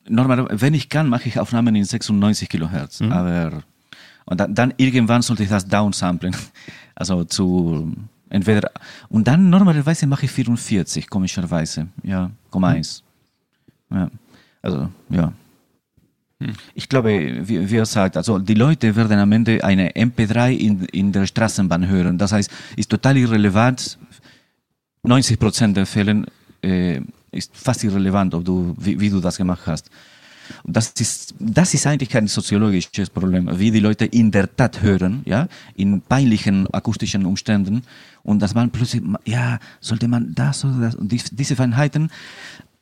[0.09, 3.01] normal, wenn ich kann, mache ich Aufnahmen in 96 Kilohertz.
[3.03, 3.62] Aber
[4.26, 6.35] und dann, dann irgendwann sollte ich das downsamplen.
[7.01, 7.93] Also zu
[8.29, 8.72] entweder
[9.09, 11.87] und dann normalerweise mache ich 44, komischerweise.
[12.03, 13.03] Ja, 0,1.
[13.91, 14.11] Ja.
[14.61, 15.33] Also, ja.
[16.74, 20.85] Ich glaube, wie, wie er sagt, also die Leute werden am Ende eine MP3 in,
[20.87, 22.18] in der Straßenbahn hören.
[22.18, 23.99] Das heißt, ist total irrelevant.
[25.03, 26.26] 90 Prozent der Fällen
[26.62, 29.90] äh, ist fast irrelevant, ob du, wie, wie du das gemacht hast.
[30.64, 35.22] Das ist, das ist eigentlich kein soziologisches Problem, wie die Leute in der Tat hören,
[35.26, 37.82] ja, in peinlichen akustischen Umständen.
[38.22, 42.11] Und dass man plötzlich, ja, sollte man das oder das, und dies, diese Feinheiten,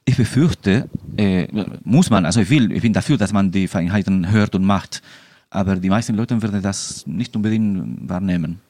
[0.05, 1.49] ich befürchte, äh,
[1.83, 5.03] muss man, also ich will, ich bin dafür, dass man die Feinheiten hört und macht.
[5.51, 8.61] Aber die meisten Leute werden das nicht unbedingt wahrnehmen,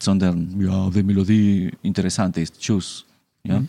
[0.00, 3.04] sondern, ja, die Melodie interessant ist, tschüss.
[3.44, 3.62] Ja.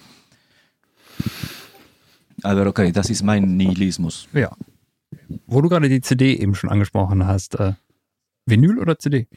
[2.43, 4.27] Aber okay, das ist mein Nihilismus.
[4.33, 4.55] Ja.
[5.47, 7.73] Wo du gerade die CD eben schon angesprochen hast, äh,
[8.45, 9.27] Vinyl oder CD?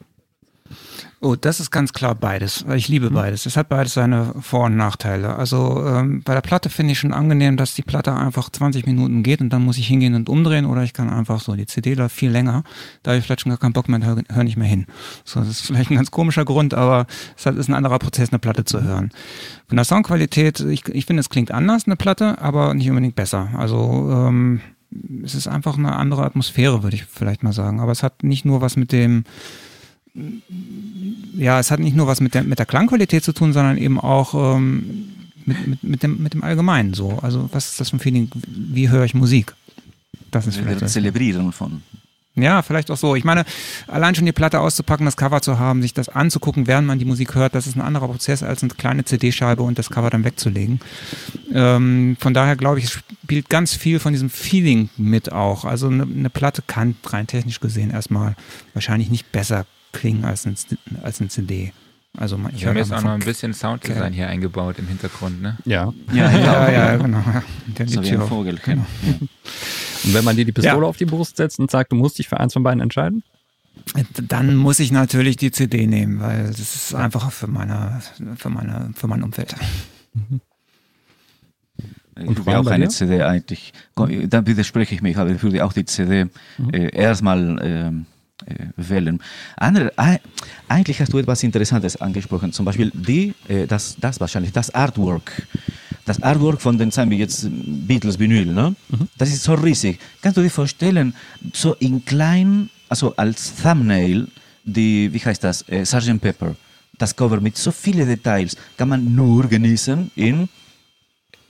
[1.21, 2.65] Oh, das ist ganz klar beides.
[2.77, 3.45] Ich liebe beides.
[3.45, 5.35] Es hat beides seine Vor- und Nachteile.
[5.35, 9.25] Also ähm, bei der Platte finde ich schon angenehm, dass die Platte einfach 20 Minuten
[9.25, 11.95] geht und dann muss ich hingehen und umdrehen oder ich kann einfach so, die CD
[11.95, 12.63] läuft viel länger.
[13.03, 14.87] Da habe ich vielleicht schon gar keinen Bock mehr, hör, hör nicht mehr hin.
[15.25, 17.07] So, das ist vielleicht ein ganz komischer Grund, aber
[17.37, 19.11] es ist ein anderer Prozess, eine Platte zu hören.
[19.67, 23.49] Von der Soundqualität, ich, ich finde, es klingt anders, eine Platte, aber nicht unbedingt besser.
[23.57, 24.61] Also ähm,
[25.25, 27.81] es ist einfach eine andere Atmosphäre, würde ich vielleicht mal sagen.
[27.81, 29.25] Aber es hat nicht nur was mit dem
[31.37, 34.01] ja, es hat nicht nur was mit der, mit der Klangqualität zu tun, sondern eben
[34.01, 35.15] auch ähm,
[35.45, 37.19] mit, mit, mit, dem, mit dem Allgemeinen so.
[37.23, 38.31] Also was ist das für ein Feeling?
[38.47, 39.55] Wie höre ich Musik?
[40.31, 40.93] Das ist vielleicht das.
[40.93, 41.83] zelebrieren von.
[42.35, 43.17] Ja, vielleicht auch so.
[43.17, 43.45] Ich meine,
[43.89, 47.05] allein schon die Platte auszupacken, das Cover zu haben, sich das anzugucken, während man die
[47.05, 50.25] Musik hört, das ist ein anderer Prozess, als eine kleine CD-Scheibe und das Cover dann
[50.25, 50.81] wegzulegen.
[51.53, 55.65] Ähm, von daher glaube ich, es spielt ganz viel von diesem Feeling mit auch.
[55.65, 58.37] Also eine, eine Platte kann rein technisch gesehen erstmal
[58.73, 60.55] wahrscheinlich nicht besser klingen als ein,
[61.03, 61.73] als ein CD.
[62.17, 64.89] Also man- ich Wir haben höre jetzt auch noch ein bisschen Sounddesign hier eingebaut im
[64.89, 65.57] Hintergrund, ne?
[65.65, 65.93] Ja.
[66.13, 67.23] Ja, Ja, ja, genau.
[67.67, 68.27] Der So wie hier ein.
[68.29, 68.59] Vogel.
[68.65, 68.87] Genau.
[70.05, 70.89] Und wenn man dir die Pistole Ja.
[70.89, 73.23] auf die Brust setzt und sagt, du musst dich für eins von beiden entscheiden?
[74.27, 78.01] Dann muss ich natürlich die CD nehmen, weil das ist einfacher für meine,
[78.37, 79.55] für meine, für mein Umfeld.
[82.21, 82.91] Ich Und Juan, auch eine dir?
[82.91, 83.73] CD eigentlich.
[83.95, 86.27] Dann widerspreche ich mich, aber ich würde auch die CD
[86.73, 88.18] äh, erstmal ähm, äh,
[88.77, 89.21] wählen.
[89.57, 90.21] Andere, ei-
[90.69, 92.53] eigentlich hast du etwas Interessantes angesprochen.
[92.53, 95.47] Zum Beispiel die, äh, das, das wahrscheinlich, das Artwork.
[96.05, 98.75] Das Artwork von den, sagen wir jetzt, Beatles Vinyl, ne?
[99.19, 99.99] Das ist so riesig.
[100.23, 101.15] Kannst du dir vorstellen,
[101.53, 104.27] so in klein, also als Thumbnail,
[104.65, 106.19] die, wie heißt das, äh, Sgt.
[106.21, 106.57] Pepper.
[106.97, 110.49] Das Cover mit so vielen Details kann man nur genießen in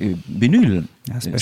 [0.01, 1.39] äh, Vinyl Ja, äh,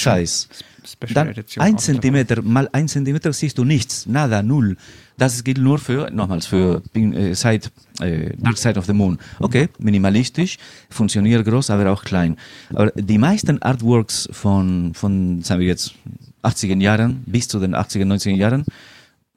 [0.86, 4.76] Special- Dann Edition ein Zentimeter mal ein Zentimeter siehst du nichts, nada, null.
[5.18, 7.68] Das gilt nur für, nochmals, für äh, Side,
[8.00, 9.18] äh, Dark Side of the Moon.
[9.40, 10.58] Okay, minimalistisch,
[10.90, 12.36] funktioniert groß, aber auch klein.
[12.74, 15.94] Aber die meisten Artworks von, von sagen wir jetzt,
[16.42, 18.64] 80er Jahren bis zu den 80er, 90er Jahren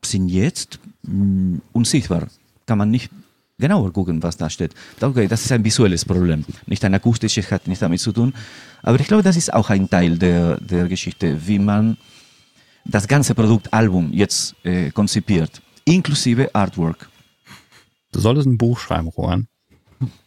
[0.05, 2.27] sind jetzt mh, unsichtbar.
[2.67, 3.09] Kann man nicht
[3.59, 4.73] genauer gucken, was da steht.
[5.01, 8.33] Okay, das ist ein visuelles Problem, nicht ein akustisches, hat nicht damit zu tun.
[8.81, 11.97] Aber ich glaube, das ist auch ein Teil der, der Geschichte, wie man
[12.85, 17.09] das ganze Produkt Album jetzt äh, konzipiert, inklusive Artwork.
[18.11, 19.47] Du solltest ein Buch schreiben, Rohan.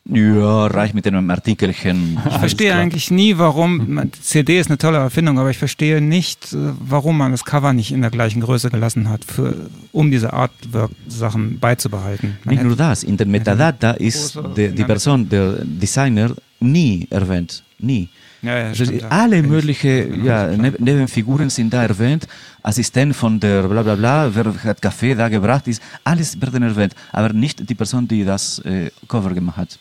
[0.05, 2.19] Ja, reicht mit einem Artikelchen.
[2.29, 6.73] Ich verstehe eigentlich nie, warum, CD ist eine tolle Erfindung, aber ich verstehe nicht, äh,
[6.81, 11.61] warum man das Cover nicht in der gleichen Größe gelassen hat, für, um diese Artwork-Sachen
[11.61, 12.37] beizubehalten.
[12.45, 17.63] Man Nicht nur das, in der Metadata ist die, die Person, der Designer, nie erwähnt.
[17.79, 18.09] Nie.
[18.43, 19.09] Ja, ja, Also stimmt, ja.
[19.09, 20.49] alle möglichen ja.
[20.49, 22.27] Neb Nebenfiguren sind da erwähnt.
[22.63, 26.95] Assistent von der bla bla bla, wer hat Kaffee da gebracht ist, alles werden erwähnt,
[27.13, 29.79] aber nicht die Person, die das äh, Cover gemacht hat.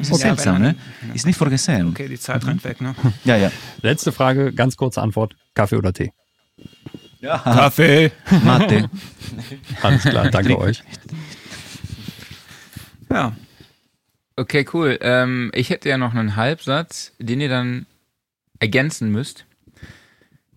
[0.00, 0.74] Ist Ja, seltsam, ne?
[1.14, 1.88] Ist nicht vorgesehen.
[1.88, 2.94] Okay, die Zeit rennt weg, ne?
[3.24, 3.50] Ja, ja.
[3.82, 5.34] Letzte Frage, ganz kurze Antwort.
[5.54, 6.12] Kaffee oder Tee?
[7.22, 8.12] Kaffee.
[8.44, 8.90] Mathe.
[9.82, 10.82] Alles klar, danke euch.
[13.10, 13.32] Ja.
[14.36, 14.98] Okay, cool.
[15.00, 17.86] Ähm, ich hätte ja noch einen Halbsatz, den ihr dann
[18.58, 19.46] ergänzen müsst.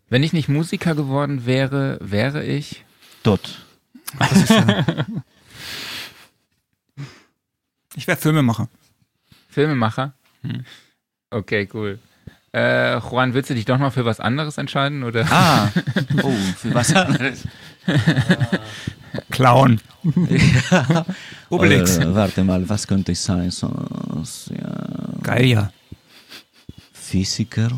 [0.10, 2.84] Wenn ich nicht Musiker geworden wäre, wäre ich.
[3.24, 3.66] Tot.
[7.96, 8.70] Ich wäre Filmemacher.
[9.50, 10.14] Filmemacher?
[11.32, 12.00] Okay, cool.
[12.54, 15.04] Äh, Juan, willst du dich doch noch für was anderes entscheiden?
[15.04, 15.28] Oder?
[15.30, 15.70] Ah,
[16.24, 17.46] oh, für was anderes.
[19.40, 19.80] Clown.
[21.50, 21.98] Obelix.
[21.98, 23.50] Äh, warte mal, was könnte ich sein?
[23.52, 24.76] Sonst, ja.
[25.24, 25.72] Geil, ja.
[26.92, 27.72] Physiker?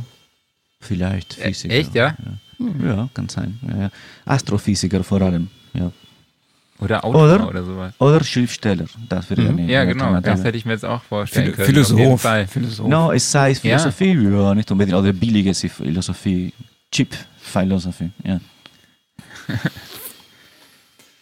[0.80, 1.76] Vielleicht Äh, Physiker.
[1.76, 2.16] echt, ja?
[2.58, 3.60] Ja, ja kann sein.
[3.68, 3.92] Ja, ja.
[4.26, 5.50] Astrophysiker vor allem.
[5.74, 5.92] Ja.
[6.80, 7.48] Oder Autor Oder?
[7.48, 7.94] oder, sowas.
[8.00, 8.86] Oder Schriftsteller.
[9.08, 10.06] Das wäre eine Ja, genau.
[10.06, 10.36] Alternative.
[10.36, 11.86] Das hätte ich mir jetzt auch vorstellen Phil können.
[11.86, 12.50] Philosoph.
[12.50, 12.88] Philosoph.
[12.88, 14.56] No, es sei Philosophie, ja.
[14.56, 14.98] nicht unbedingt.
[14.98, 16.54] Oder billige Philosophie.
[16.92, 18.40] Chip Philosophie, ja.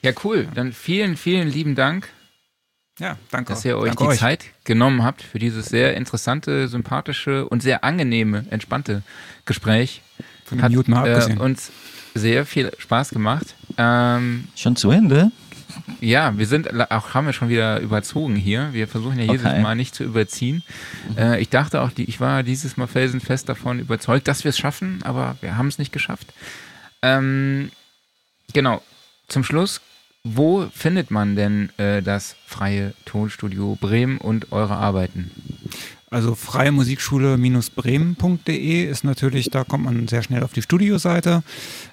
[0.01, 0.47] Ja, cool.
[0.53, 2.07] Dann vielen, vielen lieben Dank,
[2.99, 3.53] Ja, danke.
[3.53, 7.83] dass ihr euch danke die Zeit genommen habt für dieses sehr interessante, sympathische und sehr
[7.83, 9.03] angenehme, entspannte
[9.45, 10.01] Gespräch.
[10.45, 11.71] Von mal äh, uns
[12.15, 13.55] sehr viel Spaß gemacht.
[13.77, 15.31] Ähm, Schon zu Ende?
[16.01, 18.69] ja, wir sind auch, haben wir schon wieder überzogen hier.
[18.73, 19.61] Wir versuchen ja jedes Okay.
[19.61, 20.63] Mal nicht zu überziehen.
[21.17, 24.99] Äh, ich dachte auch, ich war dieses Mal felsenfest davon überzeugt, dass wir es schaffen,
[25.03, 26.33] aber wir haben es nicht geschafft.
[27.01, 27.71] Ähm,
[28.53, 28.81] genau.
[29.27, 29.81] Zum Schluss,
[30.23, 35.31] wo findet man denn äh, das freie Tonstudio Bremen und eure Arbeiten?
[36.11, 41.43] Also freie Musikschule-bremen.de ist natürlich, da kommt man sehr schnell auf die Studioseite.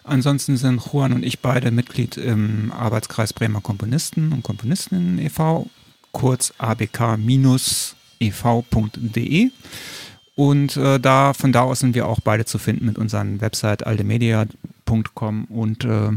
[0.04, 5.68] Ansonsten sind Juan und ich beide Mitglied im Arbeitskreis Bremer Komponisten und Komponistinnen e.V.,
[6.12, 7.20] kurz abk-ev.de.
[10.34, 13.86] Und äh, da, von da aus sind wir auch beide zu finden mit unseren Website
[13.86, 16.10] aldemedia.com und, äh,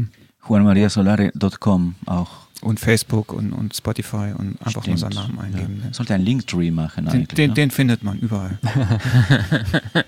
[0.48, 2.28] juanmariasolare.com auch.
[2.62, 4.88] und Facebook und, und Spotify und einfach Stimmt.
[5.02, 5.82] unseren Namen eingeben.
[5.84, 5.92] Ja.
[5.94, 7.28] Sollte ein Linktree machen Den, eigentlich.
[7.36, 7.54] den, ne?
[7.54, 8.58] den findet man überall.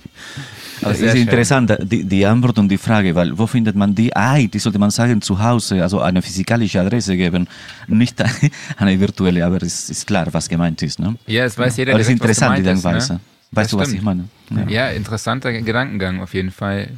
[0.84, 1.22] Also Sehr ist schön.
[1.22, 4.14] interessant, die, die Antwort und die Frage, weil wo findet man die?
[4.16, 7.46] Ah, die sollte man sagen zu Hause, also eine physikalische Adresse geben,
[7.86, 8.20] nicht
[8.78, 10.98] eine virtuelle, aber es ist klar, was gemeint ist.
[10.98, 11.14] Ne?
[11.28, 13.12] Ja, es weiß jeder aber es ist interessant, die Denkweise.
[13.14, 13.20] Ne?
[13.52, 13.98] Weißt Das du, was stimmt.
[14.00, 14.24] ich meine?
[14.50, 14.68] Ja.
[14.68, 16.88] Ja, interessanter Gedankengang auf jeden Fall.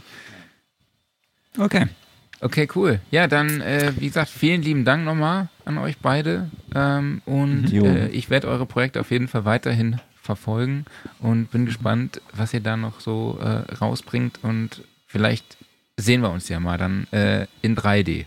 [1.58, 1.84] Okay.
[2.44, 3.00] Okay, cool.
[3.10, 6.50] Ja, dann, äh, wie gesagt, vielen lieben Dank nochmal an euch beide.
[6.74, 10.84] Ähm, und äh, ich werde eure Projekte auf jeden Fall weiterhin verfolgen
[11.20, 14.40] und bin gespannt, was ihr da noch so äh, rausbringt.
[14.42, 15.56] Und vielleicht
[15.96, 18.26] sehen wir uns ja mal dann äh, in 3D.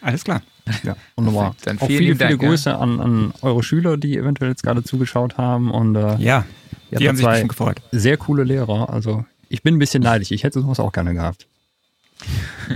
[0.00, 0.42] Alles klar.
[0.84, 1.66] Ja, und nochmal Perfekt.
[1.66, 2.48] Dann auch vielen viele, lieben viele Dank, ja.
[2.48, 5.70] Grüße an, an eure Schüler, die eventuell jetzt gerade zugeschaut haben.
[5.72, 6.44] Und äh, Ja,
[6.92, 7.76] ihr die habt haben sich zwei bestimmt gefreut.
[7.90, 8.88] sehr coole Lehrer.
[8.90, 10.30] Also ich bin ein bisschen neidisch.
[10.30, 11.46] Ich hätte sowas auch gerne gehabt.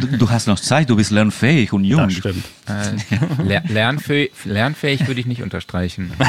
[0.00, 2.02] Du, du hast noch Zeit, du bist lernfähig und jung.
[2.04, 2.44] Das stimmt.
[2.66, 6.12] Äh, ler lernfähig, lernfähig würde ich nicht unterstreichen.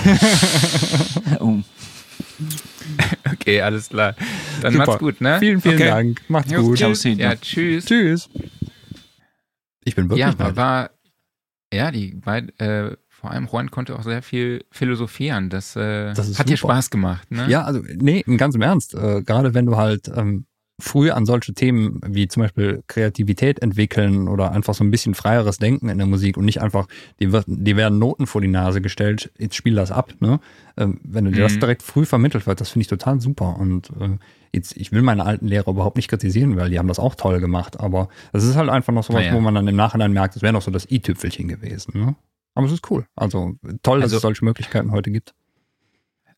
[3.32, 4.16] Okay, alles klar.
[4.62, 4.86] Dann Super.
[4.86, 5.40] macht's gut, ne?
[5.40, 5.88] Vielen, vielen Okay.
[5.88, 6.22] Dank.
[6.30, 6.78] Macht's Jo, gut.
[6.78, 7.86] ciao, Ja, tschüss.
[7.86, 8.30] Tschüss.
[9.84, 10.90] Ich bin wirklich Ja, war, war
[11.74, 15.50] ja, die beiden, äh, vor allem Juan konnte auch sehr viel philosophieren.
[15.50, 16.74] Das, äh, Das hat dir super.
[16.74, 17.48] Spaß gemacht, ne?
[17.50, 18.94] Ja, also nee, im ganz im Ernst.
[18.94, 20.46] Äh, gerade wenn du halt ähm,
[20.80, 25.58] früh an solche Themen wie zum Beispiel Kreativität entwickeln oder einfach so ein bisschen freieres
[25.58, 26.88] Denken in der Musik und nicht einfach,
[27.20, 30.14] die, wird, die werden Noten vor die Nase gestellt, jetzt spiel das ab.
[30.20, 30.40] Ne?
[30.78, 31.62] Ähm, wenn du dir das Mhm.
[31.62, 33.58] direkt früh vermittelt wird, das finde ich total super.
[33.58, 34.18] Und äh,
[34.54, 37.40] jetzt, ich will meine alten Lehrer überhaupt nicht kritisieren, weil die haben das auch toll
[37.40, 37.80] gemacht.
[37.80, 39.34] Aber das ist halt einfach noch sowas, Naja.
[39.34, 42.00] wo man dann im Nachhinein merkt, das wäre noch so das i-Tüpfelchen gewesen.
[42.00, 42.16] Ne?
[42.54, 43.06] Aber es ist cool.
[43.16, 45.34] Also toll, dass Also- es solche Möglichkeiten heute gibt.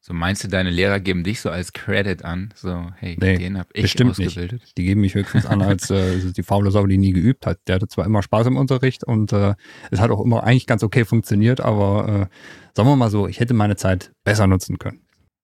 [0.02, 2.54] So meinst du, deine Lehrer geben dich so als Credit an?
[2.56, 4.30] So, hey, Nee, den hab ich bestimmt nicht.
[4.30, 4.72] ausgebildet.
[4.78, 7.60] Die geben mich höchstens an als äh, die faule Sau, die nie geübt hat.
[7.68, 9.56] Der hatte zwar immer Spaß im Unterricht und äh,
[9.92, 12.36] es hat auch immer eigentlich ganz okay funktioniert, aber äh,
[12.76, 15.02] sagen wir mal so, ich hätte meine Zeit besser nutzen können.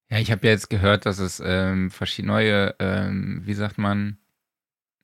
[0.10, 4.20] Ja, ich habe ja jetzt gehört, dass es ähm, verschiedene neue, ähm, wie sagt man,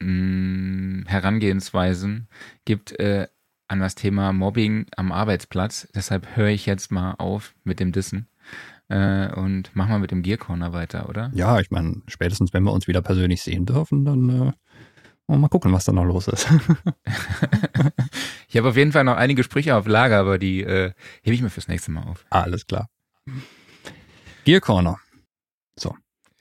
[0.02, 2.28] mh, Herangehensweisen
[2.66, 3.28] gibt äh,
[3.68, 5.88] an das Thema Mobbing am Arbeitsplatz.
[5.96, 8.28] Deshalb höre ich jetzt mal auf mit dem Dissen.
[8.92, 11.32] Äh, und machen wir mit dem Gear Corner weiter, oder?
[11.34, 14.54] Ja, ich meine, spätestens wenn wir uns wieder persönlich sehen dürfen, dann äh, wollen
[15.28, 16.48] wir mal gucken, was da noch los ist.
[18.48, 20.92] ich habe auf jeden Fall noch einige Sprüche auf Lager, aber die äh,
[21.24, 22.26] hebe ich mir fürs nächste Mal auf.
[22.30, 22.90] Alles klar.
[24.46, 25.00] Gear Corner.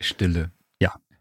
[0.01, 0.51] Stille.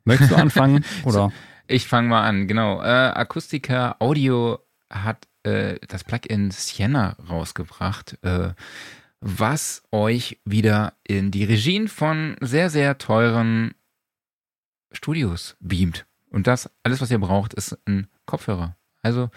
[0.10, 0.84] Möchtest du anfangen?
[1.04, 1.32] oder?
[1.68, 2.82] Ich fange mal an, genau.
[2.82, 4.58] Äh, Akustika Audio
[4.90, 8.54] hat äh, das Plugin Sienna rausgebracht, äh,
[9.22, 13.74] was euch wieder in die Regien von sehr, sehr teuren
[14.92, 16.06] Studios beamt.
[16.30, 18.76] Und das, alles, was ihr braucht, ist ein Kopfhörer.
[19.02, 19.30] Also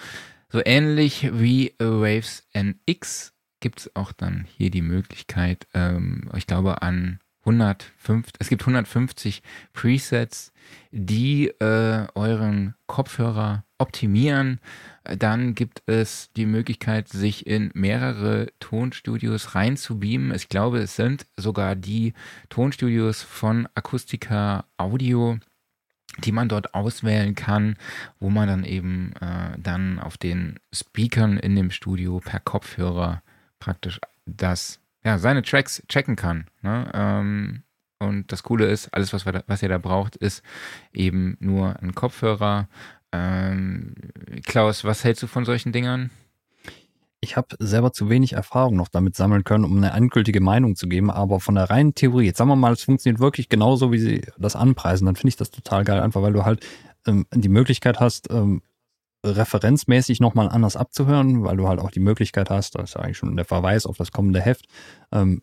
[0.50, 6.82] so ähnlich wie Waves NX gibt es auch dann hier die Möglichkeit, ähm, ich glaube
[6.82, 9.42] an 105, es gibt 150
[9.72, 10.52] Presets,
[10.90, 14.60] die äh, euren Kopfhörer optimieren.
[15.04, 20.34] Dann gibt es die Möglichkeit, sich in mehrere Tonstudios reinzubeamen.
[20.34, 22.14] Ich glaube, es sind sogar die
[22.48, 25.38] Tonstudios von Akustika Audio,
[26.18, 27.76] die man dort auswählen kann,
[28.20, 33.22] wo man dann eben äh, dann auf den Speakern in dem Studio per Kopfhörer
[33.58, 36.46] praktisch das ja, seine Tracks checken kann.
[36.62, 36.90] Ne?
[36.94, 37.62] Ähm,
[37.98, 40.42] und das Coole ist, alles, was, da, was ihr da braucht, ist
[40.92, 42.68] eben nur ein Kopfhörer.
[43.12, 43.94] Ähm,
[44.46, 46.10] Klaus, was hältst du von solchen Dingern?
[47.20, 50.88] Ich habe selber zu wenig Erfahrung noch damit sammeln können, um eine endgültige Meinung zu
[50.88, 53.98] geben, aber von der reinen Theorie, jetzt sagen wir mal, es funktioniert wirklich genauso, wie
[53.98, 56.66] sie das anpreisen, dann finde ich das total geil, einfach weil du halt
[57.06, 58.62] ähm, die Möglichkeit hast, ähm,
[59.24, 63.36] referenzmäßig nochmal anders abzuhören, weil du halt auch die Möglichkeit hast, das ist eigentlich schon
[63.36, 64.66] der Verweis auf das kommende Heft,
[65.12, 65.42] ähm,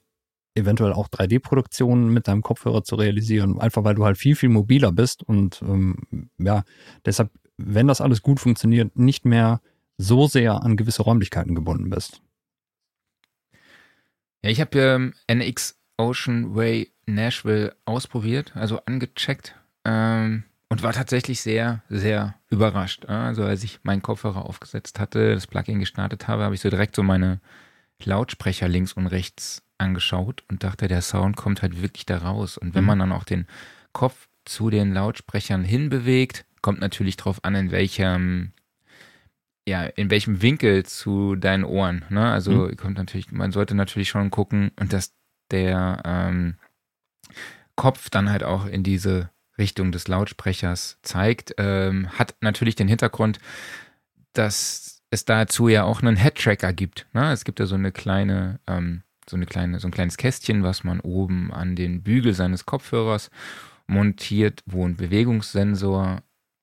[0.56, 4.92] eventuell auch 3D-Produktionen mit deinem Kopfhörer zu realisieren, einfach weil du halt viel, viel mobiler
[4.92, 6.64] bist und ähm, ja,
[7.06, 9.62] deshalb, wenn das alles gut funktioniert, nicht mehr
[9.98, 12.22] so sehr an gewisse Räumlichkeiten gebunden bist.
[14.44, 19.56] Ja, ich habe ähm, NX Ocean Way Nashville ausprobiert, also angecheckt.
[19.84, 23.06] Ähm, und war tatsächlich sehr, sehr überrascht.
[23.08, 26.96] Also als ich meinen Kopfhörer aufgesetzt hatte, das Plugin gestartet habe, habe ich so direkt
[26.96, 27.42] so meine
[28.04, 32.58] Lautsprecher links und rechts angeschaut und dachte, der Sound kommt halt wirklich da raus.
[32.58, 32.88] Und wenn mhm.
[32.88, 33.48] man dann auch den
[33.94, 38.54] Kopf zu den Lautsprechern hinbewegt, kommt natürlich drauf an, in welchem
[39.68, 42.04] ja, in welchem Winkel zu deinen Ohren.
[42.10, 42.32] Ne?
[42.32, 42.76] Also mhm.
[42.76, 45.14] kommt natürlich, man sollte natürlich schon gucken und dass
[45.52, 46.56] der ähm,
[47.76, 49.30] Kopf dann halt auch in diese
[49.60, 53.40] Richtung des Lautsprechers zeigt, ähm, hat natürlich den Hintergrund,
[54.34, 57.08] dass es dazu ja auch einen Head-Tracker gibt.
[57.14, 57.32] Ne?
[57.32, 60.84] Es gibt ja so eine kleine, ähm, so eine kleine, so ein kleines Kästchen, was
[60.84, 63.30] man oben an den Bügel seines Kopfhörers
[63.88, 66.22] montiert, wo ein Bewegungssensor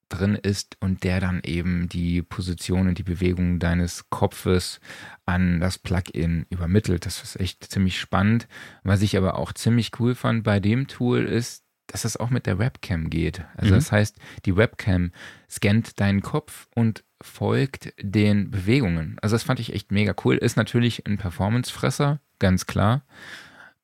[0.08, 4.80] drin ist und der dann eben die Position und die Bewegung deines Kopfes
[5.24, 7.06] an das Plugin übermittelt.
[7.06, 8.46] Das ist echt ziemlich spannend.
[8.84, 12.46] Was ich aber auch ziemlich cool fand bei dem Tool ist, dass das auch mit
[12.46, 13.42] der Webcam geht.
[13.56, 13.76] Also mhm.
[13.76, 15.12] das heißt, die Webcam
[15.50, 19.18] scannt deinen Kopf und folgt den Bewegungen.
[19.22, 20.36] Also das fand ich echt mega cool.
[20.36, 23.02] Ist natürlich ein Performance-Fresser, ganz klar.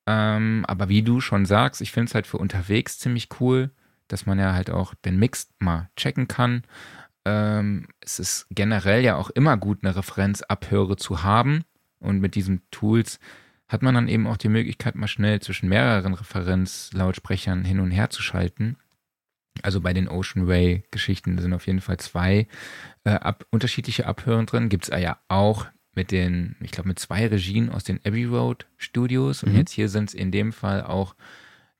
[0.06, 3.70] Ähm, aber wie du schon sagst, ich finde es halt für unterwegs ziemlich cool,
[4.08, 6.64] dass man ja halt auch den Mix mal checken kann.
[7.24, 11.64] Ähm, es ist generell ja auch immer gut, eine Referenzabhöre zu haben.
[12.00, 13.20] Und mit diesen Tools
[13.68, 18.10] hat man dann eben auch die Möglichkeit, mal schnell zwischen mehreren Referenzlautsprechern hin und her
[18.10, 18.76] zu schalten.
[19.62, 22.48] Also bei den Ocean Way Geschichten sind auf jeden Fall zwei
[23.04, 24.68] äh, ab, unterschiedliche Abhören drin.
[24.68, 28.66] Gibt es ja auch mit den, ich glaube, mit zwei Regien aus den Abbey Road
[28.76, 29.42] Studios.
[29.42, 29.58] Und mhm.
[29.58, 31.14] jetzt hier sind es in dem Fall auch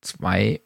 [0.01, 0.61] zwei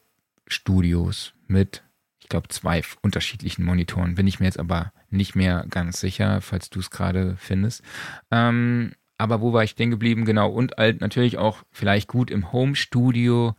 [0.47, 1.83] Studios mit,
[2.19, 4.15] ich glaube, zwei unterschiedlichen Monitoren.
[4.15, 7.83] Bin ich mir jetzt aber nicht mehr ganz sicher, falls du es gerade findest.
[8.31, 10.25] Ähm, aber wo war ich denn geblieben?
[10.25, 10.49] Genau.
[10.49, 13.55] Und halt natürlich auch vielleicht gut im Home-Studio,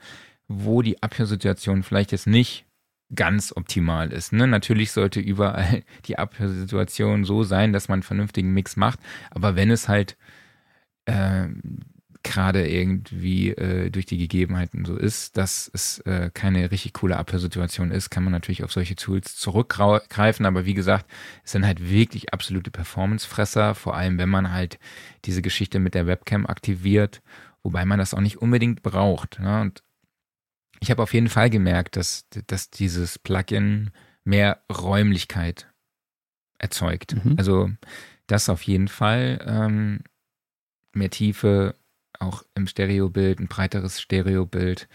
[0.46, 2.64] wo die Abhörsituation vielleicht jetzt nicht
[3.14, 4.32] ganz optimal ist.
[4.32, 4.46] Ne?
[4.46, 9.00] Natürlich sollte überall die Abhörsituation so sein, dass man einen vernünftigen Mix macht.
[9.30, 10.16] Aber wenn es halt
[11.06, 11.48] äh,
[12.22, 17.90] gerade irgendwie äh, durch die Gegebenheiten so ist, dass es äh, keine richtig coole Abhörsituation
[17.90, 20.44] ist, kann man natürlich auf solche Tools zurückgreifen.
[20.44, 21.06] Aber wie gesagt,
[21.44, 24.78] es sind halt wirklich absolute Performancefresser, vor allem wenn man halt
[25.24, 27.22] diese Geschichte mit der Webcam aktiviert,
[27.62, 29.40] wobei man das auch nicht unbedingt braucht.
[29.40, 29.62] Ne?
[29.62, 29.82] Und
[30.80, 33.90] ich habe auf jeden Fall gemerkt, dass, dass dieses Plugin
[34.24, 35.68] mehr Räumlichkeit
[36.58, 37.14] erzeugt.
[37.24, 37.34] Mhm.
[37.38, 37.70] Also
[38.26, 39.44] das auf jeden Fall.
[39.46, 40.00] Ähm,
[40.92, 41.74] mehr Tiefe,
[42.18, 44.88] auch im Stereobild, ein breiteres Stereobild.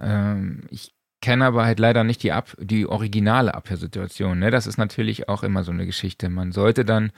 [0.00, 4.38] Ähm, ich kenne aber halt leider nicht die, Ab die originale Abhörsituation.
[4.38, 4.50] Ne?
[4.50, 6.28] Das ist natürlich auch immer so eine Geschichte.
[6.28, 7.12] Man sollte dann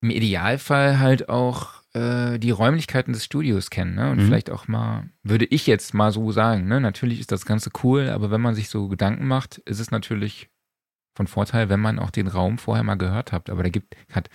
[0.00, 3.94] im Idealfall halt auch äh, die Räumlichkeiten des Studios kennen.
[3.94, 4.10] Ne?
[4.10, 4.26] Und Mhm.
[4.26, 6.80] vielleicht auch mal, würde ich jetzt mal so sagen, ne?
[6.80, 10.48] natürlich ist das Ganze cool, aber wenn man sich so Gedanken macht, ist es natürlich
[11.16, 13.48] von Vorteil, wenn man auch den Raum vorher mal gehört hat.
[13.48, 14.28] Aber da gibt, hat,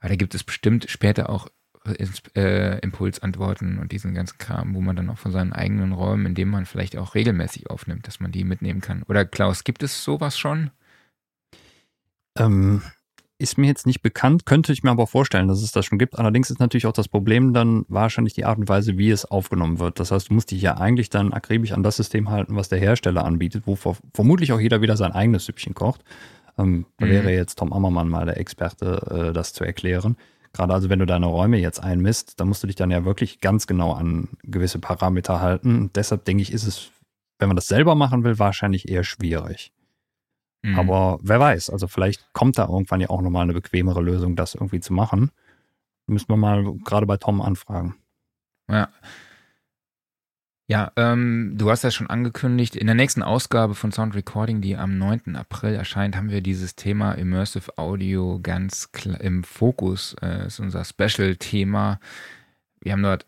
[0.00, 1.48] aber da gibt es bestimmt später auch
[1.96, 6.26] Ins- äh, Impulsantworten und diesen ganzen Kram, wo man dann auch von seinen eigenen Räumen,
[6.26, 9.02] in denen man vielleicht auch regelmäßig aufnimmt, dass man die mitnehmen kann.
[9.04, 10.70] Oder Klaus, gibt es sowas schon?
[12.36, 12.82] Ähm,
[13.40, 16.18] ist mir jetzt nicht bekannt, könnte ich mir aber vorstellen, dass es das schon gibt.
[16.18, 19.78] Allerdings ist natürlich auch das Problem dann wahrscheinlich die Art und Weise, wie es aufgenommen
[19.78, 19.98] wird.
[19.98, 22.78] Das heißt, du musst dich ja eigentlich dann akribisch an das System halten, was der
[22.78, 26.02] Hersteller anbietet, wo ver vermutlich auch jeder wieder sein eigenes Süppchen kocht.
[26.58, 27.10] Ähm, da Mhm.
[27.10, 30.16] wäre jetzt Tom Ammermann mal der Experte, äh, das zu erklären.
[30.52, 33.40] Gerade also, wenn du deine Räume jetzt einmisst, dann musst du dich dann ja wirklich
[33.40, 35.76] ganz genau an gewisse Parameter halten.
[35.78, 36.90] Und deshalb denke ich, ist es,
[37.38, 39.72] wenn man das selber machen will, wahrscheinlich eher schwierig.
[40.62, 40.78] Mhm.
[40.78, 44.54] Aber wer weiß, also vielleicht kommt da irgendwann ja auch nochmal eine bequemere Lösung, das
[44.54, 45.30] irgendwie zu machen.
[46.06, 47.96] Müssen wir mal gerade bei Tom anfragen.
[48.68, 48.88] Ja.
[50.70, 54.76] Ja, ähm, du hast ja schon angekündigt, in der nächsten Ausgabe von Sound Recording, die
[54.76, 55.34] am 9.
[55.34, 60.14] April erscheint, haben wir dieses Thema Immersive Audio ganz klar im Fokus.
[60.22, 61.98] Äh, ist unser Special-Thema.
[62.80, 63.26] Wir haben dort,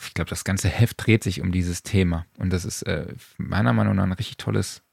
[0.00, 2.26] ich glaube, das ganze Heft dreht sich um dieses Thema.
[2.38, 4.83] Und das ist äh, meiner Meinung nach ein richtig tolles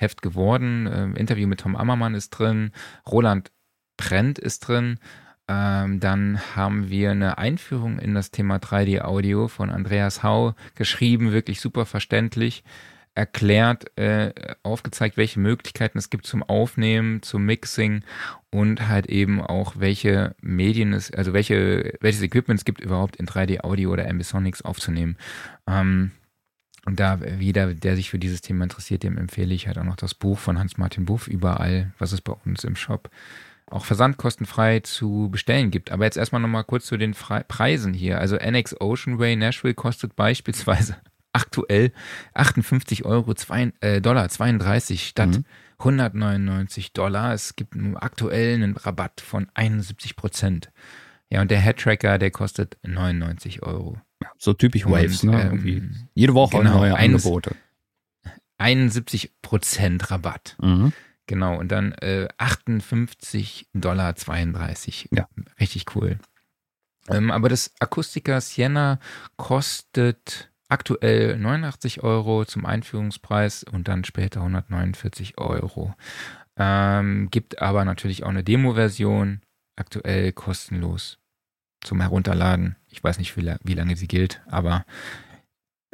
[0.00, 0.88] Heft geworden.
[0.92, 2.72] Ähm, Interview mit Tom Ammermann ist drin,
[3.06, 3.52] Roland
[3.96, 4.98] Brent ist drin.
[5.46, 11.60] Ähm, dann haben wir eine Einführung in das Thema 3D-Audio von Andreas Hau geschrieben, wirklich
[11.60, 12.62] super verständlich,
[13.14, 14.32] erklärt, äh,
[14.62, 18.04] aufgezeigt, welche Möglichkeiten es gibt zum Aufnehmen, zum Mixing
[18.50, 23.26] und halt eben auch, welche Medien es, also welche, welches Equipment es gibt, überhaupt in
[23.26, 25.16] 3D-Audio oder Ambisonics aufzunehmen.
[25.66, 26.12] Ähm,
[26.86, 29.96] und da jeder, der sich für dieses Thema interessiert, dem empfehle ich halt auch noch
[29.96, 33.10] das Buch von Hans-Martin Buff überall, was es bei uns im Shop
[33.66, 35.92] auch versandkostenfrei zu bestellen gibt.
[35.92, 38.18] Aber jetzt erstmal nochmal kurz zu den Fre Preisen hier.
[38.18, 40.96] Also NX Oceanway Nashville kostet beispielsweise
[41.32, 41.92] aktuell
[42.34, 45.44] 58 Euro zwei, äh, Dollar 32 statt Mhm.
[45.78, 47.32] 199 Dollar.
[47.32, 50.70] Es gibt aktuell einen Rabatt von 71 Prozent.
[51.30, 53.98] Ja, und der Headtracker, der kostet 99 Euro.
[54.38, 55.32] So typisch Und, Waves, ne?
[55.40, 57.54] ähm, Irgendwie jede Woche genau, neue Angebote.
[58.58, 60.56] 71 Prozent Rabatt.
[60.60, 60.92] Mhm.
[61.26, 65.08] Genau, und dann äh, 58 Dollar 32.
[65.12, 65.28] Ja.
[65.60, 66.18] Richtig cool.
[67.08, 68.98] Ähm, aber das Akustika Sienna
[69.36, 75.94] kostet aktuell 89 Euro zum Einführungspreis und dann später 149 Euro.
[76.56, 79.40] Ähm, gibt aber natürlich auch eine Demo-Version,
[79.76, 81.19] aktuell kostenlos
[81.82, 82.76] zum Herunterladen.
[82.88, 84.84] Ich weiß nicht, wie, wie lange sie gilt, aber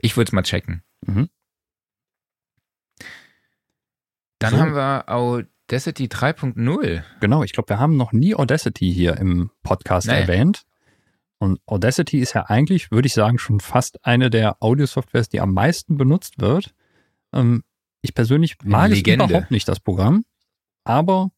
[0.01, 0.83] ich würde es mal checken.
[1.07, 1.29] Mhm.
[4.39, 4.59] Dann So.
[4.59, 7.03] haben wir Audacity 3.0.
[7.21, 10.21] Genau, ich glaube, wir haben noch nie Audacity hier im Podcast Nee.
[10.21, 10.65] erwähnt.
[11.39, 15.53] Und Audacity ist ja eigentlich, würde ich sagen, schon fast eine der Audio-Softwares, die am
[15.53, 16.75] meisten benutzt wird.
[17.33, 17.63] Ähm,
[18.01, 19.25] ich persönlich mag Legende.
[19.25, 20.25] es überhaupt nicht, das Programm.
[20.85, 21.31] Aber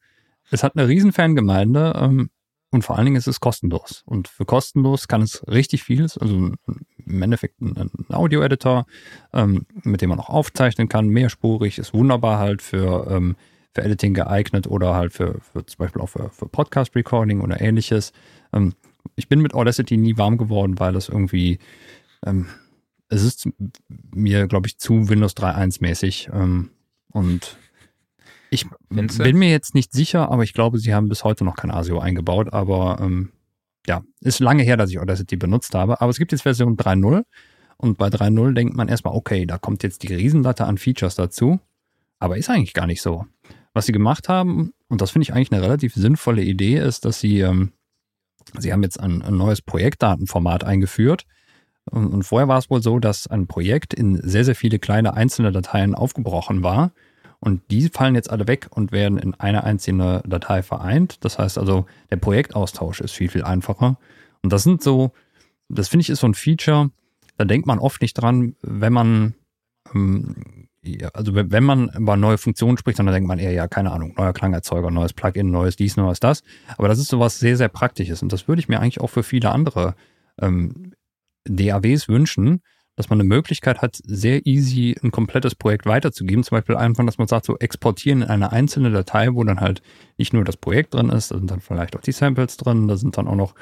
[0.51, 2.31] es hat eine riesen Fangemeinde ähm,
[2.71, 4.03] und vor allen Dingen ist es kostenlos.
[4.05, 6.53] Und für kostenlos kann es richtig vieles, also
[7.07, 8.87] im Endeffekt ein, Audio-Editor,
[9.33, 13.37] ähm, mit dem man auch aufzeichnen kann, mehrspurig, ist wunderbar halt für, ähm,
[13.75, 18.13] für Editing geeignet oder halt für, für zum Beispiel auch für, für Podcast-Recording oder ähnliches.
[18.53, 18.75] Ähm,
[19.17, 21.59] ich bin mit Audacity nie warm geworden, weil es irgendwie,
[22.27, 22.47] ähm,
[23.09, 23.49] es ist
[24.15, 26.29] mir, glaube ich, zu Windows 3.1 mäßig.
[26.35, 26.71] Ähm,
[27.13, 27.57] und
[28.51, 29.25] ich Findest du?
[29.25, 31.99] bin mir jetzt nicht sicher, aber ich glaube, sie haben bis heute noch kein ASIO
[31.99, 32.53] eingebaut.
[32.53, 33.33] Aber ähm,
[33.87, 36.01] ja, ist lange her, dass ich Audacity benutzt habe.
[36.01, 37.25] Aber es gibt jetzt Version 3.0
[37.77, 41.61] und bei 3.0 denkt man erstmal, okay, da kommt jetzt die Riesenlatte an Features dazu.
[42.19, 43.27] Aber ist eigentlich gar nicht so.
[43.73, 47.21] Was sie gemacht haben, und das finde ich eigentlich eine relativ sinnvolle Idee, ist, dass
[47.21, 47.73] sie, ähm,
[48.59, 51.25] sie haben jetzt ein, ein neues Projektdatenformat eingeführt.
[51.91, 55.15] Und, und vorher war es wohl so, dass ein Projekt in sehr, sehr viele kleine
[55.15, 56.93] einzelne Dateien aufgebrochen war.
[57.41, 61.25] Und die fallen jetzt alle weg und werden in eine einzelne Datei vereint.
[61.25, 63.97] Das heißt also, der Projektaustausch ist viel, viel einfacher.
[64.43, 65.13] Und das sind so,
[65.69, 66.91] das finde ich ist so ein Feature,
[67.37, 69.35] da denkt man oft nicht dran, wenn man,
[69.95, 70.67] ähm,
[71.13, 74.33] also wenn man über neue Funktionen spricht, dann denkt man eher, ja, keine Ahnung, neuer
[74.33, 76.43] Klangerzeuger, neues Plugin, neues dies, neues das.
[76.77, 78.23] Aber das ist sowas sehr, sehr Praktisches.
[78.23, 79.95] Und das würde ich mir eigentlich auch für viele andere
[80.41, 80.95] ähm,
[81.45, 82.63] DAWs wünschen,
[82.99, 86.43] dass man eine Möglichkeit hat, sehr easy ein komplettes Projekt weiterzugeben.
[86.43, 89.83] Zum Beispiel einfach, dass man sagt, so exportieren in eine einzelne Datei, wo dann halt
[90.17, 92.97] nicht nur das Projekt drin ist, da sind dann vielleicht auch die Samples drin, da
[92.97, 93.55] sind dann auch noch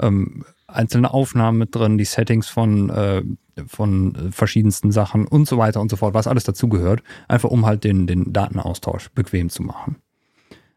[0.00, 3.22] ähm, einzelne Aufnahmen mit drin, die Settings von, äh,
[3.66, 7.82] von verschiedensten Sachen und so weiter und so fort, was alles dazugehört, einfach um halt
[7.82, 9.96] den, den Datenaustausch bequem zu machen.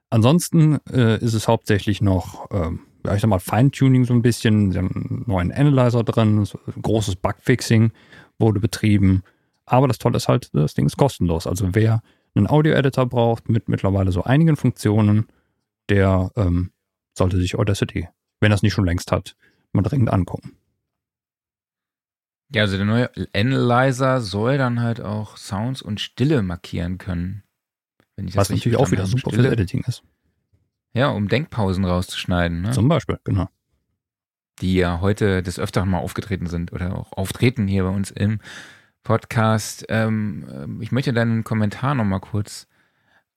[0.10, 4.72] Ansonsten äh, ist es hauptsächlich noch ähm, ja, ich sag mal, Feintuning so ein bisschen.
[4.72, 7.92] Sie haben einen neuen Analyzer drin, ein großes Bugfixing
[8.38, 9.24] wurde betrieben.
[9.66, 11.48] Aber das Tolle ist halt, das Ding ist kostenlos.
[11.48, 12.02] Also wer
[12.36, 15.28] einen Audio-Editor braucht mit mittlerweile so einigen Funktionen,
[15.90, 16.72] der ähm,
[17.18, 18.08] sollte sich Audacity,
[18.40, 19.36] wenn er es nicht schon längst hat,
[19.74, 20.56] mal dringend angucken.
[22.54, 27.44] Ja, also der neue Analyzer soll dann halt auch Sounds und Stille markieren können.
[28.16, 29.36] Wenn ich das Was natürlich auch wieder super habe.
[29.36, 30.04] fürs Stille, Editing ist.
[30.94, 32.72] Ja, um Denkpausen rauszuschneiden, ne?
[32.72, 33.48] Zum Beispiel, genau.
[34.62, 38.40] die ja heute des Öfteren mal aufgetreten sind oder auch auftreten hier bei uns im
[39.04, 39.86] Podcast.
[39.90, 42.68] Ähm, ähm, ich möchte deinen Kommentar nochmal kurz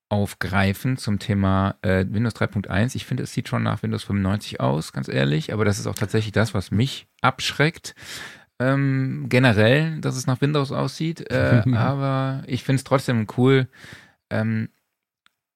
[0.09, 2.97] aufgreifen zum Thema äh, Windows 3.1.
[2.97, 5.95] Ich finde, es sieht schon nach Windows 95 aus, ganz ehrlich, aber das ist auch
[5.95, 7.95] tatsächlich das, was mich abschreckt.
[8.59, 13.69] Ähm, generell, dass es nach Windows aussieht, äh, aber ich finde es trotzdem cool.
[14.29, 14.69] Ähm,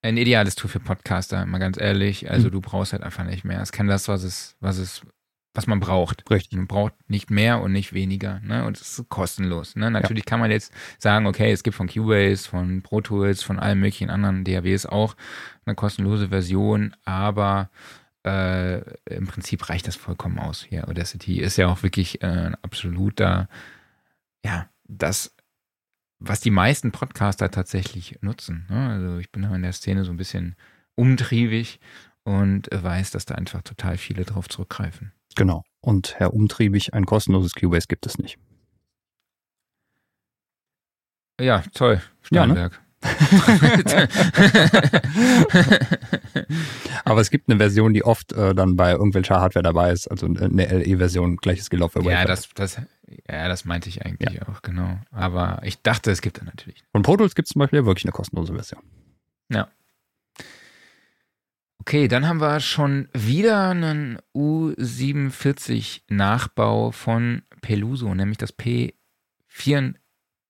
[0.07, 2.31] ein ideales Tool für Podcaster, mal ganz ehrlich.
[2.31, 2.53] Also Mhm.
[2.53, 3.61] du brauchst halt einfach nicht mehr.
[3.61, 5.03] Es kann das, was es, was es,
[5.55, 6.31] was man braucht.
[6.31, 6.57] Richtig.
[6.57, 8.41] Man braucht nicht mehr und nicht weniger.
[8.41, 8.65] Ne?
[8.65, 9.75] Und es ist kostenlos.
[9.77, 9.91] Ne?
[9.91, 13.81] Natürlich kann man jetzt sagen, okay, es gibt von Cubase, von Pro Tools, von allen
[13.81, 15.17] möglichen anderen DAWs auch
[15.65, 17.71] eine kostenlose Version, aber
[18.25, 20.67] äh, im Prinzip reicht das vollkommen aus.
[20.69, 23.49] Hier, Audacity ist ja auch wirklich äh, ein absoluter,
[24.45, 25.35] ja, das,
[26.19, 28.67] was die meisten Podcaster tatsächlich nutzen.
[28.71, 28.89] Ne?
[28.89, 30.57] Also ich bin in der Szene so ein bisschen
[30.95, 31.81] umtriebig
[32.25, 35.13] und äh, weiß, dass da einfach total viele drauf zurückgreifen.
[35.37, 35.65] Genau.
[35.81, 38.39] Und Herr Umtriebig, ein kostenloses Cubase gibt es nicht.
[41.39, 42.01] Ja, toll.
[42.31, 42.71] Ja, ne?
[47.05, 50.27] Aber es gibt eine Version, die oft äh, dann bei irgendwelcher Hardware dabei ist, also
[50.27, 52.81] eine LE-Version, gleiches für ja, das, das,
[53.29, 54.99] ja, das meinte ich eigentlich auch, genau.
[55.11, 56.85] Aber ich dachte, es gibt da natürlich.
[56.93, 58.83] Von Pro Tools gibt es zum Beispiel wirklich eine kostenlose Version.
[61.79, 69.95] Okay, dann haben wir schon wieder einen U47-Nachbau von Peluso, nämlich das P4,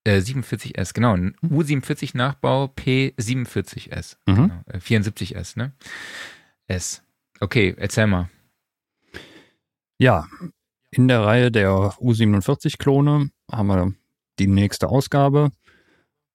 [0.03, 4.35] äh, 47S, genau, ein U47-Nachbau P47S, Mhm.
[4.35, 5.73] genau, äh, 74S, ne?
[6.65, 7.03] S.
[7.39, 8.31] Okay, erzähl mal.
[9.99, 10.25] Ja,
[10.91, 13.93] in der Reihe der U47-Klone haben wir
[14.39, 15.51] die nächste Ausgabe.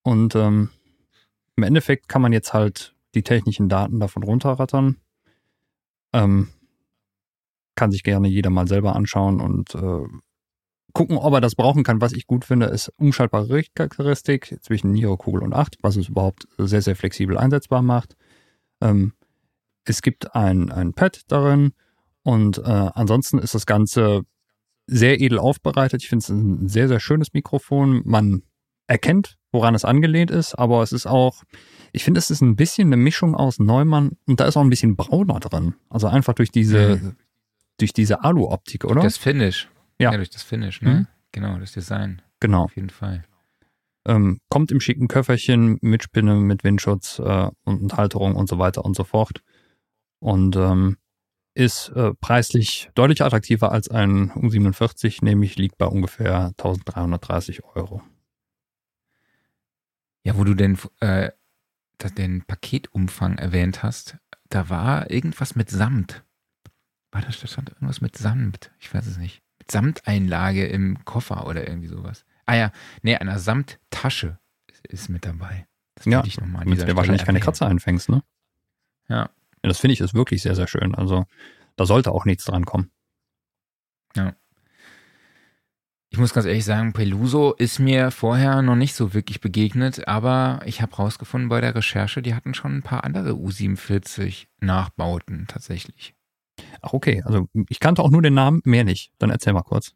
[0.03, 0.71] Und ähm,
[1.57, 4.97] im Endeffekt kann man jetzt halt die technischen Daten davon runterrattern.
[6.13, 6.49] Ähm,
[7.75, 10.07] kann sich gerne jeder mal selber anschauen und äh,
[10.93, 12.01] gucken, ob er das brauchen kann.
[12.01, 16.47] Was ich gut finde, ist umschaltbare Richtcharakteristik zwischen Niro, Kugel und 8, was es überhaupt
[16.59, 18.17] sehr, sehr flexibel einsetzbar macht.
[18.81, 19.15] Ähm,
[19.85, 21.73] es gibt ein, ein Pad darin,
[22.23, 22.63] und äh,
[22.95, 24.23] ansonsten ist das Ganze
[24.87, 26.03] sehr edel aufbereitet.
[26.03, 28.03] Ich finde es ein sehr, sehr schönes Mikrofon.
[28.05, 28.43] Man
[28.87, 31.43] erkennt, woran es angelehnt ist, aber es ist auch,
[31.93, 34.71] ich finde, es ist ein bisschen eine Mischung aus Neumann und da ist auch ein
[34.71, 35.75] bisschen brauner drin.
[35.89, 37.17] Also einfach durch diese, Mhm.
[37.79, 39.03] durch diese Alu-Optik, oder?
[39.03, 39.69] Das Finish.
[40.01, 40.11] Ja.
[40.17, 40.91] durch das Finish, ne?
[40.91, 41.07] Mhm.
[41.33, 42.65] Genau, das Design, genau.
[42.65, 43.25] auf jeden Fall.
[44.07, 48.85] Ähm, kommt im schicken Köfferchen mit Spinne, mit Windschutz äh, und Halterung und so weiter
[48.85, 49.43] und so fort.
[50.19, 50.97] Und ähm,
[51.55, 58.03] ist äh, preislich deutlich attraktiver als ein U47, nämlich liegt bei ungefähr 1330 Euro.
[60.25, 61.31] Ja, wo du denn äh,
[62.17, 64.17] den Paketumfang erwähnt hast,
[64.49, 66.25] da war irgendwas mit Samt.
[67.11, 68.73] War das, da stand irgendwas mit Samt?
[68.81, 69.43] Ich weiß es nicht.
[69.59, 72.25] Mit Samteinlage im Koffer oder irgendwie sowas.
[72.47, 72.73] Ah ja,
[73.03, 74.39] nee, einer Samttasche
[74.89, 75.67] ist, mit dabei.
[75.95, 77.45] Das Ja, ich nochmal an Damit du dir wahrscheinlich keine erwähnen.
[77.45, 78.23] Kratzer einfängst, ne?
[79.09, 79.31] Ja.
[79.63, 80.95] Ja das finde ich ist wirklich sehr, sehr schön.
[80.95, 81.25] Also
[81.77, 82.91] da sollte auch nichts dran kommen.
[86.13, 90.61] Ich muss ganz ehrlich sagen, Peluso ist mir vorher noch nicht so wirklich begegnet, aber
[90.67, 96.15] ich habe rausgefunden bei der Recherche, die hatten schon ein paar andere U47 Nachbauten tatsächlich.
[96.83, 97.23] Ach, okay.
[97.25, 99.11] Also ich kannte auch nur den Namen, mehr nicht.
[99.19, 99.95] Dann erzähl mal kurz.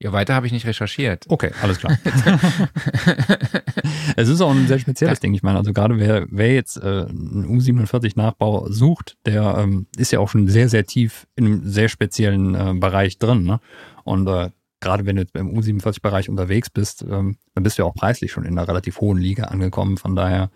[0.00, 1.24] Ja, weiter habe ich nicht recherchiert.
[1.28, 1.96] Okay, alles klar.
[4.16, 5.34] es ist auch ein sehr spezielles Ding.
[5.34, 10.18] Ich meine, also gerade wer, wer jetzt äh, einen U47-Nachbau sucht, der ähm, ist ja
[10.18, 13.44] auch schon sehr, sehr tief in einem sehr speziellen äh, Bereich drin.
[13.44, 13.60] Ne?
[14.02, 14.50] Und äh,
[14.80, 18.32] gerade wenn du jetzt im U47-Bereich unterwegs bist, ähm, dann bist du ja auch preislich
[18.32, 19.96] schon in einer relativ hohen Liga angekommen.
[19.96, 20.50] Von daher,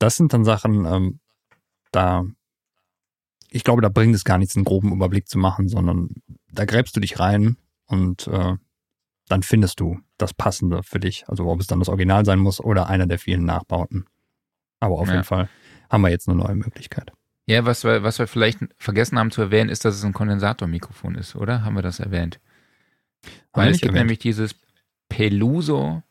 [0.00, 1.20] das sind dann Sachen, ähm,
[1.92, 2.24] da,
[3.50, 6.10] ich glaube, da bringt es gar nichts, einen groben Überblick zu machen, sondern
[6.52, 7.56] da gräbst du dich rein
[7.92, 8.56] und äh,
[9.28, 11.24] dann findest du das Passende für dich.
[11.28, 14.06] Also ob es dann das Original sein muss oder einer der vielen Nachbauten.
[14.80, 15.14] Aber auf Ja.
[15.14, 15.48] jeden Fall
[15.90, 17.12] haben wir jetzt eine neue Möglichkeit.
[17.46, 21.16] Ja, was wir, was wir vielleicht vergessen haben zu erwähnen, ist, dass es ein Kondensatormikrofon
[21.16, 21.64] ist, oder?
[21.64, 22.40] Haben wir das erwähnt?
[23.24, 24.00] Haben Weil es gibt erwähnt.
[24.06, 24.54] nämlich dieses
[25.08, 26.02] Peluso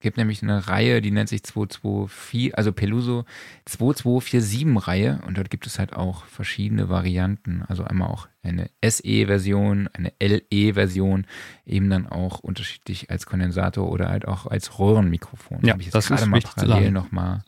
[0.00, 3.24] gibt nämlich eine Reihe, die nennt sich 224, also Peluso
[3.64, 7.62] 2247 Reihe und dort gibt es halt auch verschiedene Varianten.
[7.66, 11.26] Also einmal auch eine SE-Version, eine LE-Version,
[11.64, 15.60] eben dann auch unterschiedlich als Kondensator oder halt auch als Röhrenmikrofon.
[15.64, 16.92] Ja, Habe ich jetzt das gerade ist mal parallel sagen.
[16.92, 17.42] noch mal,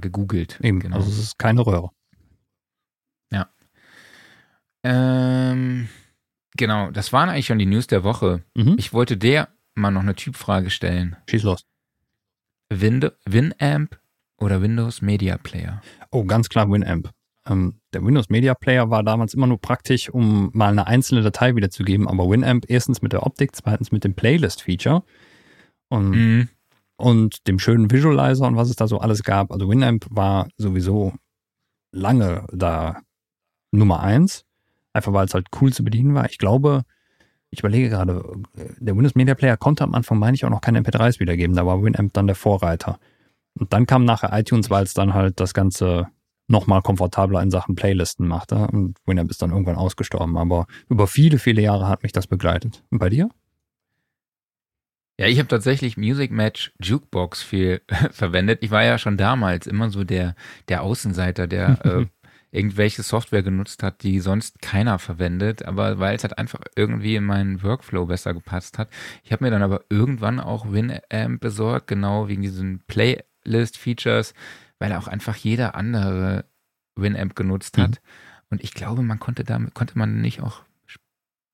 [0.00, 0.58] gegoogelt.
[0.62, 0.96] Eben, Genau.
[0.96, 1.90] also es ist keine Röhre.
[4.82, 5.88] Ähm,
[6.56, 8.42] genau, das waren eigentlich schon die News der Woche.
[8.54, 8.76] Mhm.
[8.78, 11.16] Ich wollte dir mal noch eine Typfrage stellen.
[11.28, 11.64] Schieß los.
[12.70, 13.98] Wind Winamp
[14.38, 15.82] oder Windows Media Player?
[16.10, 17.10] Oh, ganz klar Winamp.
[17.46, 21.56] Ähm, der Windows Media Player war damals immer nur praktisch, um mal eine einzelne Datei
[21.56, 25.02] wiederzugeben, aber Winamp erstens mit der Optik, zweitens mit dem Playlist-Feature
[25.88, 26.48] und, Mhm.
[26.96, 29.50] und dem schönen Visualizer und was es da so alles gab.
[29.52, 31.14] Also Winamp war sowieso
[31.92, 33.00] lange da
[33.72, 34.44] Nummer eins,
[34.92, 36.26] einfach weil es halt cool zu bedienen war.
[36.28, 36.82] Ich glaube,
[37.50, 38.22] ich überlege gerade,
[38.78, 41.56] der Windows Media Player konnte am Anfang, meine ich, auch noch keine MP3s wiedergeben.
[41.56, 42.98] Da war Winamp dann der Vorreiter.
[43.58, 46.06] Und dann kam nachher iTunes, weil es dann halt das Ganze
[46.46, 48.68] nochmal komfortabler in Sachen Playlisten machte.
[48.68, 50.36] Und Winamp ist dann irgendwann ausgestorben.
[50.36, 52.84] Aber über viele, viele Jahre hat mich das begleitet.
[52.90, 53.28] Und bei dir?
[55.18, 57.82] Ja, ich habe tatsächlich Music Match Jukebox viel
[58.12, 58.60] verwendet.
[58.62, 60.34] Ich war ja schon damals immer so der,
[60.68, 62.06] der Außenseiter, der äh,
[62.52, 67.24] irgendwelche Software genutzt hat, die sonst keiner verwendet, aber weil es halt einfach irgendwie in
[67.24, 68.88] meinen Workflow besser gepasst hat.
[69.22, 74.34] Ich habe mir dann aber irgendwann auch Winamp besorgt, genau wegen diesen Playlist-Features,
[74.78, 76.44] weil auch einfach jeder andere
[76.96, 78.00] Winamp genutzt hat.
[78.50, 80.62] Und ich glaube, man konnte damit, konnte man nicht auch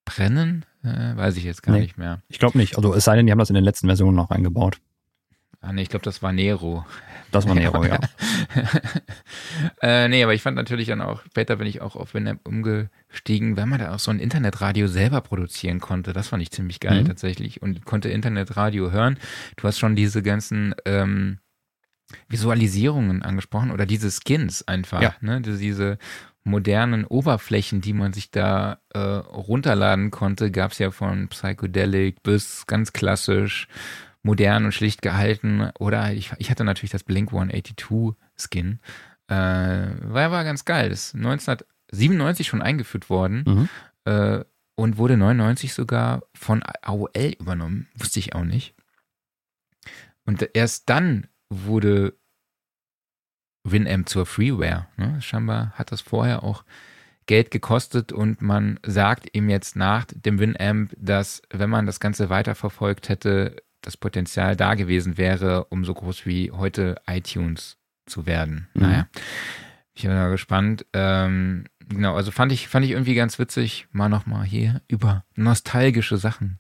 [0.07, 0.65] brennen?
[0.83, 1.81] Äh, weiß ich jetzt gar Nee.
[1.81, 2.23] nicht mehr.
[2.29, 2.77] Ich glaube nicht.
[2.77, 4.79] Also es sei denn, die haben das in den letzten Versionen noch eingebaut.
[5.61, 6.85] Ah, nee, ich glaube, das war Nero.
[7.33, 7.99] Das war Nero, ja.
[9.83, 13.57] äh, nee, aber ich fand natürlich dann auch, später bin ich auch auf Winamp umgestiegen,
[13.57, 16.13] weil man da auch so ein Internetradio selber produzieren konnte.
[16.13, 17.07] Das fand ich ziemlich geil Mhm.
[17.09, 19.19] tatsächlich und konnte Internetradio hören.
[19.57, 21.39] Du hast schon diese ganzen ähm,
[22.29, 25.15] Visualisierungen angesprochen oder diese Skins einfach, Ja.
[25.21, 25.41] ne?
[25.41, 25.99] Diese, diese
[26.45, 32.67] modernen Oberflächen, die man sich da äh, runterladen konnte, gab es ja von Psychedelic bis
[32.69, 33.67] ganz klassisch
[34.27, 35.71] modern und schlicht gehalten.
[35.79, 38.81] Oder ich, ich hatte natürlich das Blink 182 Skin.
[39.29, 40.91] Äh, war, war ganz geil.
[40.91, 43.69] Das ist 1997 schon eingeführt worden Mhm.
[44.13, 44.45] äh,
[44.75, 47.89] und wurde 99 sogar von AOL übernommen.
[47.95, 48.75] Wusste ich auch nicht.
[50.25, 52.15] Und erst dann wurde
[53.65, 54.87] Winamp zur Freeware.
[54.97, 55.21] Ne?
[55.23, 56.65] Scheinbar hat das vorher auch
[57.27, 62.29] Geld gekostet und man sagt ihm jetzt nach dem Winamp, dass wenn man das Ganze
[62.31, 68.67] weiterverfolgt hätte, das Potenzial da gewesen wäre, um so groß wie heute iTunes zu werden.
[68.75, 68.83] Mhm.
[68.83, 69.09] Naja,
[69.95, 70.85] ich bin mal gespannt.
[70.93, 76.17] Ähm, genau, also fand ich, fand ich irgendwie ganz witzig, mal nochmal hier über nostalgische
[76.17, 76.59] Sachen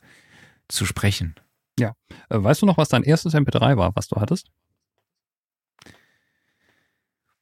[0.68, 1.34] zu sprechen.
[2.28, 4.52] Äh, weißt du noch, was dein erstes MP3 war, was du hattest?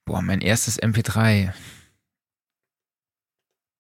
[0.07, 1.53] Boah, mein erstes MP3.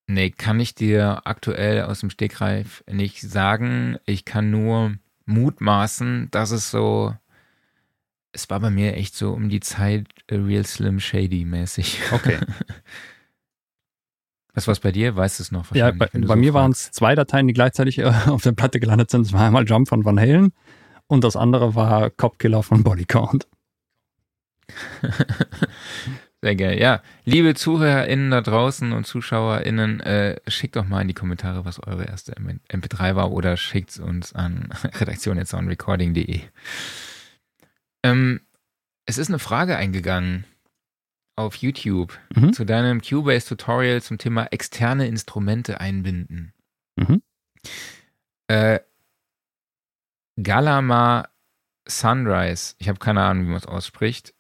[0.06, 3.96] Nee, kann ich dir aktuell aus dem Stegreif nicht sagen.
[4.04, 7.14] Ich kann nur mutmaßen, dass es so.
[8.32, 12.00] Es war bei mir echt so um die Zeit äh, Real Slim Shady mäßig.
[12.12, 12.38] Okay.
[14.54, 15.16] Was war's bei dir?
[15.16, 15.74] Weißt du es noch?
[15.74, 18.78] Ja, bei, bei so mir waren es zwei Dateien, die gleichzeitig äh, auf der Platte
[18.80, 19.26] gelandet sind.
[19.26, 20.52] Es war einmal Jump von Van Halen
[21.06, 23.48] und das andere war Cop Killer von Body Count.
[26.44, 26.78] Sehr geil.
[26.78, 31.82] Ja, liebe ZuhörerInnen da draußen und ZuschauerInnen, äh, schickt doch mal in die Kommentare, was
[31.82, 34.68] eure erste M- MP3 war oder schickt uns an
[35.00, 36.42] redaktion.soundrecording.de.
[38.02, 38.42] Ähm,
[39.06, 40.44] es ist eine Frage eingegangen
[41.34, 42.52] auf YouTube Mhm.
[42.52, 46.52] zu deinem Cubase-Tutorial zum Thema externe Instrumente einbinden.
[46.96, 47.22] Mhm.
[48.48, 48.80] Äh,
[50.42, 51.26] Galama
[51.88, 54.34] Sunrise, ich habe keine Ahnung, wie man es ausspricht,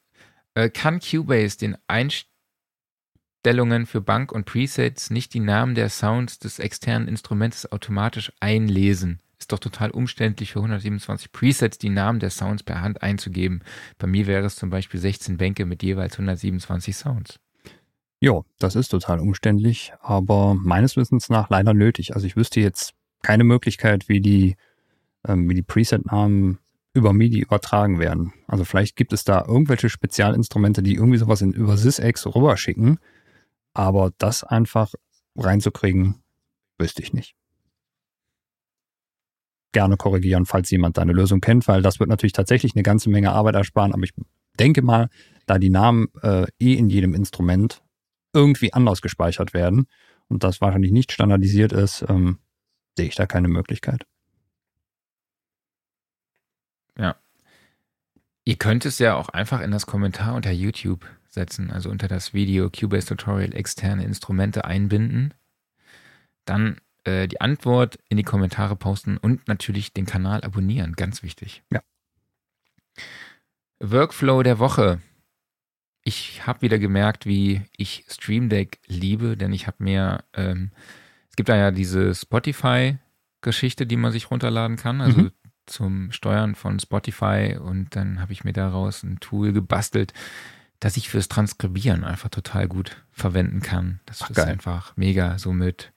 [0.72, 7.08] kann Cubase den Einstellungen für Bank und Presets nicht die Namen der Sounds des externen
[7.08, 9.20] Instrumentes automatisch einlesen.
[9.38, 13.62] Ist doch total umständlich für 127 Presets die Namen der Sounds per Hand einzugeben.
[13.98, 17.40] Bei mir wäre es zum Beispiel 16 Bänke mit jeweils 127 Sounds.
[18.20, 22.14] Jo, das ist total umständlich, aber meines Wissens nach leider nötig.
[22.14, 24.56] Also ich wüsste jetzt keine Möglichkeit, wie die,
[25.26, 26.58] ähm, wie die Preset-Namen
[26.94, 28.32] über MIDI übertragen werden.
[28.46, 32.98] Also vielleicht gibt es da irgendwelche Spezialinstrumente, die irgendwie sowas in, über SysX rüberschicken,
[33.74, 34.94] aber das einfach
[35.36, 36.22] reinzukriegen,
[36.78, 37.34] wüsste ich nicht.
[39.72, 43.10] Gerne korrigieren, falls jemand da eine Lösung kennt, weil das wird natürlich tatsächlich eine ganze
[43.10, 44.14] Menge Arbeit ersparen, aber ich
[44.58, 45.08] denke mal,
[45.46, 47.82] da die Namen äh, eh in jedem Instrument
[48.32, 49.86] irgendwie anders gespeichert werden
[50.28, 52.38] und das wahrscheinlich nicht standardisiert ist, ähm,
[52.96, 54.06] sehe ich da keine Möglichkeit.
[58.44, 62.34] Ihr könnt es ja auch einfach in das Kommentar unter YouTube setzen, also unter das
[62.34, 65.32] Video Cubase Tutorial externe Instrumente einbinden.
[66.44, 71.62] Dann äh, die Antwort in die Kommentare posten und natürlich den Kanal abonnieren, ganz wichtig.
[71.72, 71.80] Ja.
[73.80, 75.00] Workflow der Woche.
[76.02, 80.70] Ich habe wieder gemerkt, wie ich Stream Deck liebe, denn ich habe mir, ähm,
[81.30, 85.32] es gibt da ja diese Spotify-Geschichte, die man sich runterladen kann, also Mhm.
[85.66, 90.12] Zum Steuern von Spotify und dann habe ich mir daraus ein Tool gebastelt,
[90.80, 94.00] das ich fürs Transkribieren einfach total gut verwenden kann.
[94.06, 94.48] Das Ach, ist geil.
[94.48, 95.92] einfach mega, so mit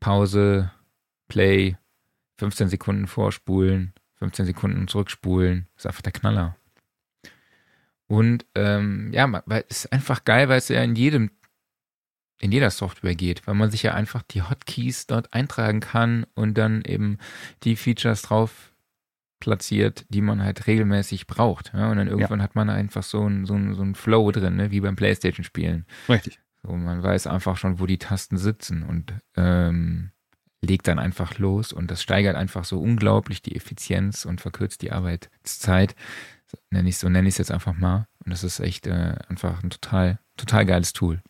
[0.00, 0.70] Pause,
[1.28, 1.76] Play,
[2.38, 6.56] 15 Sekunden vorspulen, 15 Sekunden zurückspulen, ist einfach der Knaller.
[8.06, 11.30] Und ähm, ja, weil es ist einfach geil, weil es ja in jedem,
[12.38, 16.58] in jeder Software geht, weil man sich ja einfach die Hotkeys dort eintragen kann und
[16.58, 17.18] dann eben
[17.62, 18.73] die Features drauf
[19.44, 21.72] platziert, die man halt regelmäßig braucht.
[21.74, 21.90] Ja?
[21.90, 24.70] Und dann irgendwann hat man einfach so ein, so ein, so ein Flow drin, ne?
[24.70, 25.84] wie beim Playstation-Spielen.
[26.08, 26.40] Richtig.
[26.62, 30.12] So, man weiß einfach schon, wo die Tasten sitzen und ähm,
[30.62, 34.90] legt dann einfach los und das steigert einfach so unglaublich die Effizienz und verkürzt die
[34.90, 35.94] Arbeitszeit.
[36.46, 38.08] So nenne ich so nenne ich es jetzt einfach mal.
[38.24, 41.20] Und das ist echt äh, einfach ein total, total geiles Tool.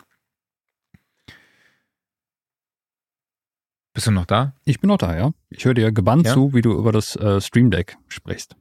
[3.94, 4.52] Bist du noch da?
[4.64, 5.30] Ich bin noch da, ja.
[5.50, 6.34] Ich höre dir gebannt Ja?
[6.34, 8.56] zu, wie du über das äh, Stream Deck sprichst.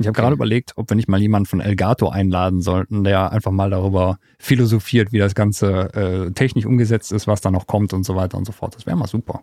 [0.00, 0.22] Ich habe Okay.
[0.22, 4.18] gerade überlegt, ob wir nicht mal jemanden von Elgato einladen sollten, der einfach mal darüber
[4.38, 8.38] philosophiert, wie das Ganze äh, technisch umgesetzt ist, was da noch kommt und so weiter
[8.38, 8.74] und so fort.
[8.74, 9.42] Das wäre mal super.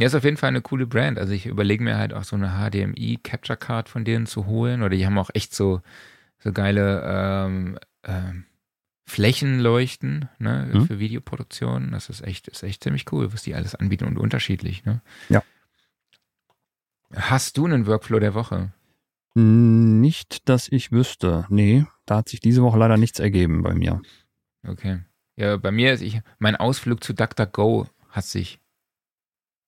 [0.00, 1.18] Ja, ist auf jeden Fall eine coole Brand.
[1.18, 4.80] Also ich überlege mir halt auch so eine HDMI Capture Card von denen zu holen.
[4.82, 5.80] Oder die haben auch echt so,
[6.40, 8.44] so geile ähm, ähm,
[9.12, 10.86] Flächenleuchten ne, Mhm.
[10.86, 11.90] für Videoproduktion.
[11.92, 14.86] Das ist echt, ist echt ziemlich cool, was die alles anbieten und unterschiedlich.
[14.86, 15.02] Ne?
[15.28, 15.42] Ja.
[17.14, 18.72] Hast du einen Workflow der Woche?
[19.34, 21.44] Nicht, dass ich wüsste.
[21.50, 24.00] Nee, da hat sich diese Woche leider nichts ergeben bei mir.
[24.66, 25.00] Okay.
[25.36, 28.60] Ja, bei mir ist ich, mein Ausflug zu DuckDuckGo hat sich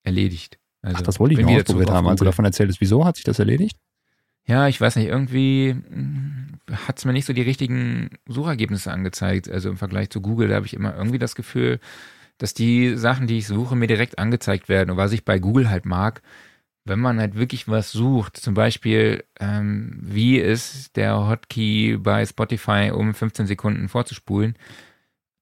[0.03, 0.57] erledigt.
[0.81, 2.07] Also Ach, das wollte ich noch ausprobiert haben.
[2.07, 3.77] Als du davon erzähltest, wieso hat sich das erledigt?
[4.47, 5.75] Ja, ich weiß nicht, irgendwie
[6.71, 9.49] hat es mir nicht so die richtigen Suchergebnisse angezeigt.
[9.49, 11.79] Also im Vergleich zu Google, da habe ich immer irgendwie das Gefühl,
[12.37, 14.91] dass die Sachen, die ich suche, mir direkt angezeigt werden.
[14.91, 16.21] Und was ich bei Google halt mag,
[16.85, 22.91] wenn man halt wirklich was sucht, zum Beispiel, ähm, wie ist der Hotkey bei Spotify,
[22.93, 24.55] um 15 Sekunden vorzuspulen,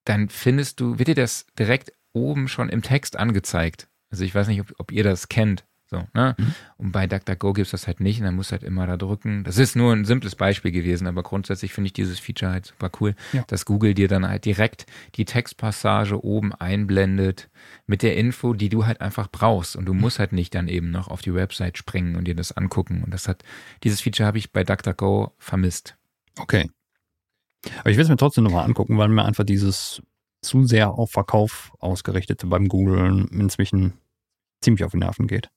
[0.05, 3.87] dann findest du, wird dir das direkt oben schon im Text angezeigt.
[4.09, 5.65] Also ich weiß nicht, ob, ob ihr das kennt.
[5.93, 6.35] So, ne?
[6.77, 8.97] Und bei DuckDuckGo gibt es das halt nicht und dann musst du halt immer da
[8.97, 9.43] drücken.
[9.43, 12.89] Das ist nur ein simples Beispiel gewesen, aber grundsätzlich finde ich dieses Feature halt super
[12.99, 13.43] cool, Ja.
[13.45, 17.51] dass Google dir dann halt direkt die Textpassage oben einblendet
[17.85, 19.75] mit der Info, die du halt einfach brauchst.
[19.75, 22.51] Und du musst halt nicht dann eben noch auf die Website springen und dir das
[22.51, 23.03] angucken.
[23.03, 23.43] Und das hat,
[23.83, 25.95] dieses Feature habe ich bei DuckDuckGo vermisst.
[26.39, 26.71] Okay.
[27.81, 30.01] Aber ich will es mir trotzdem nochmal angucken, weil mir einfach dieses
[30.41, 33.93] zu sehr auf Verkauf ausgerichtete beim Googlen inzwischen
[34.61, 35.49] ziemlich auf die Nerven geht.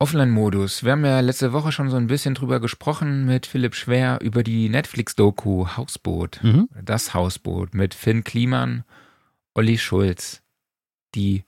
[0.00, 0.84] Offline-Modus.
[0.84, 4.44] Wir haben ja letzte Woche schon so ein bisschen drüber gesprochen mit Philipp Schwer über
[4.44, 6.38] die Netflix-Doku Hausboot.
[6.42, 6.68] Mhm.
[6.80, 8.84] Das Hausboot mit Finn Kliman,
[9.54, 10.42] Olli Schulz.
[11.16, 11.44] Die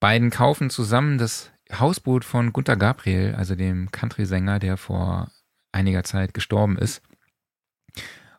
[0.00, 5.30] beiden kaufen zusammen das Hausboot von Gunter Gabriel, also dem Country-Sänger, der vor
[5.70, 7.02] einiger Zeit gestorben ist,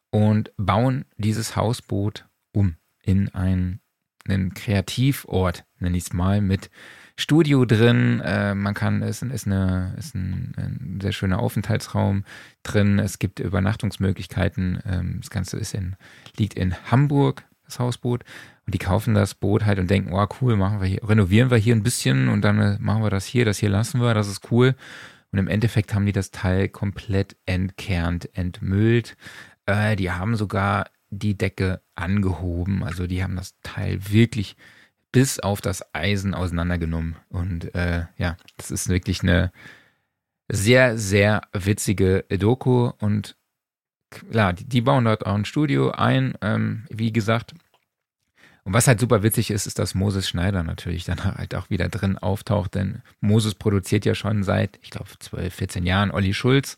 [0.10, 3.82] und bauen dieses Hausboot um in ein,
[4.28, 6.72] einen Kreativort, nenne ich es mal, mit
[7.16, 8.22] Studio drin.
[8.22, 12.24] Äh, man kann, es ist, eine, ist ein, ein sehr schöner Aufenthaltsraum
[12.64, 13.00] drin.
[13.00, 14.80] Es gibt Übernachtungsmöglichkeiten.
[14.86, 15.96] Ähm, das Ganze ist in,
[16.38, 18.24] liegt in Hamburg, das Hausboot.
[18.66, 21.58] Und die kaufen das Boot halt und denken, oh cool, machen wir hier, renovieren wir
[21.58, 24.28] hier ein bisschen und dann äh, machen wir das hier, das hier lassen wir, das
[24.28, 24.76] ist cool.
[25.32, 29.18] Und im Endeffekt haben die das Teil komplett entkernt, entmüllt.
[29.66, 32.84] Äh, die haben sogar die Decke angehoben.
[32.84, 34.56] Also die haben das Teil wirklich
[35.14, 37.16] bis auf das Eisen auseinandergenommen.
[37.30, 39.54] Und äh, ja, das ist wirklich eine
[40.52, 42.92] sehr, sehr witzige Doku.
[43.00, 43.38] Und
[44.10, 46.34] klar, die, die bauen dort auch ein Studio ein.
[46.42, 47.54] Ähm, wie gesagt,
[48.66, 51.90] und was halt super witzig ist, ist, dass Moses Schneider natürlich dann halt auch wieder
[51.90, 56.78] drin auftaucht, denn Moses produziert ja schon seit, ich glaube, 12, 14 Jahren Olli Schulz.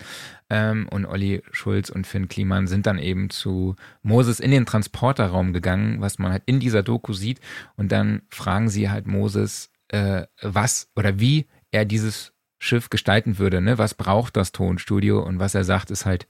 [0.50, 5.54] Ähm, und Olli Schulz und Finn Kliman sind dann eben zu Moses in den Transporterraum
[5.54, 7.40] gegangen, was man halt in dieser Doku sieht.
[7.76, 13.62] Und dann fragen sie halt Moses, äh, was oder wie er dieses Schiff gestalten würde.
[13.62, 13.78] Ne?
[13.78, 15.22] Was braucht das Tonstudio?
[15.22, 16.28] Und was er sagt, ist halt,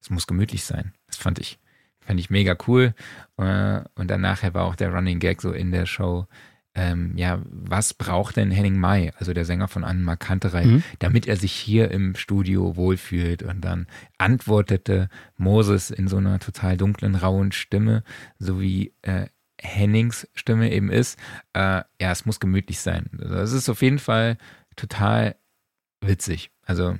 [0.00, 0.92] es muss gemütlich sein.
[1.06, 1.58] Das fand ich
[2.06, 2.94] Fand ich mega cool.
[3.38, 6.26] Äh, Und dann nachher war auch der Running Gag so in der Show.
[6.74, 10.82] ähm, ja, was braucht denn Henning May, also der Sänger von Anne Markanterei, Mhm.
[11.00, 13.42] damit er sich hier im Studio wohlfühlt?
[13.42, 18.04] Und dann antwortete Moses in so einer total dunklen, rauen Stimme,
[18.38, 19.26] so wie äh,
[19.60, 21.18] Hennings Stimme eben ist.
[21.52, 23.10] Äh, ja, es muss gemütlich sein.
[23.20, 24.38] Also es ist auf jeden Fall
[24.74, 25.36] total
[26.00, 26.50] witzig.
[26.64, 26.96] Also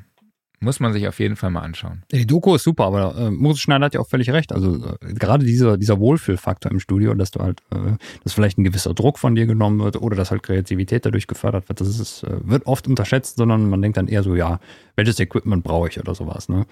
[0.62, 2.02] muss man sich auf jeden Fall mal anschauen.
[2.12, 4.52] Die Doku ist super, aber äh, Moses Schneider hat ja auch völlig recht.
[4.52, 8.64] Also äh, gerade dieser, dieser Wohlfühlfaktor im Studio, dass du halt, äh, dass vielleicht ein
[8.64, 12.22] gewisser Druck von dir genommen wird oder dass halt Kreativität dadurch gefördert wird, das ist,
[12.22, 14.60] äh, wird oft unterschätzt, sondern man denkt dann eher so, ja,
[14.94, 16.64] welches Equipment brauche ich oder sowas, ne?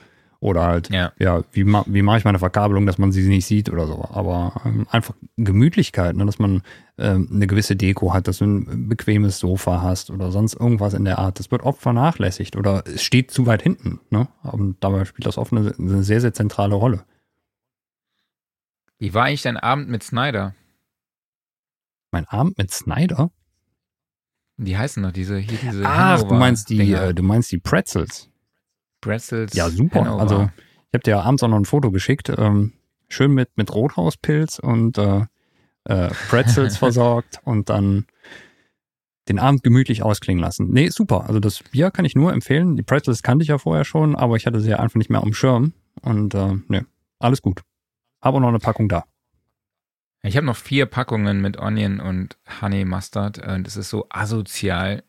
[0.42, 1.12] Oder halt, Ja.
[1.18, 4.08] ja, wie, ma wie mache ich meine Verkabelung, dass man sie nicht sieht oder so.
[4.10, 6.24] Aber ähm, einfach Gemütlichkeit, ne?
[6.24, 6.62] dass man
[6.96, 11.04] ähm, eine gewisse Deko hat, dass du ein bequemes Sofa hast oder sonst irgendwas in
[11.04, 11.38] der Art.
[11.38, 14.00] Das wird oft vernachlässigt oder es steht zu weit hinten.
[14.08, 14.28] Ne?
[14.42, 17.04] Und dabei spielt das oft eine, eine sehr, sehr zentrale Rolle.
[18.98, 20.54] Wie war eigentlich dein Abend mit Snyder?
[22.12, 23.30] Mein Abend mit Snyder?
[24.56, 27.02] Die heißen noch diese, hier diese Ach, du meinst die, Dinger.
[27.04, 28.30] äh, du meinst die Pretzels.
[29.00, 29.54] Pretzels.
[29.54, 30.00] Ja, super.
[30.00, 30.20] Hannover.
[30.20, 30.50] Also
[30.88, 32.32] ich habe dir ja abends auch noch ein Foto geschickt.
[32.36, 32.72] Ähm,
[33.08, 35.26] schön mit, mit Rothauspilz und äh,
[35.84, 38.06] äh, Pretzels versorgt und dann
[39.28, 40.70] den Abend gemütlich ausklingen lassen.
[40.70, 41.26] Nee, super.
[41.26, 42.76] Also das Bier kann ich nur empfehlen.
[42.76, 45.22] Die Pretzels kannte ich ja vorher schon, aber ich hatte sie ja einfach nicht mehr
[45.22, 45.72] am Schirm.
[46.02, 46.82] Und äh, nee,
[47.18, 47.62] alles gut.
[48.22, 49.04] Habe auch noch eine Packung da.
[50.22, 55.02] Ich habe noch vier Packungen mit Onion und Honey Mustard und es ist so asozial,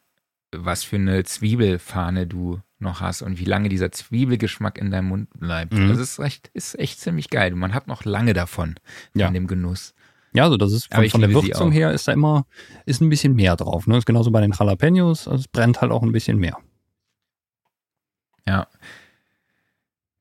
[0.55, 5.29] was für eine Zwiebelfahne du noch hast und wie lange dieser Zwiebelgeschmack in deinem Mund
[5.39, 5.73] bleibt.
[5.73, 5.89] Mhm.
[5.89, 7.53] Das ist echt, ist echt ziemlich geil.
[7.55, 8.75] Man hat noch lange davon,
[9.11, 9.29] von Ja.
[9.29, 9.93] dem Genuss.
[10.33, 12.45] Ja, also das ist von, von der Würzung her ist da immer
[12.85, 13.85] ist ein bisschen mehr drauf.
[13.87, 13.97] Ne?
[13.97, 15.27] Ist genauso bei den Jalapenos.
[15.27, 16.57] Also es brennt halt auch ein bisschen mehr.
[18.47, 18.67] Ja.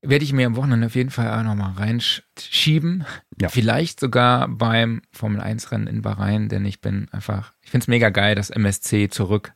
[0.01, 3.05] Werde ich mir am Wochenende auf jeden Fall auch nochmal reinschieben.
[3.39, 3.49] Ja.
[3.49, 7.87] Vielleicht sogar beim Formel 1 Rennen in Bahrain, denn ich bin einfach, ich finde es
[7.87, 9.53] mega geil, dass MSC zurück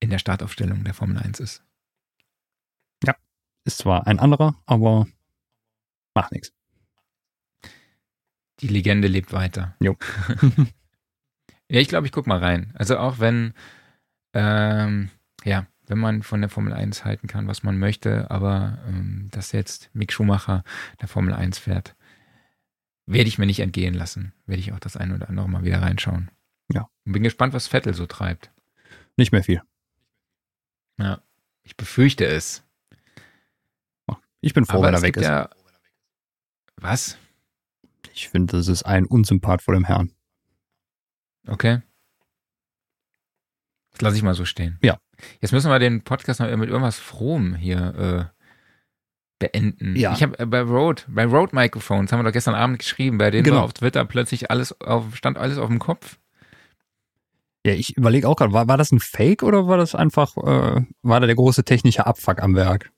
[0.00, 1.62] in der Startaufstellung der Formel 1 ist.
[3.64, 5.06] Ist zwar ein anderer, aber
[6.14, 6.52] macht nichts.
[8.60, 9.74] Die Legende lebt weiter.
[9.80, 9.96] Jo.
[11.68, 12.72] ja, ich glaube, ich guck mal rein.
[12.74, 13.54] Also auch wenn,
[14.32, 15.10] ähm,
[15.44, 19.52] ja, wenn man von der Formel 1 halten kann, was man möchte, aber ähm, dass
[19.52, 20.62] jetzt Mick Schumacher
[21.00, 21.96] der Formel 1 fährt,
[23.06, 24.32] werde ich mir nicht entgehen lassen.
[24.46, 26.30] Werde ich auch das ein oder andere mal wieder reinschauen.
[26.72, 26.88] Ja.
[27.04, 28.50] Und bin gespannt, was Vettel so treibt.
[29.16, 29.62] Nicht mehr viel.
[30.98, 31.20] Ja.
[31.62, 32.62] Ich befürchte es.
[34.44, 35.24] Ich bin froh, aber wenn er weg ist.
[35.24, 35.48] ja.
[36.76, 37.16] Was?
[38.12, 40.12] Ich finde, das ist ein Unsympath vor dem Herrn.
[41.46, 41.80] Okay.
[43.92, 44.78] Das lasse ich mal so stehen.
[44.82, 44.98] Ja.
[45.40, 48.34] Jetzt müssen wir den Podcast noch mit irgendwas Frohem hier äh,
[49.38, 49.96] beenden.
[49.96, 50.12] Ja.
[50.12, 53.30] Ich habe äh, bei Rode, bei Rode Microphones haben wir doch gestern Abend geschrieben, bei
[53.30, 53.56] denen Genau.
[53.58, 56.18] war auf Twitter plötzlich alles auf, stand alles auf dem Kopf.
[57.66, 60.84] Ja, ich überlege auch gerade, war, war das ein Fake oder war das einfach, äh,
[61.02, 62.90] war da der große technische Abfuck am Werk?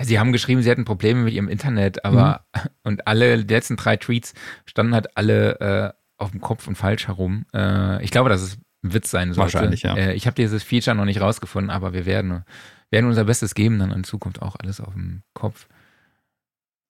[0.00, 2.60] Ja, sie haben geschrieben, sie hatten Probleme mit ihrem Internet, aber Mhm.
[2.84, 4.32] und alle die letzten drei Tweets
[4.66, 7.44] standen halt alle äh, auf dem Kopf und falsch herum.
[7.54, 9.54] Äh, ich glaube, dass es ein Witz sein sollte.
[9.54, 9.94] Wahrscheinlich, ja.
[9.94, 12.44] Äh, ich habe dieses Feature noch nicht rausgefunden, aber wir werden,
[12.90, 15.68] werden unser Bestes geben, dann in Zukunft auch alles auf dem Kopf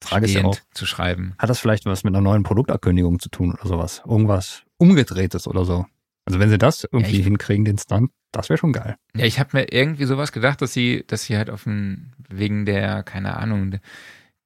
[0.03, 1.35] Frage ist ja auch, zu schreiben.
[1.39, 4.03] hat das vielleicht was mit einer neuen Produktankündigung zu tun oder sowas?
[4.07, 5.85] Irgendwas umgedrehtes oder so?
[6.24, 8.97] Also wenn sie das irgendwie ich- hinkriegen, den Stunt, das wäre schon geil.
[9.15, 12.65] Ja, ich habe mir irgendwie sowas gedacht, dass sie, dass sie halt auf dem, wegen
[12.65, 13.81] der, keine Ahnung,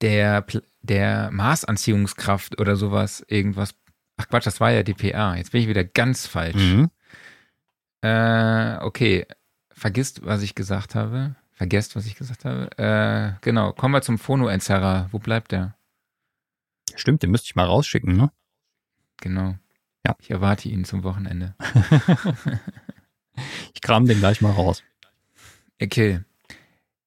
[0.01, 0.45] der,
[0.81, 3.75] der Maßanziehungskraft oder sowas irgendwas.
[4.17, 5.35] Ach Quatsch, das war ja DPA.
[5.35, 6.55] Jetzt bin ich wieder ganz falsch.
[6.55, 6.89] Mhm.
[8.01, 9.25] Äh, okay.
[9.71, 11.35] Vergisst, was ich gesagt habe.
[11.51, 12.69] Vergesst, was ich gesagt habe.
[12.77, 13.73] Äh, genau.
[13.73, 15.09] Kommen wir zum Phono-Entzerrer.
[15.11, 15.75] Wo bleibt der?
[16.95, 18.31] Stimmt, den müsste ich mal rausschicken, ne?
[19.17, 19.55] Genau.
[20.05, 20.15] Ja.
[20.19, 21.55] Ich erwarte ihn zum Wochenende.
[23.73, 24.83] Ich kram den gleich mal raus.
[25.81, 26.21] Okay.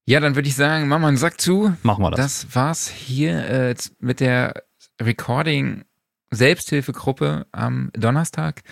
[0.06, 1.74] Ja, dann würde ich sagen, mach mal einen Sack zu.
[1.82, 2.18] Machen wir das.
[2.20, 4.62] Das war's hier äh, mit der
[5.00, 5.84] Recording
[6.30, 8.62] Selbsthilfegruppe am Donnerstag.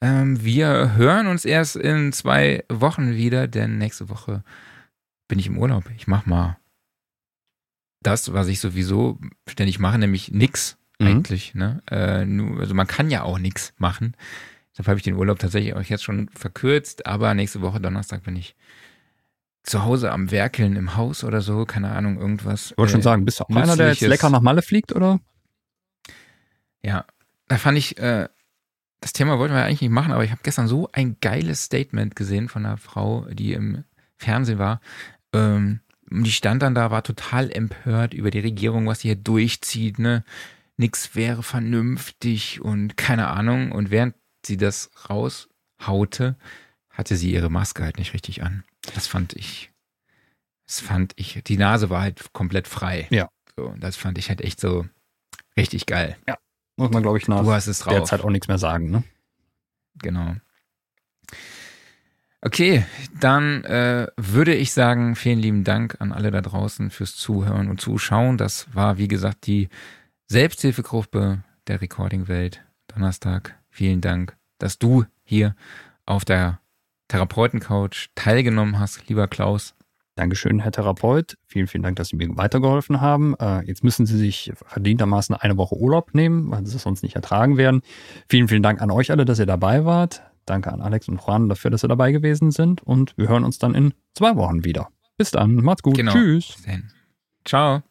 [0.00, 4.42] Ähm, wir hören uns erst in zwei Wochen wieder, denn nächste Woche
[5.28, 5.84] bin ich im Urlaub.
[5.96, 6.56] Ich mach mal
[8.02, 11.06] das, was ich sowieso ständig mache, nämlich nix Mhm.
[11.06, 11.54] eigentlich.
[11.54, 11.82] Ne?
[11.90, 14.14] Äh, nur, also man kann ja auch nix machen.
[14.80, 18.34] Deshalb habe ich den Urlaub tatsächlich auch jetzt schon verkürzt, aber nächste Woche Donnerstag bin
[18.34, 18.56] ich
[19.62, 22.70] zu Hause am Werkeln im Haus oder so, keine Ahnung, irgendwas.
[22.70, 24.94] Ich wollte schon Äh, sagen, bist du auch einer, der jetzt lecker nach Malle fliegt,
[24.94, 25.20] oder?
[26.82, 27.04] Ja,
[27.48, 28.28] da fand ich, äh,
[29.02, 32.16] das Thema wollten wir eigentlich nicht machen, aber ich habe gestern so ein geiles Statement
[32.16, 33.84] gesehen von einer Frau, die im
[34.16, 34.80] Fernsehen war.
[35.34, 35.80] Ähm,
[36.10, 40.24] die stand dann da, war total empört über die Regierung, was sie hier durchzieht, ne?
[40.78, 43.72] Nix wäre vernünftig und keine Ahnung.
[43.72, 44.14] Und während
[44.46, 46.36] sie das raushaute,
[46.90, 48.64] hatte sie ihre Maske halt nicht richtig an.
[48.94, 49.70] Das fand ich,
[50.66, 53.06] das fand ich, die Nase war halt komplett frei.
[53.10, 53.28] Ja.
[53.56, 54.86] So, das fand ich halt echt so
[55.56, 56.16] richtig geil.
[56.76, 57.92] Muss man, glaube ich, nach Du hast es drauf.
[57.92, 58.90] der Zeit auch nichts mehr sagen.
[58.90, 59.04] Ne?
[59.96, 60.34] Genau.
[62.42, 62.86] Okay,
[63.20, 67.82] dann äh, würde ich sagen, vielen lieben Dank an alle da draußen fürs Zuhören und
[67.82, 68.38] Zuschauen.
[68.38, 69.68] Das war, wie gesagt, die
[70.28, 72.64] Selbsthilfegruppe der Recording-Welt.
[72.88, 73.59] Donnerstag.
[73.70, 75.54] Vielen Dank, dass du hier
[76.06, 76.60] auf der
[77.08, 79.74] Therapeuten-Couch teilgenommen hast, lieber Klaus.
[80.16, 81.38] Dankeschön, Herr Therapeut.
[81.46, 83.34] Vielen, vielen Dank, dass Sie mir weitergeholfen haben.
[83.40, 87.16] Äh, jetzt müssen Sie sich verdientermaßen eine Woche Urlaub nehmen, weil Sie es sonst nicht
[87.16, 87.80] ertragen werden.
[88.28, 90.22] Vielen, vielen Dank an euch alle, dass ihr dabei wart.
[90.46, 92.82] Danke an Alex und Juan dafür, dass ihr dabei gewesen sind.
[92.82, 94.88] Und wir hören uns dann in zwei Wochen wieder.
[95.16, 95.54] Bis dann.
[95.54, 95.96] Macht's gut.
[95.96, 96.12] Genau.
[96.12, 96.56] Tschüss.
[97.44, 97.82] Ciao.